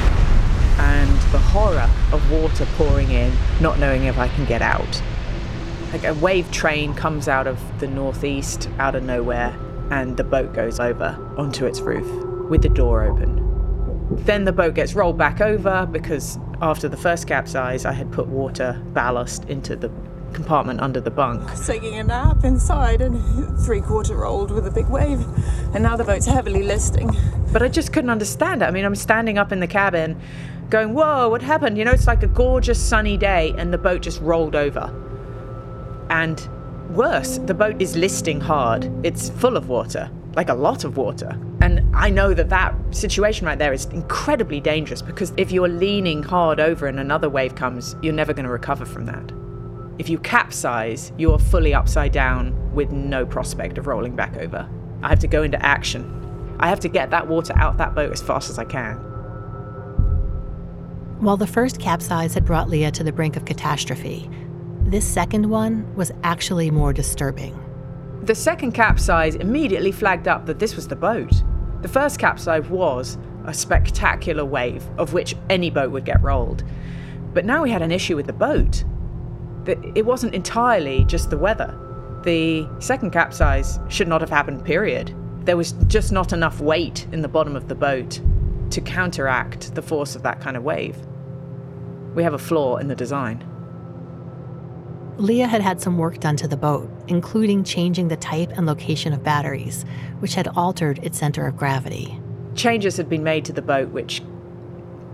and 0.79 1.17
the 1.33 1.39
horror 1.39 1.89
of 2.13 2.31
water 2.31 2.67
pouring 2.77 3.11
in, 3.11 3.33
not 3.61 3.79
knowing 3.79 4.05
if 4.05 4.19
I 4.19 4.29
can 4.29 4.45
get 4.45 4.61
out. 4.61 5.03
Like 5.93 6.05
a 6.05 6.15
wave 6.15 6.51
train 6.51 6.95
comes 6.95 7.29
out 7.29 7.47
of 7.47 7.59
the 7.79 7.87
northeast, 7.87 8.69
out 8.79 8.97
of 8.97 9.05
nowhere, 9.05 9.57
and 9.91 10.17
the 10.17 10.25
boat 10.25 10.53
goes 10.53 10.81
over 10.81 11.17
onto 11.39 11.65
its 11.65 11.81
roof 11.81 12.36
with 12.49 12.63
the 12.63 12.69
door 12.69 13.03
open. 13.03 13.43
Then 14.11 14.45
the 14.45 14.53
boat 14.53 14.75
gets 14.75 14.95
rolled 14.95 15.19
back 15.19 15.41
over 15.41 15.87
because 15.91 16.39
after 16.63 16.89
the 16.89 16.97
first 16.97 17.27
capsize, 17.27 17.85
I 17.85 17.93
had 17.93 18.11
put 18.13 18.29
water 18.29 18.81
ballast 18.93 19.45
into 19.47 19.77
the 19.77 19.91
compartment 20.33 20.81
under 20.81 21.01
the 21.01 21.11
bunk. 21.11 21.43
Taking 21.65 21.99
a 21.99 22.05
nap 22.05 22.45
inside 22.45 23.01
and 23.01 23.19
three 23.61 23.81
quarter 23.81 24.15
rolled 24.15 24.51
with 24.51 24.67
a 24.67 24.71
big 24.71 24.87
wave. 24.87 25.25
And 25.75 25.83
now 25.83 25.97
the 25.97 26.05
boat's 26.05 26.27
heavily 26.27 26.63
listing. 26.63 27.11
But 27.53 27.63
I 27.63 27.69
just 27.69 27.93
couldn't 27.93 28.11
understand 28.11 28.63
it. 28.63 28.67
I 28.67 28.71
mean, 28.71 28.85
I'm 28.85 28.95
standing 28.95 29.39
up 29.39 29.51
in 29.51 29.61
the 29.61 29.67
cabin 29.67 30.21
going, 30.69 30.95
Whoa, 30.95 31.29
what 31.29 31.43
happened? 31.43 31.79
You 31.79 31.85
know, 31.85 31.93
it's 31.93 32.07
like 32.07 32.23
a 32.23 32.29
gorgeous 32.29 32.83
sunny 32.83 33.17
day 33.17 33.55
and 33.57 33.73
the 33.73 33.79
boat 33.79 34.03
just 34.03 34.21
rolled 34.21 34.55
over. 34.55 34.93
And 36.11 36.41
worse, 36.95 37.39
the 37.39 37.55
boat 37.55 37.81
is 37.81 37.97
listing 37.97 38.41
hard. 38.41 38.91
It's 39.05 39.31
full 39.31 39.57
of 39.57 39.69
water, 39.69 40.11
like 40.35 40.49
a 40.49 40.55
lot 40.55 40.85
of 40.85 40.97
water. 40.97 41.39
And 41.67 41.97
I 41.97 42.11
know 42.11 42.33
that 42.33 42.49
that 42.51 42.77
situation 42.93 43.45
right 43.45 43.59
there 43.59 43.73
is 43.73 43.87
incredibly 43.87 44.61
dangerous 44.61 45.03
because 45.03 45.33
if 45.37 45.51
you're 45.51 45.67
leaning 45.67 46.23
hard 46.23 46.61
over 46.61 46.87
and 46.87 47.01
another 47.01 47.29
wave 47.29 47.57
comes, 47.57 47.97
you're 48.03 48.13
never 48.13 48.33
going 48.33 48.45
to 48.45 48.53
recover 48.53 48.85
from 48.85 49.05
that. 49.07 49.33
If 49.99 50.09
you 50.09 50.17
capsize, 50.19 51.11
you're 51.19 51.41
fully 51.41 51.75
upside 51.75 52.13
down 52.13 52.73
with 52.73 52.93
no 52.93 53.27
prospect 53.27 53.79
of 53.79 53.89
rolling 53.89 54.15
back 54.15 54.37
over. 54.37 54.69
I 55.03 55.09
have 55.09 55.19
to 55.19 55.27
go 55.27 55.43
into 55.43 55.61
action. 55.61 56.57
I 56.61 56.69
have 56.69 56.79
to 56.81 56.89
get 56.89 57.11
that 57.11 57.27
water 57.27 57.53
out 57.57 57.73
of 57.73 57.79
that 57.79 57.97
boat 57.97 58.13
as 58.13 58.23
fast 58.23 58.49
as 58.49 58.61
I 58.61 58.65
can. 58.65 58.95
While 61.19 61.37
the 61.37 61.49
first 61.49 61.81
capsize 61.81 62.35
had 62.35 62.45
brought 62.45 62.69
Lia 62.69 62.93
to 62.93 63.03
the 63.03 63.13
brink 63.13 63.37
of 63.37 63.45
catastrophe, 63.45 64.31
this 64.83 65.05
second 65.05 65.51
one 65.51 65.93
was 65.97 66.13
actually 66.23 66.71
more 66.71 66.93
disturbing. 66.93 67.61
The 68.23 68.37
second 68.37 68.71
capsize 68.71 69.35
immediately 69.35 69.91
flagged 69.91 70.29
up 70.29 70.47
that 70.47 70.61
this 70.61 70.77
was 70.77 70.87
the 70.87 70.95
boat. 70.95 71.33
The 71.83 71.89
first 71.89 72.19
capsize 72.19 72.69
was 72.69 73.19
a 73.45 73.55
spectacular 73.55 74.45
wave 74.45 74.85
of 74.99 75.13
which 75.13 75.37
any 75.49 75.71
boat 75.71 75.91
would 75.93 76.05
get 76.05 76.23
rolled. 76.23 76.65
But 77.33 77.45
now 77.45 77.63
we 77.63 77.71
had 77.71 77.83
an 77.83 77.93
issue 77.93 78.17
with 78.17 78.27
the 78.27 78.33
boat. 78.33 78.85
It 79.67 80.07
wasn't 80.07 80.35
entirely 80.35 81.05
just 81.05 81.31
the 81.31 81.39
weather. 81.39 81.79
The 82.25 82.69
second 82.81 83.13
capsize 83.13 83.79
should 83.89 84.09
not 84.09 84.21
have 84.21 84.31
happened, 84.31 84.65
period. 84.65 85.15
There 85.45 85.57
was 85.57 85.73
just 85.87 86.13
not 86.13 86.33
enough 86.33 86.61
weight 86.61 87.07
in 87.13 87.23
the 87.23 87.29
bottom 87.29 87.55
of 87.55 87.69
the 87.69 87.75
boat 87.75 88.21
to 88.71 88.81
counteract 88.81 89.75
the 89.75 89.83
force 89.83 90.17
of 90.17 90.23
that 90.23 90.41
kind 90.41 90.57
of 90.57 90.65
wave. 90.65 90.97
We 92.15 92.23
have 92.23 92.35
a 92.35 92.39
flaw 92.39 92.79
in 92.79 92.89
the 92.89 92.97
design. 92.97 93.45
Lia 95.19 95.47
had 95.47 95.63
had 95.63 95.81
some 95.81 95.97
work 95.97 96.21
done 96.21 96.37
to 96.37 96.49
the 96.49 96.59
boat, 96.59 96.91
including 97.09 97.65
changing 97.65 98.09
the 98.09 98.17
type 98.17 98.51
and 98.57 98.67
location 98.67 99.15
of 99.15 99.23
batteries, 99.23 99.87
which 100.19 100.35
had 100.35 100.49
altered 100.49 100.99
its 100.99 101.19
center 101.19 101.47
of 101.47 101.57
gravity. 101.57 102.21
Changes 102.55 102.99
had 102.99 103.09
been 103.09 103.23
made 103.25 103.45
to 103.47 103.53
the 103.53 103.63
boat 103.63 103.89
which 103.91 104.23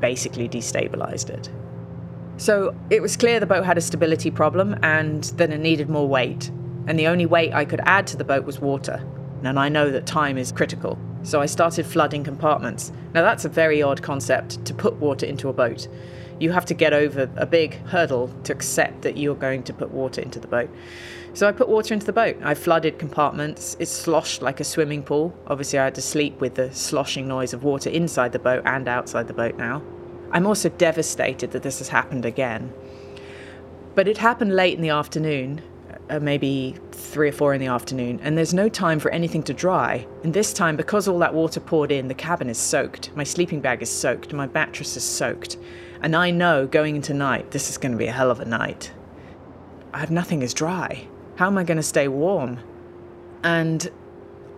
basically 0.00 0.48
destabilized 0.48 1.30
it. 1.30 1.48
So 2.36 2.74
it 2.90 3.00
was 3.00 3.16
clear 3.16 3.38
the 3.38 3.46
boat 3.46 3.64
had 3.64 3.78
a 3.78 3.80
stability 3.80 4.32
problem 4.32 4.76
and 4.82 5.22
that 5.36 5.50
it 5.50 5.58
needed 5.58 5.88
more 5.88 6.08
weight. 6.08 6.50
And 6.88 6.98
the 6.98 7.06
only 7.06 7.26
weight 7.26 7.52
I 7.52 7.64
could 7.64 7.80
add 7.84 8.08
to 8.08 8.16
the 8.16 8.24
boat 8.24 8.44
was 8.44 8.58
water. 8.58 9.06
And 9.44 9.58
I 9.58 9.68
know 9.68 9.90
that 9.90 10.06
time 10.06 10.36
is 10.36 10.50
critical. 10.50 10.98
So 11.22 11.40
I 11.40 11.46
started 11.46 11.86
flooding 11.86 12.24
compartments. 12.24 12.90
Now, 13.14 13.22
that's 13.22 13.44
a 13.44 13.48
very 13.48 13.80
odd 13.82 14.02
concept 14.02 14.64
to 14.64 14.74
put 14.74 14.94
water 14.94 15.26
into 15.26 15.48
a 15.48 15.52
boat 15.52 15.86
you 16.42 16.50
have 16.50 16.66
to 16.66 16.74
get 16.74 16.92
over 16.92 17.30
a 17.36 17.46
big 17.46 17.74
hurdle 17.86 18.28
to 18.42 18.52
accept 18.52 19.02
that 19.02 19.16
you're 19.16 19.36
going 19.36 19.62
to 19.62 19.72
put 19.72 19.92
water 19.92 20.20
into 20.20 20.40
the 20.40 20.48
boat. 20.48 20.68
So 21.34 21.48
I 21.48 21.52
put 21.52 21.68
water 21.68 21.94
into 21.94 22.04
the 22.04 22.12
boat. 22.12 22.36
I 22.42 22.54
flooded 22.54 22.98
compartments. 22.98 23.76
It 23.78 23.86
sloshed 23.86 24.42
like 24.42 24.58
a 24.58 24.64
swimming 24.64 25.02
pool. 25.02 25.34
Obviously, 25.46 25.78
I 25.78 25.84
had 25.84 25.94
to 25.94 26.02
sleep 26.02 26.40
with 26.40 26.56
the 26.56 26.74
sloshing 26.74 27.28
noise 27.28 27.54
of 27.54 27.62
water 27.62 27.88
inside 27.88 28.32
the 28.32 28.38
boat 28.38 28.62
and 28.66 28.88
outside 28.88 29.28
the 29.28 29.34
boat 29.34 29.56
now. 29.56 29.82
I'm 30.32 30.46
also 30.46 30.68
devastated 30.68 31.52
that 31.52 31.62
this 31.62 31.78
has 31.78 31.88
happened 31.88 32.24
again. 32.24 32.72
But 33.94 34.08
it 34.08 34.18
happened 34.18 34.56
late 34.56 34.74
in 34.74 34.82
the 34.82 34.90
afternoon, 34.90 35.62
uh, 36.10 36.18
maybe 36.18 36.74
three 36.90 37.28
or 37.28 37.32
four 37.32 37.54
in 37.54 37.60
the 37.60 37.66
afternoon, 37.66 38.20
and 38.22 38.36
there's 38.36 38.54
no 38.54 38.68
time 38.68 38.98
for 38.98 39.10
anything 39.10 39.42
to 39.44 39.54
dry. 39.54 40.06
And 40.24 40.34
this 40.34 40.52
time, 40.52 40.76
because 40.76 41.06
all 41.06 41.18
that 41.18 41.34
water 41.34 41.60
poured 41.60 41.92
in, 41.92 42.08
the 42.08 42.14
cabin 42.14 42.48
is 42.48 42.58
soaked. 42.58 43.14
My 43.14 43.24
sleeping 43.24 43.60
bag 43.60 43.82
is 43.82 43.90
soaked. 43.90 44.32
My 44.32 44.46
mattress 44.48 44.96
is 44.96 45.04
soaked. 45.04 45.56
And 46.02 46.16
I 46.16 46.32
know 46.32 46.66
going 46.66 46.96
into 46.96 47.14
night, 47.14 47.52
this 47.52 47.70
is 47.70 47.78
going 47.78 47.92
to 47.92 47.98
be 47.98 48.08
a 48.08 48.12
hell 48.12 48.30
of 48.30 48.40
a 48.40 48.44
night. 48.44 48.92
I 49.94 50.00
have 50.00 50.10
nothing 50.10 50.42
is 50.42 50.52
dry. 50.52 51.06
How 51.36 51.46
am 51.46 51.56
I 51.56 51.64
going 51.64 51.76
to 51.76 51.82
stay 51.82 52.08
warm? 52.08 52.58
And 53.44 53.88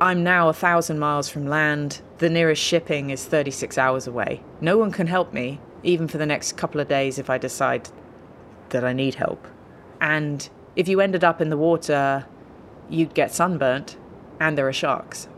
I'm 0.01 0.25
now 0.25 0.49
a 0.49 0.55
thousand 0.55 0.99
miles 0.99 1.29
from 1.29 1.47
land. 1.47 2.01
The 2.19 2.31
nearest 2.31 2.63
shipping 2.63 3.11
is 3.11 3.27
36 3.27 3.77
hours 3.77 4.07
away. 4.07 4.43
No 4.61 4.79
one 4.79 4.91
can 4.91 5.07
help 5.07 5.33
me, 5.33 5.61
even 5.83 6.09
for 6.09 6.19
the 6.19 6.27
next 6.27 6.57
couple 6.57 6.81
of 6.81 6.89
days 6.89 7.19
if 7.19 7.29
I 7.29 7.37
decide 7.37 7.91
that 8.71 8.85
I 8.85 8.95
need 8.95 9.17
help. 9.17 9.47
And 10.01 10.49
if 10.77 10.89
you 10.89 11.01
ended 11.01 11.25
up 11.25 11.41
in 11.41 11.51
the 11.51 11.57
water, 11.57 12.27
you'd 12.89 13.15
get 13.15 13.35
sunburnt, 13.35 13.97
and 14.41 14.57
there 14.59 14.67
are 14.67 14.73
sharks. 14.73 15.29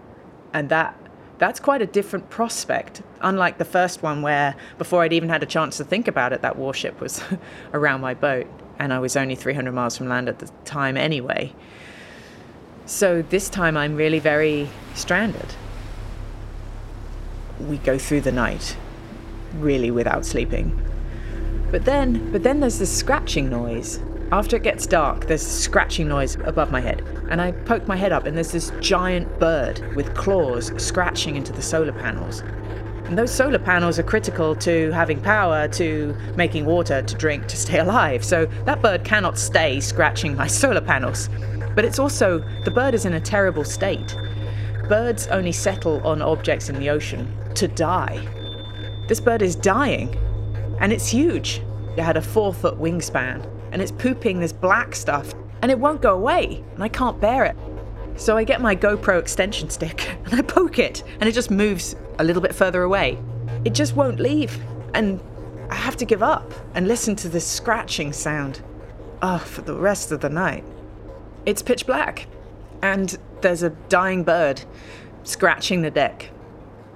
And 0.53 0.69
that 0.69 0.99
that's 1.39 1.61
quite 1.61 1.82
a 1.82 1.87
different 1.87 2.30
prospect. 2.30 3.03
Unlike 3.20 3.59
the 3.59 3.64
first 3.64 4.03
one, 4.03 4.22
where 4.22 4.57
before 4.78 5.03
I'd 5.03 5.12
even 5.12 5.28
had 5.28 5.43
a 5.43 5.47
chance 5.47 5.76
to 5.76 5.84
think 5.84 6.09
about 6.09 6.32
it, 6.32 6.43
that 6.43 6.57
warship 6.57 7.01
was 7.01 7.22
around 7.72 8.01
my 8.01 8.14
boat, 8.14 8.47
and 8.78 8.93
I 8.93 8.99
was 8.99 9.16
only 9.16 9.34
300 9.34 9.72
miles 9.72 9.97
from 9.97 10.09
land 10.09 10.28
at 10.28 10.39
the 10.39 10.51
time 10.64 10.97
anyway. 10.97 11.53
So 12.87 13.22
this 13.22 13.49
time 13.49 13.76
I'm 13.76 13.97
really 13.97 14.18
very 14.18 14.68
stranded. 14.95 15.55
We 17.61 17.78
go 17.78 17.99
through 17.99 18.20
the 18.20 18.32
night, 18.32 18.76
really 19.55 19.91
without 19.91 20.24
sleeping. 20.24 20.80
But 21.70 21.84
then, 21.84 22.30
but 22.30 22.43
then 22.43 22.61
there's 22.61 22.78
this 22.78 22.97
scratching 22.97 23.51
noise 23.51 23.99
after 24.33 24.57
it 24.57 24.64
gets 24.64 24.87
dark, 24.87 25.27
there's 25.27 25.47
scratching 25.47 26.09
noise 26.09 26.37
above 26.45 26.72
my 26.72 26.81
head, 26.81 27.01
and 27.31 27.41
I 27.41 27.53
poke 27.53 27.87
my 27.87 27.95
head 27.95 28.11
up, 28.11 28.27
and 28.27 28.37
there's 28.37 28.51
this 28.51 28.72
giant 28.81 29.39
bird 29.39 29.95
with 29.95 30.14
claws 30.14 30.72
scratching 30.83 31.37
into 31.37 31.53
the 31.53 31.62
solar 31.62 31.93
panels. 31.93 32.41
And 33.05 33.16
those 33.16 33.33
solar 33.33 33.61
panels 33.61 34.01
are 34.01 34.03
critical 34.03 34.57
to 34.57 34.91
having 34.91 35.20
power, 35.20 35.68
to 35.68 36.16
making 36.35 36.64
water, 36.64 37.03
to 37.03 37.14
drink, 37.14 37.47
to 37.47 37.57
stay 37.57 37.79
alive. 37.87 38.24
So 38.24 38.47
that 38.64 38.83
bird 38.83 39.05
cannot 39.05 39.39
stay 39.39 39.79
scratching 39.79 40.35
my 40.35 40.47
solar 40.49 40.81
panels. 40.81 41.29
But 41.77 41.85
it's 41.85 42.01
also, 42.01 42.41
the 42.64 42.70
bird 42.72 42.95
is 42.95 43.05
in 43.05 43.12
a 43.14 43.20
terrible 43.20 43.62
state. 43.62 44.16
Birds 44.89 45.29
only 45.29 45.53
settle 45.53 46.05
on 46.05 46.20
objects 46.20 46.68
in 46.68 46.81
the 46.81 46.91
ocean 46.91 47.33
to 47.55 47.68
die. 47.68 48.27
This 49.07 49.20
bird 49.20 49.41
is 49.41 49.55
dying, 49.55 50.16
and 50.81 50.93
it's 50.93 51.07
huge. 51.07 51.62
It 51.97 52.03
had 52.03 52.16
a 52.16 52.22
four 52.22 52.53
foot 52.53 52.77
wingspan 52.81 53.56
and 53.73 53.83
it's 53.83 53.93
pooping 53.93 54.41
this 54.41 54.53
black 54.53 54.95
stuff 54.95 55.35
and 55.62 55.71
it 55.71 55.79
won't 55.79 56.03
go 56.03 56.14
away 56.14 56.64
and 56.75 56.83
I 56.83 56.89
can't 56.89 57.21
bear 57.21 57.45
it. 57.45 57.57
So 58.17 58.37
I 58.37 58.45
get 58.45 58.61
my 58.61 58.75
GoPro 58.75 59.19
extension 59.19 59.69
stick 59.71 60.09
and 60.25 60.35
I 60.35 60.43
poke 60.43 60.79
it 60.79 61.03
and 61.21 61.29
it 61.29 61.33
just 61.33 61.51
moves 61.51 61.97
a 62.19 62.25
little 62.25 62.43
bit 62.43 62.55
further 62.55 62.83
away. 62.83 63.19
It 63.64 63.75
just 63.75 63.97
won't 63.97 64.21
leave 64.21 64.59
and 64.95 65.21
I 65.71 65.75
have 65.75 65.97
to 65.97 66.05
give 66.05 66.23
up 66.23 66.53
and 66.75 66.87
listen 66.87 67.17
to 67.17 67.29
this 67.29 67.47
scratching 67.47 68.12
sound. 68.12 68.62
Oh, 69.23 69.39
for 69.39 69.62
the 69.62 69.75
rest 69.75 70.12
of 70.12 70.21
the 70.21 70.29
night. 70.29 70.64
It's 71.45 71.62
pitch 71.62 71.87
black 71.87 72.27
and 72.83 73.17
there's 73.41 73.62
a 73.62 73.71
dying 73.71 74.25
bird 74.25 74.62
scratching 75.25 75.83
the 75.83 75.91
deck. 75.91 76.31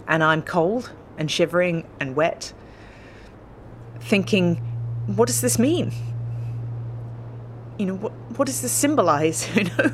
And 0.06 0.24
I'm 0.24 0.42
cold 0.42 0.90
and 1.18 1.30
shivering 1.30 1.86
and 2.00 2.16
wet, 2.16 2.52
thinking, 4.00 4.56
what 5.06 5.26
does 5.26 5.40
this 5.40 5.58
mean? 5.58 5.92
You 7.80 7.86
know, 7.86 7.94
what, 7.94 8.12
what 8.36 8.44
does 8.44 8.60
this 8.60 8.72
symbolize? 8.72 9.48
You 9.56 9.64
know, 9.64 9.92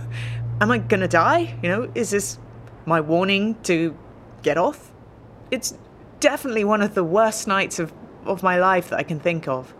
am 0.61 0.71
I 0.71 0.79
going 0.79 1.01
to 1.01 1.09
die? 1.09 1.57
You 1.63 1.69
know, 1.69 1.93
is 1.95 2.11
this 2.11 2.39
my 2.85 3.01
warning 3.01 3.55
to 3.63 3.97
get 4.43 4.59
off? 4.59 4.91
It's 5.51 5.75
definitely 6.19 6.65
one 6.65 6.83
of 6.83 6.95
the 6.95 7.05
worst 7.05 7.47
nights 7.47 7.79
of, 7.79 7.93
of 8.25 8.43
my 8.43 8.59
life 8.59 8.91
that 8.91 8.99
I 8.99 9.03
can 9.05 9.21
think 9.21 9.47
of. 9.47 9.73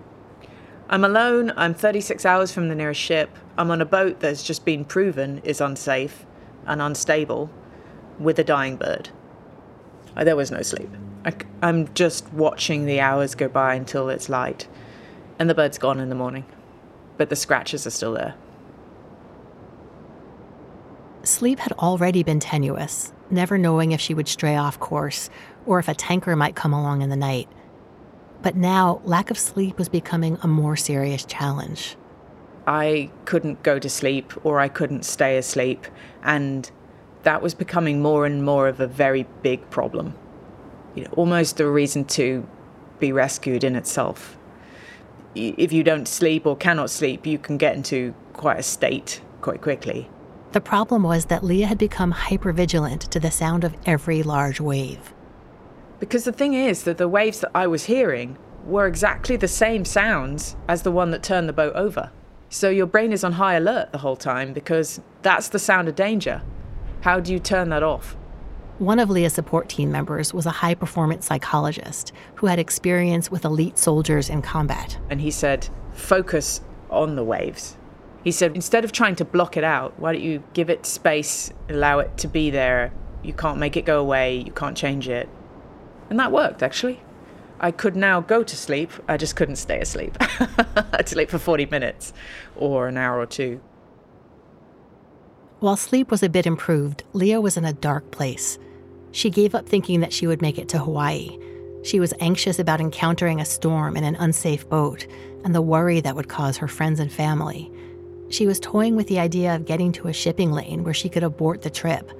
I'm 0.89 1.03
alone, 1.03 1.53
I'm 1.57 1.75
36 1.75 2.25
hours 2.25 2.53
from 2.53 2.69
the 2.69 2.77
nearest 2.77 3.01
ship, 3.01 3.37
I'm 3.59 3.73
on 3.73 3.81
a 3.81 3.87
boat 3.87 4.21
that's 4.21 4.45
just 4.45 4.65
been 4.65 4.85
proven 4.85 5.39
is 5.39 5.61
unsafe 5.61 6.25
and 6.65 6.81
unstable 6.81 7.51
with 8.21 8.39
a 8.39 8.45
dying 8.45 8.77
bird. 8.77 9.11
There 10.15 10.37
was 10.37 10.53
no 10.53 10.63
sleep. 10.63 10.91
I, 11.25 11.33
I'm 11.61 11.93
just 11.95 12.33
watching 12.33 12.87
the 12.87 13.01
hours 13.01 13.35
go 13.35 13.49
by 13.49 13.75
until 13.75 14.09
it's 14.11 14.29
light, 14.29 14.69
and 15.41 15.51
the 15.51 15.55
bird's 15.55 15.79
gone 15.79 15.99
in 15.99 16.09
the 16.09 16.15
morning 16.15 16.45
but 17.17 17.31
the 17.31 17.37
scratches 17.37 17.87
are 17.87 17.91
still 17.91 18.13
there. 18.13 18.35
Sleep 21.23 21.59
had 21.59 21.73
already 21.73 22.23
been 22.23 22.39
tenuous, 22.39 23.13
never 23.31 23.59
knowing 23.59 23.93
if 23.93 24.01
she 24.01 24.15
would 24.15 24.29
stray 24.29 24.57
off 24.57 24.79
course 24.79 25.29
or 25.67 25.79
if 25.79 25.89
a 25.89 25.95
tanker 25.95 26.37
might 26.37 26.55
come 26.55 26.73
along 26.73 27.03
in 27.03 27.11
the 27.11 27.17
night. 27.17 27.49
But 28.43 28.55
now, 28.55 29.01
lack 29.05 29.31
of 29.31 29.39
sleep 29.39 29.79
was 29.79 29.89
becoming 29.89 30.39
a 30.43 30.47
more 30.47 30.77
serious 30.77 31.25
challenge. 31.25 31.97
I 32.67 33.11
couldn't 33.25 33.63
go 33.63 33.79
to 33.79 33.89
sleep 33.89 34.33
or 34.45 34.61
I 34.61 34.69
couldn't 34.69 35.05
stay 35.05 35.37
asleep, 35.37 35.87
and 36.23 36.71
that 37.25 37.43
was 37.43 37.55
becoming 37.55 38.03
more 38.03 38.25
and 38.25 38.45
more 38.45 38.69
of 38.69 38.79
a 38.79 38.87
very 38.87 39.27
big 39.43 39.69
problem. 39.71 40.15
You 40.95 41.05
know, 41.05 41.11
almost 41.17 41.59
a 41.61 41.69
reason 41.69 42.05
to 42.05 42.47
be 43.01 43.13
rescued 43.13 43.65
in 43.65 43.75
itself 43.75 44.39
if 45.37 45.73
you 45.73 45.85
don't 45.85 46.09
sleep 46.09 46.47
or 46.47 46.57
cannot 46.57 46.91
sleep, 46.91 47.27
you 47.27 47.39
can 47.39 47.57
get 47.57 47.77
into 47.77 48.15
quite 48.33 48.59
a 48.59 48.63
state 48.63 49.21
quite 49.41 49.61
quickly. 49.61 50.09
The 50.53 50.61
problem 50.61 51.03
was 51.03 51.27
that 51.27 51.45
Lia 51.45 51.67
had 51.67 51.79
become 51.79 52.13
hypervigilant 52.13 53.09
to 53.09 53.21
the 53.21 53.31
sound 53.31 53.63
of 53.65 53.77
every 53.85 54.23
large 54.23 54.61
wave. 54.61 55.13
Because 56.01 56.25
the 56.25 56.33
thing 56.33 56.55
is 56.55 56.85
that 56.85 56.99
the 56.99 57.09
waves 57.09 57.41
that 57.41 57.51
I 57.55 57.67
was 57.67 57.85
hearing 57.85 58.39
were 58.65 58.87
exactly 58.87 59.37
the 59.37 59.49
same 59.49 59.85
sounds 59.85 60.57
as 60.69 60.83
the 60.83 60.91
one 60.91 61.11
that 61.11 61.23
turned 61.23 61.49
the 61.49 61.53
boat 61.53 61.75
over. 61.75 62.11
So 62.49 62.71
your 62.71 62.87
brain 62.87 63.13
is 63.13 63.25
on 63.25 63.33
high 63.33 63.55
alert 63.55 63.93
the 63.93 63.99
whole 63.99 64.17
time 64.17 64.53
because 64.53 65.01
that's 65.23 65.49
the 65.49 65.59
sound 65.59 65.89
of 65.89 65.95
danger. 65.95 66.43
How 67.03 67.21
do 67.21 67.33
you 67.33 67.39
turn 67.39 67.69
that 67.71 67.83
off? 67.83 68.17
One 68.79 68.99
of 68.99 69.09
Lia's 69.09 69.33
support 69.33 69.71
team 69.71 69.91
members 69.91 70.35
was 70.35 70.45
a 70.45 70.51
high 70.51 70.75
performance 70.75 71.25
psychologist 71.25 72.13
who 72.35 72.47
had 72.47 72.59
experience 72.59 73.31
with 73.31 73.47
elite 73.47 73.79
soldiers 73.79 74.29
in 74.29 74.43
combat. 74.43 74.99
And 75.09 75.19
he 75.19 75.31
said, 75.31 75.67
focus 75.95 76.61
on 76.91 77.17
the 77.17 77.25
waves. 77.25 77.79
He 78.23 78.31
said, 78.31 78.55
instead 78.55 78.85
of 78.85 78.93
trying 78.93 79.17
to 79.17 79.25
block 79.25 79.57
it 79.57 79.65
out, 79.65 79.99
why 79.99 80.13
don't 80.13 80.21
you 80.21 80.43
give 80.53 80.69
it 80.69 80.85
space, 80.85 81.51
allow 81.71 82.01
it 82.01 82.19
to 82.19 82.29
be 82.29 82.51
there? 82.51 82.93
You 83.23 83.33
can't 83.33 83.59
make 83.59 83.79
it 83.79 83.87
go 83.87 83.99
away, 83.99 84.37
you 84.37 84.53
can't 84.53 84.77
change 84.77 85.09
it. 85.09 85.27
And 86.11 86.21
that 86.21 86.31
worked, 86.31 86.63
actually. 86.63 87.01
I 87.59 87.71
could 87.71 87.97
now 87.97 88.21
go 88.21 88.43
to 88.43 88.57
sleep, 88.57 88.91
I 89.09 89.17
just 89.17 89.37
couldn't 89.37 89.57
stay 89.57 89.81
asleep. 89.81 90.17
I 90.21 90.85
had 90.93 91.07
to 91.07 91.15
sleep 91.15 91.31
for 91.31 91.39
40 91.39 91.65
minutes 91.67 92.13
or 92.55 92.89
an 92.89 92.99
hour 92.99 93.19
or 93.19 93.27
two. 93.27 93.63
While 95.61 95.79
sleep 95.79 96.11
was 96.11 96.23
a 96.23 96.29
bit 96.29 96.45
improved, 96.45 97.05
Lia 97.15 97.41
was 97.41 97.57
in 97.57 97.65
a 97.65 97.73
dark 97.73 98.11
place. 98.11 98.59
She 99.17 99.31
gave 99.31 99.55
up 99.55 99.67
thinking 99.67 100.01
that 100.01 100.13
she 100.13 100.27
would 100.27 100.43
make 100.43 100.59
it 100.59 100.69
to 100.69 100.79
Hawaii. 100.79 101.39
She 101.83 102.01
was 102.01 102.13
anxious 102.21 102.59
about 102.59 102.83
encountering 102.83 103.41
a 103.41 103.47
storm 103.47 103.97
in 103.97 104.05
an 104.05 104.15
unsafe 104.17 104.69
boat 104.69 105.07
and 105.43 105.55
the 105.55 105.63
worry 105.63 106.01
that 106.01 106.15
would 106.15 106.29
cause 106.29 106.59
her 106.59 106.69
friends 106.69 107.01
and 107.01 107.11
family. 107.11 107.73
She 108.29 108.47
was 108.47 108.61
toying 108.61 108.95
with 108.95 109.07
the 109.07 109.19
idea 109.19 109.57
of 109.57 109.65
getting 109.65 109.91
to 109.93 110.09
a 110.09 110.13
shipping 110.13 110.53
lane 110.53 110.85
where 110.85 110.93
she 110.93 111.09
could 111.09 111.23
abort 111.23 111.63
the 111.63 111.71
trip. 111.71 112.13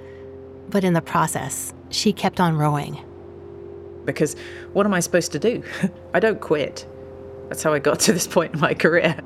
But 0.69 0.83
in 0.83 0.93
the 0.93 1.01
process, 1.03 1.71
she 1.89 2.11
kept 2.11 2.39
on 2.39 2.57
rowing. 2.57 2.99
Because 4.03 4.35
what 4.73 4.87
am 4.87 4.93
I 4.95 4.99
supposed 4.99 5.31
to 5.33 5.39
do? 5.39 5.61
I 6.15 6.19
don't 6.19 6.41
quit. 6.41 6.87
That's 7.49 7.61
how 7.61 7.73
I 7.73 7.77
got 7.77 7.99
to 7.99 8.11
this 8.11 8.25
point 8.25 8.55
in 8.55 8.59
my 8.59 8.73
career. 8.73 9.19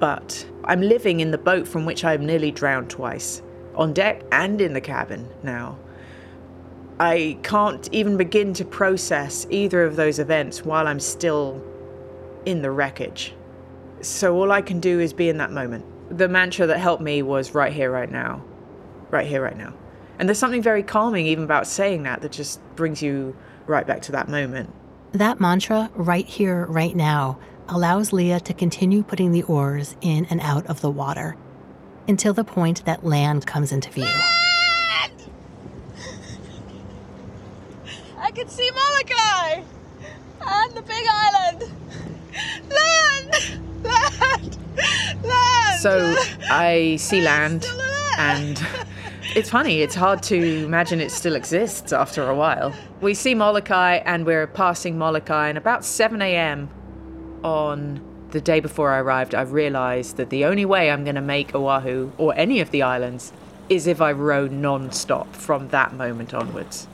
But 0.00 0.46
I'm 0.64 0.82
living 0.82 1.20
in 1.20 1.30
the 1.30 1.38
boat 1.38 1.66
from 1.66 1.86
which 1.86 2.04
I've 2.04 2.20
nearly 2.20 2.50
drowned 2.50 2.90
twice, 2.90 3.40
on 3.74 3.94
deck 3.94 4.22
and 4.32 4.60
in 4.60 4.74
the 4.74 4.82
cabin 4.82 5.26
now. 5.42 5.78
I 7.00 7.38
can't 7.42 7.88
even 7.92 8.18
begin 8.18 8.52
to 8.54 8.64
process 8.64 9.46
either 9.48 9.84
of 9.84 9.96
those 9.96 10.18
events 10.18 10.66
while 10.66 10.86
I'm 10.86 11.00
still 11.00 11.64
in 12.44 12.60
the 12.60 12.70
wreckage. 12.70 13.32
So 14.02 14.36
all 14.36 14.52
I 14.52 14.60
can 14.60 14.80
do 14.80 15.00
is 15.00 15.14
be 15.14 15.30
in 15.30 15.38
that 15.38 15.50
moment. 15.50 15.86
The 16.10 16.28
mantra 16.28 16.66
that 16.66 16.78
helped 16.78 17.02
me 17.02 17.22
was 17.22 17.54
right 17.54 17.72
here, 17.72 17.90
right 17.90 18.10
now. 18.10 18.44
Right 19.10 19.26
here, 19.26 19.42
right 19.42 19.56
now. 19.56 19.72
And 20.18 20.28
there's 20.28 20.38
something 20.38 20.60
very 20.60 20.82
calming 20.82 21.24
even 21.24 21.44
about 21.44 21.66
saying 21.66 22.02
that 22.02 22.20
that 22.20 22.32
just 22.32 22.60
brings 22.76 23.00
you 23.00 23.34
right 23.66 23.86
back 23.86 24.02
to 24.02 24.12
that 24.12 24.28
moment. 24.28 24.70
That 25.12 25.40
mantra, 25.40 25.90
right 25.94 26.26
here, 26.26 26.66
right 26.66 26.94
now, 26.94 27.38
allows 27.66 28.12
Lia 28.12 28.40
to 28.40 28.52
continue 28.52 29.02
putting 29.02 29.32
the 29.32 29.44
oars 29.44 29.96
in 30.02 30.26
and 30.26 30.38
out 30.42 30.66
of 30.66 30.82
the 30.82 30.90
water 30.90 31.34
until 32.06 32.34
the 32.34 32.44
point 32.44 32.84
that 32.84 33.06
land 33.06 33.46
comes 33.46 33.72
into 33.72 33.90
view. 33.90 34.04
Land! 34.04 35.30
I 38.18 38.29
can 38.40 38.48
see 38.48 38.70
Molokai 38.70 39.62
and 40.46 40.72
the 40.72 40.80
Big 40.80 41.06
Island. 41.06 41.70
Land! 42.70 43.82
Land! 43.82 44.58
Land! 45.22 45.80
So 45.80 46.16
I 46.50 46.96
see 46.98 47.20
land, 47.20 47.66
and 48.16 48.66
it's 49.36 49.50
funny, 49.50 49.82
it's 49.82 49.94
hard 49.94 50.22
to 50.24 50.64
imagine 50.64 51.02
it 51.02 51.10
still 51.10 51.36
exists 51.36 51.92
after 51.92 52.30
a 52.30 52.34
while. 52.34 52.72
We 53.02 53.12
see 53.12 53.34
Molokai, 53.34 53.96
and 54.06 54.24
we're 54.24 54.46
passing 54.46 54.96
Molokai, 54.96 55.50
and 55.50 55.58
about 55.58 55.84
7 55.84 56.22
a.m. 56.22 56.70
on 57.44 58.00
the 58.30 58.40
day 58.40 58.60
before 58.60 58.90
I 58.90 59.00
arrived, 59.00 59.34
I 59.34 59.42
realized 59.42 60.16
that 60.16 60.30
the 60.30 60.46
only 60.46 60.64
way 60.64 60.90
I'm 60.90 61.04
going 61.04 61.16
to 61.16 61.20
make 61.20 61.54
Oahu 61.54 62.12
or 62.16 62.34
any 62.38 62.60
of 62.60 62.70
the 62.70 62.80
islands 62.80 63.34
is 63.68 63.86
if 63.86 64.00
I 64.00 64.12
row 64.12 64.46
non 64.46 64.92
stop 64.92 65.36
from 65.36 65.68
that 65.68 65.92
moment 65.92 66.32
onwards. 66.32 66.88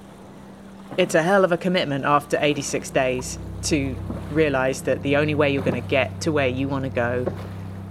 It's 0.97 1.14
a 1.14 1.22
hell 1.22 1.45
of 1.45 1.53
a 1.53 1.57
commitment 1.57 2.05
after 2.05 2.39
86 2.41 2.89
days 2.91 3.39
to 3.64 3.95
realize 4.30 4.82
that 4.82 5.03
the 5.03 5.16
only 5.16 5.34
way 5.34 5.53
you're 5.53 5.62
going 5.62 5.80
to 5.80 5.89
get 5.89 6.20
to 6.22 6.32
where 6.32 6.49
you 6.49 6.68
want 6.68 6.84
to 6.84 6.91
go 6.91 7.26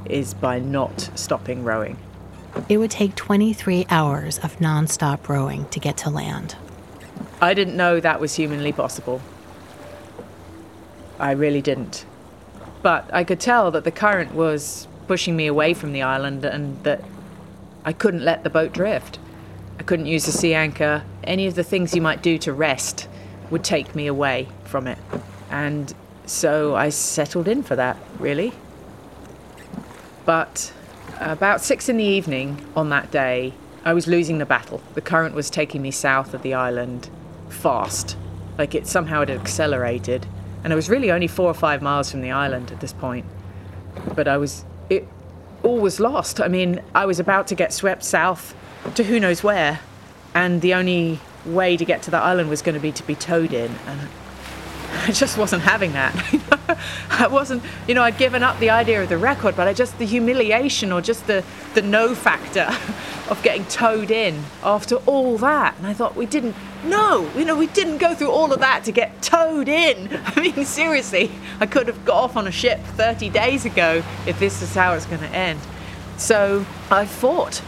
is 0.06 0.34
by 0.34 0.60
not 0.60 1.10
stopping 1.16 1.64
rowing. 1.64 1.98
It 2.70 2.78
would 2.78 2.92
take 2.92 3.16
23 3.16 3.86
hours 3.90 4.40
of 4.40 4.58
nonstop 4.58 5.28
rowing 5.28 5.66
to 5.70 5.80
get 5.80 5.98
to 5.98 6.10
land. 6.10 6.56
I 7.42 7.54
didn't 7.54 7.76
know 7.76 8.00
that 8.00 8.20
was 8.20 8.36
humanly 8.36 8.72
possible. 8.72 9.22
I 11.20 11.32
really 11.32 11.62
didn't. 11.62 12.06
But 12.82 13.10
I 13.14 13.24
could 13.24 13.40
tell 13.40 13.72
that 13.72 13.84
the 13.84 13.92
current 13.92 14.34
was 14.34 14.88
pushing 15.08 15.36
me 15.36 15.48
away 15.48 15.74
from 15.74 15.92
the 15.92 16.02
island 16.02 16.46
and 16.46 16.84
that 16.84 17.04
I 17.84 17.94
couldn't 17.94 18.24
let 18.24 18.44
the 18.44 18.50
boat 18.50 18.74
drift. 18.74 19.20
I 19.80 19.84
couldn't 19.84 20.06
use 20.06 20.26
the 20.26 20.32
sea 20.32 20.54
anchor. 20.54 21.04
Any 21.24 21.48
of 21.48 21.56
the 21.56 21.64
things 21.64 21.96
you 21.96 22.02
might 22.02 22.22
do 22.22 22.38
to 22.40 22.54
rest 22.54 23.08
would 23.50 23.64
take 23.64 23.96
me 23.96 24.08
away 24.08 24.48
from 24.64 24.88
it. 24.88 24.98
And 25.50 25.94
so 26.26 26.76
I 26.76 26.90
settled 26.90 27.48
in 27.48 27.64
for 27.64 27.76
that, 27.76 27.98
really. 28.20 28.54
But 30.26 30.74
about 31.20 31.62
six 31.62 31.88
in 31.88 31.98
the 31.98 32.04
evening 32.04 32.66
on 32.76 32.90
that 32.90 33.12
day, 33.12 33.54
I 33.84 33.94
was 33.94 34.08
losing 34.08 34.40
the 34.40 34.46
battle. 34.46 34.82
The 34.96 35.02
current 35.02 35.36
was 35.36 35.50
taking 35.50 35.82
me 35.82 35.92
south 35.92 36.34
of 36.34 36.42
the 36.42 36.56
island 36.56 37.10
fast, 37.50 38.18
like 38.58 38.74
it 38.74 38.88
somehow 38.88 39.20
had 39.20 39.30
accelerated. 39.30 40.26
And 40.64 40.74
I 40.74 40.76
was 40.76 40.90
really 40.90 41.12
only 41.12 41.28
four 41.28 41.48
or 41.48 41.54
five 41.54 41.84
miles 41.84 42.10
from 42.10 42.22
the 42.22 42.32
island 42.32 42.72
at 42.72 42.82
this 42.82 42.94
point. 42.94 43.26
But 44.16 44.28
I 44.28 44.38
was, 44.38 44.66
it 44.90 45.08
all 45.62 45.78
was 45.78 46.00
lost. 46.00 46.42
I 46.42 46.48
mean, 46.48 46.82
I 46.96 47.06
was 47.06 47.20
about 47.20 47.46
to 47.48 47.56
get 47.56 47.72
swept 47.72 48.04
south 48.04 48.56
to 48.94 49.04
who 49.04 49.20
knows 49.20 49.44
where. 49.44 49.80
And 50.34 50.62
the 50.62 50.74
only 50.74 51.20
way 51.46 51.78
to 51.78 51.86
get 51.86 52.02
to 52.04 52.12
the 52.12 52.18
island 52.18 52.50
was 52.50 52.62
going 52.62 52.76
to 52.76 52.82
be 52.82 52.92
to 52.92 53.04
be 53.04 53.16
towed 53.16 53.54
in. 53.54 53.72
And 53.88 54.10
I 55.08 55.12
just 55.12 55.38
wasn't 55.38 55.64
having 55.64 55.94
that. 55.94 56.16
I 57.10 57.28
wasn't, 57.28 57.64
you 57.88 57.94
know, 57.94 58.04
I'd 58.04 58.18
given 58.18 58.44
up 58.44 58.60
the 58.60 58.70
idea 58.70 59.04
of 59.04 59.10
the 59.10 59.18
record, 59.18 59.56
but 59.56 59.68
I 59.68 59.74
just, 59.74 59.98
the 60.00 60.06
humiliation 60.06 60.92
or 60.92 61.02
just 61.02 61.28
the, 61.28 61.44
the 61.74 61.82
no 61.82 62.16
factor 62.16 62.68
of 63.30 63.40
getting 63.44 63.66
towed 63.66 64.12
in 64.12 64.44
after 64.64 64.96
all 65.06 65.38
that. 65.40 65.78
And 65.78 65.88
I 65.88 65.94
thought, 65.94 66.16
we 66.16 66.26
didn't, 66.26 66.56
no, 66.84 67.30
you 67.36 67.46
know, 67.46 67.56
we 67.56 67.68
didn't 67.68 67.98
go 67.98 68.16
through 68.16 68.32
all 68.32 68.52
of 68.52 68.60
that 68.60 68.84
to 68.86 68.92
get 68.92 69.22
towed 69.22 69.68
in. 69.68 70.20
I 70.26 70.42
mean, 70.42 70.66
seriously, 70.66 71.32
I 71.60 71.66
could 71.66 71.88
have 71.88 72.04
got 72.06 72.24
off 72.24 72.38
on 72.38 72.48
a 72.48 72.52
ship 72.52 72.80
30 72.80 73.30
days 73.30 73.66
ago 73.66 74.04
if 74.26 74.40
this 74.40 74.62
is 74.62 74.74
how 74.74 74.94
it's 74.94 75.06
going 75.06 75.22
to 75.22 75.30
end. 75.30 75.60
So 76.18 76.66
I 76.90 77.06
fought. 77.06 77.62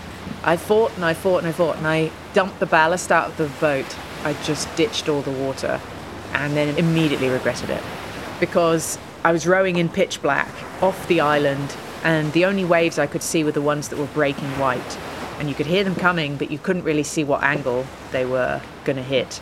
I 0.47 0.55
fought 0.55 0.95
and 0.95 1.03
I 1.03 1.13
fought 1.13 1.39
and 1.39 1.47
I 1.47 1.51
fought 1.51 1.75
and 1.75 1.85
I 1.85 2.09
dumped 2.33 2.61
the 2.61 2.65
ballast 2.65 3.11
out 3.11 3.27
of 3.27 3.37
the 3.37 3.47
boat. 3.59 3.97
I 4.23 4.31
just 4.43 4.73
ditched 4.77 5.09
all 5.09 5.21
the 5.21 5.31
water 5.31 5.81
and 6.31 6.55
then 6.55 6.77
immediately 6.77 7.27
regretted 7.27 7.69
it 7.69 7.83
because 8.39 8.97
I 9.25 9.33
was 9.33 9.45
rowing 9.45 9.75
in 9.75 9.89
pitch 9.89 10.21
black 10.21 10.47
off 10.81 11.05
the 11.09 11.19
island, 11.19 11.75
and 12.03 12.31
the 12.31 12.45
only 12.45 12.63
waves 12.63 12.97
I 12.97 13.07
could 13.07 13.23
see 13.23 13.43
were 13.43 13.51
the 13.51 13.61
ones 13.61 13.89
that 13.89 13.99
were 13.99 14.05
breaking 14.05 14.47
white. 14.57 14.97
And 15.37 15.49
you 15.49 15.55
could 15.55 15.65
hear 15.65 15.83
them 15.83 15.95
coming, 15.95 16.37
but 16.37 16.49
you 16.49 16.57
couldn't 16.57 16.83
really 16.83 17.03
see 17.03 17.25
what 17.25 17.43
angle 17.43 17.85
they 18.13 18.25
were 18.25 18.61
going 18.85 18.95
to 18.95 19.03
hit. 19.03 19.41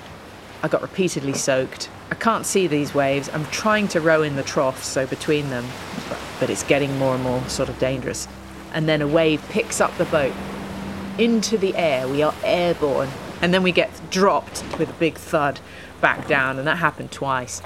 I 0.64 0.70
got 0.70 0.82
repeatedly 0.82 1.34
soaked. 1.34 1.90
I 2.10 2.16
can't 2.16 2.48
see 2.48 2.66
these 2.66 2.96
waves. 2.96 3.30
I'm 3.32 3.46
trying 3.48 3.88
to 3.90 4.02
row 4.02 4.24
in 4.24 4.38
the 4.38 4.44
trough, 4.44 4.84
so 4.84 5.06
between 5.06 5.52
them, 5.52 5.66
but 6.40 6.50
it's 6.50 6.64
getting 6.64 6.98
more 6.98 7.14
and 7.14 7.24
more 7.24 7.48
sort 7.48 7.70
of 7.70 7.78
dangerous. 7.78 8.28
And 8.74 8.90
then 8.90 9.04
a 9.04 9.08
wave 9.08 9.44
picks 9.50 9.80
up 9.80 9.96
the 9.98 10.06
boat 10.06 10.34
into 11.20 11.58
the 11.58 11.76
air. 11.76 12.08
We 12.08 12.22
are 12.24 12.34
airborne. 12.44 13.10
And 13.42 13.54
then 13.54 13.64
we 13.64 13.72
get 13.72 13.90
dropped 14.10 14.64
with 14.80 14.90
a 14.90 14.94
big 14.94 15.16
thud 15.16 15.60
back 16.02 16.28
down, 16.28 16.58
and 16.58 16.68
that 16.68 16.78
happened 16.78 17.12
twice. 17.12 17.62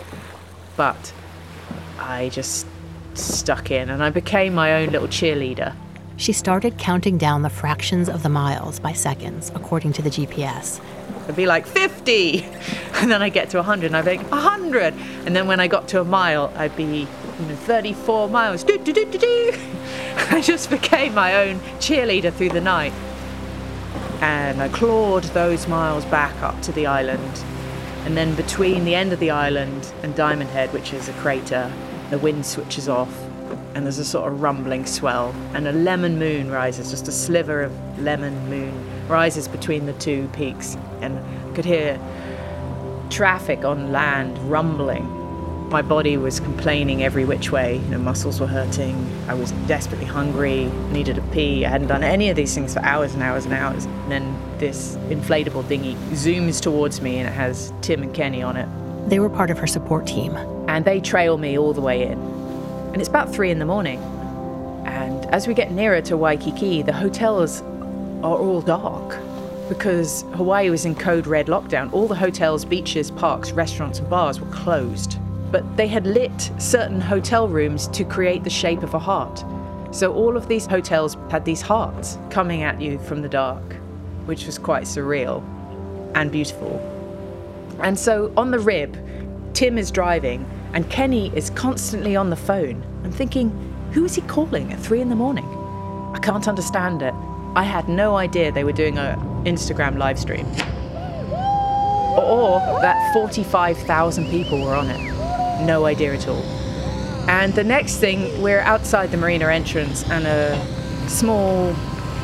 But 0.75 1.13
I 1.97 2.29
just 2.29 2.65
stuck 3.13 3.71
in 3.71 3.89
and 3.89 4.03
I 4.03 4.09
became 4.09 4.53
my 4.53 4.81
own 4.81 4.89
little 4.89 5.07
cheerleader. 5.07 5.75
She 6.17 6.33
started 6.33 6.77
counting 6.77 7.17
down 7.17 7.43
the 7.43 7.49
fractions 7.49 8.09
of 8.09 8.23
the 8.23 8.29
miles 8.29 8.79
by 8.79 8.93
seconds, 8.93 9.51
according 9.55 9.93
to 9.93 10.01
the 10.01 10.09
GPS. 10.09 10.81
I'd 11.27 11.35
be 11.35 11.45
like 11.45 11.65
50, 11.65 12.43
and 12.95 13.11
then 13.11 13.21
I'd 13.21 13.33
get 13.33 13.49
to 13.51 13.57
100, 13.57 13.87
and 13.87 13.95
I'd 13.95 14.05
be 14.05 14.17
like 14.17 14.31
100. 14.31 14.93
And 15.25 15.35
then 15.35 15.47
when 15.47 15.59
I 15.59 15.67
got 15.67 15.87
to 15.89 16.01
a 16.01 16.03
mile, 16.03 16.51
I'd 16.55 16.75
be 16.75 16.83
you 16.83 17.45
know, 17.45 17.55
34 17.55 18.27
miles. 18.29 18.65
I 18.67 20.41
just 20.43 20.69
became 20.69 21.13
my 21.13 21.35
own 21.35 21.59
cheerleader 21.79 22.33
through 22.33 22.49
the 22.49 22.61
night. 22.61 22.93
And 24.21 24.61
I 24.61 24.67
clawed 24.69 25.23
those 25.25 25.67
miles 25.67 26.05
back 26.05 26.35
up 26.41 26.61
to 26.63 26.71
the 26.71 26.85
island. 26.87 27.43
And 28.05 28.17
then 28.17 28.35
between 28.35 28.85
the 28.85 28.95
end 28.95 29.13
of 29.13 29.19
the 29.19 29.31
island 29.31 29.91
and 30.03 30.15
Diamond 30.15 30.49
Head, 30.49 30.73
which 30.73 30.93
is 30.93 31.09
a 31.09 31.13
crater, 31.13 31.71
the 32.09 32.17
wind 32.17 32.45
switches 32.45 32.89
off 32.89 33.13
and 33.73 33.85
there's 33.85 33.99
a 33.99 34.05
sort 34.05 34.31
of 34.31 34.41
rumbling 34.41 34.85
swell 34.85 35.33
and 35.53 35.67
a 35.67 35.71
lemon 35.71 36.17
moon 36.17 36.49
rises, 36.49 36.91
just 36.91 37.07
a 37.07 37.11
sliver 37.11 37.61
of 37.61 37.99
lemon 37.99 38.49
moon 38.49 39.07
rises 39.07 39.47
between 39.47 39.85
the 39.85 39.93
two 39.93 40.29
peaks 40.33 40.75
and 41.01 41.17
I 41.17 41.55
could 41.55 41.65
hear 41.65 41.99
traffic 43.09 43.65
on 43.65 43.91
land 43.91 44.37
rumbling. 44.49 45.18
My 45.69 45.83
body 45.83 46.17
was 46.17 46.39
complaining 46.39 47.03
every 47.03 47.25
which 47.25 47.51
way. 47.51 47.75
You 47.77 47.89
know, 47.89 47.99
muscles 47.99 48.39
were 48.39 48.47
hurting. 48.47 48.95
I 49.27 49.35
was 49.35 49.51
desperately 49.67 50.07
hungry, 50.07 50.65
needed 50.91 51.19
a 51.19 51.21
pee. 51.31 51.63
I 51.63 51.69
hadn't 51.69 51.89
done 51.89 52.03
any 52.03 52.31
of 52.31 52.35
these 52.35 52.55
things 52.55 52.73
for 52.73 52.79
hours 52.79 53.13
and 53.13 53.21
hours 53.21 53.45
and 53.45 53.53
hours. 53.53 53.85
And 53.85 54.11
then 54.11 54.57
this 54.57 54.95
inflatable 55.09 55.67
dinghy 55.67 55.93
zooms 56.15 56.59
towards 56.59 57.01
me 57.01 57.19
and 57.19 57.29
it 57.29 57.33
has 57.33 57.71
Tim 57.81 58.01
and 58.01 58.11
Kenny 58.15 58.41
on 58.41 58.57
it. 58.57 58.67
They 59.11 59.19
were 59.19 59.29
part 59.29 59.51
of 59.51 59.59
her 59.59 59.67
support 59.67 60.07
team. 60.07 60.35
And 60.67 60.85
they 60.85 60.99
trail 60.99 61.37
me 61.37 61.55
all 61.55 61.73
the 61.73 61.81
way 61.81 62.01
in. 62.01 62.19
And 62.91 62.97
it's 62.97 63.07
about 63.07 63.31
three 63.31 63.51
in 63.51 63.59
the 63.59 63.65
morning. 63.65 63.99
And 64.87 65.23
as 65.27 65.47
we 65.47 65.53
get 65.53 65.69
nearer 65.71 66.01
to 66.01 66.17
Waikiki, 66.17 66.81
the 66.81 66.93
hotels 66.93 67.61
are 68.23 68.37
all 68.37 68.61
dark 68.61 69.19
because 69.69 70.23
Hawaii 70.33 70.71
was 70.71 70.85
in 70.85 70.95
code 70.95 71.27
red 71.27 71.45
lockdown. 71.45 71.93
All 71.93 72.07
the 72.07 72.15
hotels, 72.15 72.65
beaches, 72.65 73.11
parks, 73.11 73.51
restaurants, 73.51 73.99
and 73.99 74.09
bars 74.09 74.41
were 74.41 74.49
closed. 74.51 75.19
But 75.51 75.77
they 75.77 75.87
had 75.87 76.05
lit 76.05 76.51
certain 76.57 77.01
hotel 77.01 77.47
rooms 77.47 77.87
to 77.89 78.03
create 78.03 78.43
the 78.43 78.49
shape 78.49 78.83
of 78.83 78.93
a 78.93 78.99
heart. 78.99 79.43
So 79.91 80.13
all 80.13 80.37
of 80.37 80.47
these 80.47 80.65
hotels 80.65 81.17
had 81.31 81.45
these 81.45 81.61
hearts 81.61 82.19
coming 82.29 82.61
at 82.61 82.79
you 82.79 82.99
from 82.99 83.21
the 83.21 83.29
dark, 83.29 83.75
which 84.25 84.45
was 84.45 84.57
quite 84.59 84.83
surreal 84.83 85.43
and 86.15 86.31
beautiful. 86.31 86.77
And 87.81 87.97
so 87.97 88.31
on 88.37 88.51
the 88.51 88.59
rib, 88.59 88.97
Tim 89.53 89.77
is 89.77 89.89
driving, 89.89 90.45
and 90.73 90.89
Kenny 90.89 91.35
is 91.35 91.49
constantly 91.51 92.15
on 92.15 92.29
the 92.29 92.35
phone. 92.35 92.83
I'm 93.03 93.11
thinking, 93.11 93.49
who 93.91 94.05
is 94.05 94.15
he 94.15 94.21
calling 94.21 94.71
at 94.71 94.79
three 94.79 95.01
in 95.01 95.09
the 95.09 95.15
morning? 95.15 95.45
I 96.13 96.19
can't 96.19 96.47
understand 96.47 97.01
it. 97.01 97.13
I 97.55 97.63
had 97.63 97.89
no 97.89 98.15
idea 98.15 98.51
they 98.51 98.63
were 98.63 98.71
doing 98.71 98.99
a 98.99 99.17
Instagram 99.45 99.97
live 99.97 100.19
stream. 100.19 100.45
Or 102.15 102.59
that 102.81 103.13
45,000 103.13 104.29
people 104.29 104.61
were 104.61 104.75
on 104.75 104.89
it. 104.89 105.18
No 105.61 105.85
idea 105.85 106.13
at 106.13 106.27
all. 106.27 106.43
And 107.29 107.53
the 107.53 107.63
next 107.63 107.97
thing, 107.97 108.41
we're 108.41 108.61
outside 108.61 109.11
the 109.11 109.17
marina 109.17 109.49
entrance, 109.49 110.03
and 110.09 110.25
a 110.25 111.09
small 111.09 111.73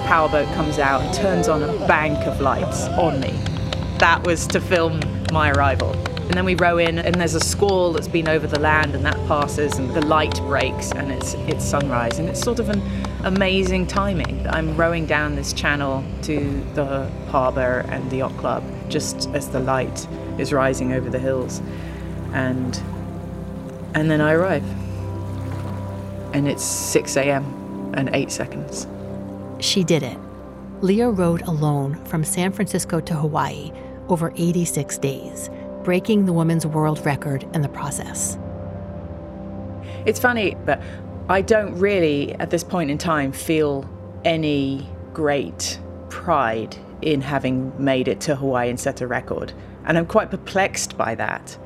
powerboat 0.06 0.48
comes 0.56 0.80
out 0.80 1.02
and 1.02 1.14
turns 1.14 1.48
on 1.48 1.64
a 1.64 1.88
bank 1.88 2.18
of 2.28 2.42
lights 2.42 2.86
on 2.88 3.20
me. 3.20 3.32
That 4.00 4.26
was 4.26 4.48
to 4.48 4.60
film 4.60 5.00
my 5.32 5.52
arrival. 5.52 5.92
And 6.26 6.34
then 6.34 6.46
we 6.46 6.56
row 6.56 6.80
in, 6.80 6.98
and 6.98 7.14
there's 7.16 7.36
a 7.36 7.40
squall 7.40 7.94
that's 7.94 8.08
been 8.08 8.28
over 8.28 8.48
the 8.48 8.60
land, 8.60 8.96
and 8.96 9.06
that 9.06 9.16
passes, 9.28 9.78
and 9.78 9.92
the 9.94 10.04
light 10.06 10.36
breaks, 10.48 10.92
and 10.92 11.12
it's 11.12 11.36
it's 11.48 11.64
sunrise, 11.64 12.18
and 12.18 12.28
it's 12.28 12.42
sort 12.42 12.60
of 12.60 12.70
an 12.70 12.82
amazing 13.24 13.86
timing. 13.86 14.48
I'm 14.48 14.76
rowing 14.76 15.06
down 15.06 15.36
this 15.36 15.54
channel 15.54 16.04
to 16.24 16.66
the 16.74 17.08
harbour 17.30 17.86
and 17.90 18.10
the 18.10 18.18
yacht 18.18 18.36
club 18.38 18.64
just 18.90 19.30
as 19.34 19.50
the 19.50 19.60
light 19.60 20.08
is 20.40 20.52
rising 20.52 20.94
over 20.94 21.12
the 21.12 21.20
hills, 21.20 21.62
and 22.34 22.82
and 23.96 24.12
then 24.12 24.20
I 24.20 24.34
arrive, 24.34 24.64
and 26.34 26.48
it's 26.48 26.64
6 26.64 27.16
a.m. 27.16 27.91
and 27.96 28.10
eight 28.14 28.30
seconds. 28.30 28.88
She 29.60 29.86
did 29.86 30.04
it. 30.04 30.18
Lia 30.82 31.10
rowed 31.10 31.41
alone 31.43 31.96
from 32.06 32.26
San 32.26 32.52
Francisco 32.52 33.00
to 33.00 33.14
Hawaii 33.16 33.72
over 34.10 34.34
86 34.36 34.98
days, 34.98 35.50
breaking 35.84 36.26
the 36.26 36.34
woman's 36.34 36.68
world 36.68 37.04
record 37.06 37.43
in 37.54 37.62
the 37.62 37.70
process. 37.70 38.38
It's 40.06 40.20
funny, 40.20 40.58
but 40.66 40.82
I 41.30 41.41
don't 41.41 41.74
really, 41.80 42.34
at 42.36 42.50
this 42.50 42.66
point 42.66 42.91
in 42.91 42.98
time, 42.98 43.32
feel 43.32 43.89
any 44.26 44.89
great 45.14 45.80
pride 46.10 46.76
in 47.02 47.22
having 47.22 47.72
made 47.84 48.10
it 48.10 48.20
to 48.22 48.36
Hawaii 48.36 48.70
and 48.70 48.80
set 48.80 49.00
a 49.00 49.08
record. 49.08 49.54
And 49.86 49.98
I'm 49.98 50.06
quite 50.06 50.30
perplexed 50.30 50.98
by 50.98 51.16
that. 51.16 51.58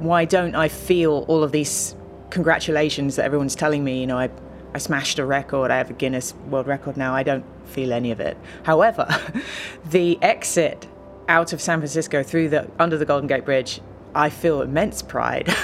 Why 0.00 0.24
don't 0.24 0.54
I 0.54 0.68
feel 0.68 1.26
all 1.28 1.44
of 1.44 1.52
these 1.52 1.94
congratulations 2.30 3.16
that 3.16 3.26
everyone's 3.26 3.54
telling 3.54 3.84
me? 3.84 4.00
You 4.00 4.06
know, 4.06 4.18
I, 4.18 4.30
I 4.72 4.78
smashed 4.78 5.18
a 5.18 5.26
record, 5.26 5.70
I 5.70 5.76
have 5.76 5.90
a 5.90 5.92
Guinness 5.92 6.32
World 6.48 6.66
Record 6.66 6.96
now. 6.96 7.14
I 7.14 7.22
don't 7.22 7.44
feel 7.66 7.92
any 7.92 8.10
of 8.10 8.18
it. 8.18 8.38
However, 8.62 9.06
the 9.90 10.18
exit 10.22 10.88
out 11.28 11.52
of 11.52 11.60
San 11.60 11.80
Francisco 11.80 12.22
through 12.22 12.48
the 12.48 12.70
under 12.78 12.96
the 12.96 13.04
Golden 13.04 13.26
Gate 13.26 13.44
Bridge, 13.44 13.82
I 14.14 14.30
feel 14.30 14.62
immense 14.62 15.02
pride. 15.02 15.54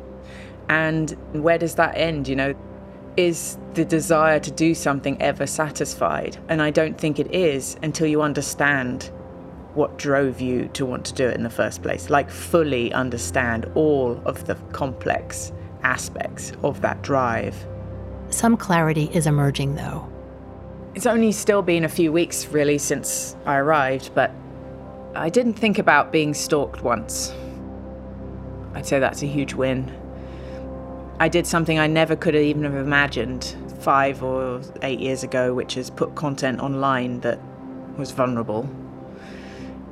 and 0.70 1.10
where 1.32 1.58
does 1.58 1.74
that 1.74 1.94
end, 1.94 2.26
you 2.26 2.36
know? 2.36 2.54
Is 3.18 3.58
the 3.74 3.84
desire 3.84 4.40
to 4.40 4.50
do 4.50 4.74
something 4.74 5.20
ever 5.20 5.46
satisfied? 5.46 6.38
And 6.48 6.62
I 6.62 6.70
don't 6.70 6.96
think 6.96 7.18
it 7.18 7.34
is 7.34 7.76
until 7.82 8.06
you 8.06 8.22
understand 8.22 9.10
what 9.74 9.98
drove 9.98 10.40
you 10.40 10.68
to 10.68 10.84
want 10.86 11.04
to 11.06 11.12
do 11.14 11.26
it 11.26 11.34
in 11.34 11.42
the 11.42 11.50
first 11.50 11.82
place. 11.82 12.10
Like, 12.10 12.30
fully 12.30 12.92
understand 12.92 13.70
all 13.74 14.20
of 14.24 14.46
the 14.46 14.54
complex 14.72 15.52
aspects 15.82 16.52
of 16.62 16.80
that 16.80 17.02
drive. 17.02 17.54
Some 18.30 18.56
clarity 18.56 19.10
is 19.12 19.26
emerging, 19.26 19.76
though. 19.76 20.08
It's 20.94 21.06
only 21.06 21.32
still 21.32 21.62
been 21.62 21.84
a 21.84 21.88
few 21.88 22.12
weeks, 22.12 22.46
really, 22.48 22.78
since 22.78 23.36
I 23.46 23.56
arrived, 23.56 24.14
but 24.14 24.32
I 25.14 25.28
didn't 25.28 25.54
think 25.54 25.78
about 25.78 26.12
being 26.12 26.34
stalked 26.34 26.82
once. 26.82 27.32
I'd 28.74 28.86
say 28.86 28.98
that's 28.98 29.22
a 29.22 29.26
huge 29.26 29.54
win. 29.54 29.94
I 31.20 31.28
did 31.28 31.46
something 31.46 31.78
I 31.78 31.86
never 31.86 32.14
could 32.14 32.34
have 32.34 32.42
even 32.42 32.64
have 32.64 32.74
imagined 32.74 33.56
five 33.80 34.22
or 34.22 34.60
eight 34.82 35.00
years 35.00 35.22
ago, 35.22 35.54
which 35.54 35.76
is 35.76 35.90
put 35.90 36.14
content 36.14 36.60
online 36.60 37.20
that 37.20 37.40
was 37.96 38.10
vulnerable. 38.10 38.68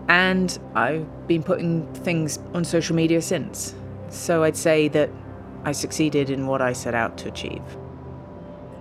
And 0.09 0.59
I've 0.75 1.27
been 1.27 1.43
putting 1.43 1.93
things 1.95 2.39
on 2.55 2.65
social 2.65 2.95
media 2.95 3.21
since. 3.21 3.75
So 4.09 4.45
I'd 4.45 4.57
say 4.57 4.89
that 4.89 5.11
I 5.65 5.73
succeeded 5.73 6.31
in 6.31 6.47
what 6.47 6.63
I 6.63 6.73
set 6.73 6.95
out 6.95 7.19
to 7.19 7.29
achieve. 7.29 7.63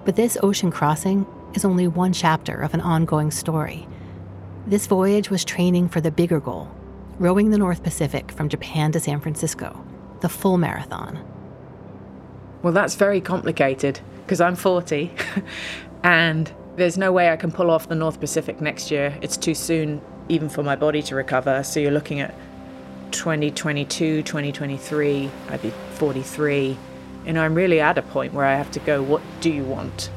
But 0.05 0.15
this 0.15 0.37
ocean 0.43 0.69
crossing 0.69 1.25
is 1.55 1.65
only 1.65 1.87
one 1.87 2.13
chapter 2.13 2.61
of 2.61 2.73
an 2.73 2.81
ongoing 2.81 3.31
story. 3.31 3.87
This 4.67 4.85
voyage 4.85 5.29
was 5.29 5.43
training 5.43 5.89
for 5.89 6.01
the 6.01 6.11
bigger 6.11 6.39
goal 6.39 6.69
rowing 7.19 7.49
the 7.49 7.57
North 7.57 7.81
Pacific 7.83 8.31
from 8.31 8.49
Japan 8.49 8.91
to 8.91 8.99
San 8.99 9.19
Francisco, 9.19 9.83
the 10.21 10.29
full 10.29 10.57
marathon. 10.57 11.23
Well, 12.61 12.73
that's 12.73 12.95
very 12.95 13.21
complicated 13.21 13.99
because 14.25 14.41
I'm 14.41 14.55
40 14.55 15.11
and 16.03 16.51
there's 16.75 16.97
no 16.97 17.11
way 17.11 17.29
I 17.29 17.37
can 17.37 17.51
pull 17.51 17.71
off 17.71 17.87
the 17.87 17.95
North 17.95 18.19
Pacific 18.19 18.59
next 18.59 18.91
year. 18.91 19.17
It's 19.21 19.37
too 19.37 19.53
soon, 19.55 20.01
even 20.29 20.49
for 20.49 20.63
my 20.63 20.75
body 20.75 21.01
to 21.03 21.15
recover. 21.15 21.63
So 21.63 21.79
you're 21.79 21.91
looking 21.91 22.19
at 22.19 22.33
2022, 23.11 24.23
2023, 24.23 25.31
I'd 25.49 25.61
be 25.61 25.69
43. 25.95 26.77
And 27.25 27.39
I'm 27.39 27.55
really 27.55 27.79
at 27.79 27.97
a 27.97 28.01
point 28.01 28.33
where 28.33 28.45
I 28.45 28.55
have 28.55 28.71
to 28.71 28.79
go, 28.79 29.01
what 29.01 29.21
do 29.41 29.49
you 29.49 29.63
want? 29.63 30.11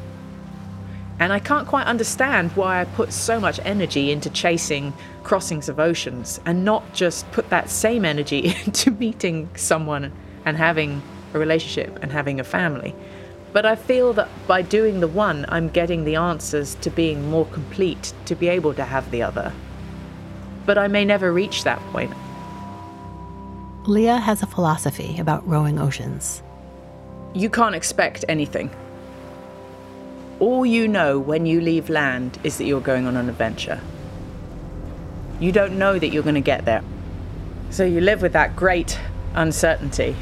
And 1.21 1.33
I 1.33 1.41
can't 1.41 1.67
quite 1.67 1.87
understand 1.87 2.53
why 2.53 2.81
I 2.81 2.85
put 2.85 3.13
so 3.13 3.41
much 3.41 3.59
energy 3.65 4.13
into 4.13 4.31
chasing 4.31 4.93
crossings 5.25 5.69
of 5.69 5.81
oceans 5.81 6.41
and 6.47 6.65
not 6.65 6.93
just 6.93 7.31
put 7.33 7.51
that 7.51 7.71
same 7.71 8.05
energy 8.05 8.55
into 8.65 8.91
meeting 8.91 9.49
someone 9.57 10.13
and 10.45 10.57
having 10.57 11.03
a 11.35 11.39
relationship 11.39 11.99
and 12.03 12.13
having 12.13 12.39
a 12.39 12.45
family. 12.45 12.95
But 13.53 13.67
I 13.67 13.77
feel 13.77 14.13
that 14.13 14.29
by 14.47 14.63
doing 14.63 15.01
the 15.01 15.09
one, 15.09 15.47
I'm 15.49 15.69
getting 15.69 16.05
the 16.05 16.17
answers 16.17 16.75
to 16.77 16.91
being 16.91 17.31
more 17.31 17.47
complete 17.47 18.13
to 18.27 18.35
be 18.35 18.49
able 18.49 18.75
to 18.75 18.85
have 18.85 19.11
the 19.11 19.23
other. 19.23 19.53
But 20.69 20.77
I 20.77 20.87
may 20.87 21.07
never 21.07 21.33
reach 21.33 21.65
that 21.65 21.81
point. 21.93 22.13
Lia 23.87 24.19
has 24.19 24.43
a 24.43 24.47
philosophy 24.47 25.17
about 25.19 25.49
rowing 25.49 25.79
oceans. 25.79 26.43
You 27.33 27.49
can't 27.49 27.75
expect 27.75 28.27
anything. 28.29 28.69
All 30.41 30.67
you 30.67 30.87
know 30.87 31.19
when 31.19 31.47
you 31.47 31.63
leave 31.63 31.89
land 31.89 32.39
is 32.45 32.59
that 32.59 32.65
you're 32.65 32.83
going 32.83 33.07
on 33.07 33.17
an 33.17 33.31
adventure. 33.31 33.81
You 35.41 35.53
don't 35.53 35.79
know 35.79 35.99
that 35.99 36.09
you're 36.09 36.23
going 36.23 36.35
to 36.35 36.43
get 36.43 36.67
there. 36.67 36.85
So 37.71 37.87
you 37.87 38.03
live 38.03 38.21
with 38.21 38.35
that 38.35 38.55
great 38.55 39.01
uncertainty. 39.35 40.17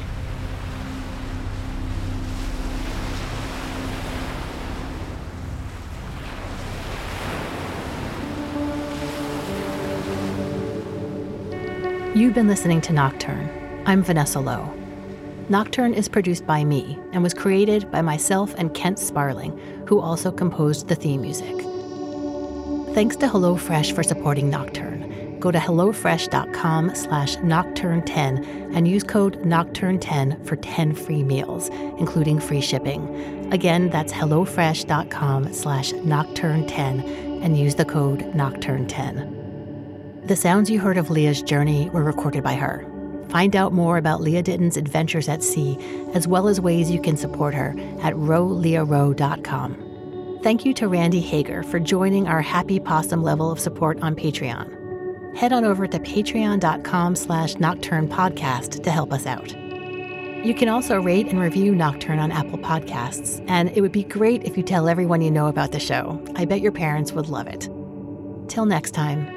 You've 12.17 12.33
been 12.33 12.47
listening 12.47 12.81
to 12.81 12.93
Nocturne. 12.93 13.47
I'm 13.85 14.01
Vanessa 14.01 14.39
Lowe. 14.39 14.73
Nocturne 15.49 15.93
is 15.93 16.09
produced 16.09 16.47
by 16.47 16.63
me 16.63 16.97
and 17.13 17.21
was 17.21 17.35
created 17.35 17.91
by 17.91 18.01
myself 18.01 18.55
and 18.57 18.73
Kent 18.73 18.97
Sparling, 18.97 19.55
who 19.87 19.99
also 19.99 20.31
composed 20.31 20.87
the 20.87 20.95
theme 20.95 21.21
music. 21.21 21.55
Thanks 22.95 23.17
to 23.17 23.27
HelloFresh 23.27 23.93
for 23.93 24.01
supporting 24.01 24.49
Nocturne. 24.49 25.39
Go 25.39 25.51
to 25.51 25.59
HelloFresh.com 25.59 26.95
slash 26.95 27.35
Nocturne10 27.35 28.75
and 28.75 28.87
use 28.87 29.03
code 29.03 29.39
Nocturne10 29.43 30.43
for 30.43 30.55
10 30.55 30.95
free 30.95 31.21
meals, 31.21 31.69
including 31.99 32.39
free 32.39 32.61
shipping. 32.61 33.53
Again, 33.53 33.91
that's 33.91 34.11
HelloFresh.com 34.11 35.53
slash 35.53 35.91
Nocturne10 35.91 37.43
and 37.43 37.59
use 37.59 37.75
the 37.75 37.85
code 37.85 38.21
Nocturne10. 38.33 39.36
The 40.27 40.35
sounds 40.35 40.69
you 40.69 40.79
heard 40.81 40.97
of 40.97 41.09
Lia's 41.09 41.41
journey 41.41 41.89
were 41.91 42.03
recorded 42.03 42.43
by 42.43 42.55
her. 42.55 42.85
Find 43.29 43.55
out 43.55 43.71
more 43.71 43.97
about 43.97 44.19
Lia 44.19 44.43
Ditton's 44.43 44.75
adventures 44.75 45.29
at 45.29 45.41
sea, 45.41 45.77
as 46.13 46.27
well 46.27 46.49
as 46.49 46.59
ways 46.59 46.91
you 46.91 47.01
can 47.01 47.15
support 47.15 47.53
her 47.53 47.69
at 48.01 48.13
rowliarow.com. 48.13 50.39
Thank 50.43 50.65
you 50.65 50.73
to 50.73 50.89
Randy 50.89 51.21
Hager 51.21 51.63
for 51.63 51.79
joining 51.79 52.27
our 52.27 52.41
happy 52.41 52.77
possum 52.77 53.23
level 53.23 53.49
of 53.49 53.57
support 53.57 54.01
on 54.01 54.17
Patreon. 54.17 55.37
Head 55.37 55.53
on 55.53 55.63
over 55.63 55.87
to 55.87 55.97
patreon.com 55.97 57.15
slash 57.15 57.55
nocturne 57.55 58.09
podcast 58.09 58.83
to 58.83 58.91
help 58.91 59.13
us 59.13 59.25
out. 59.25 59.55
You 60.45 60.53
can 60.53 60.67
also 60.67 61.01
rate 61.01 61.27
and 61.27 61.39
review 61.39 61.73
Nocturne 61.73 62.19
on 62.19 62.33
Apple 62.33 62.59
Podcasts, 62.59 63.41
and 63.47 63.69
it 63.69 63.79
would 63.79 63.93
be 63.93 64.03
great 64.03 64.43
if 64.43 64.57
you 64.57 64.63
tell 64.63 64.89
everyone 64.89 65.21
you 65.21 65.31
know 65.31 65.47
about 65.47 65.71
the 65.71 65.79
show. 65.79 66.21
I 66.35 66.43
bet 66.43 66.59
your 66.59 66.73
parents 66.73 67.13
would 67.13 67.29
love 67.29 67.47
it. 67.47 67.69
Till 68.49 68.65
next 68.65 68.91
time, 68.91 69.36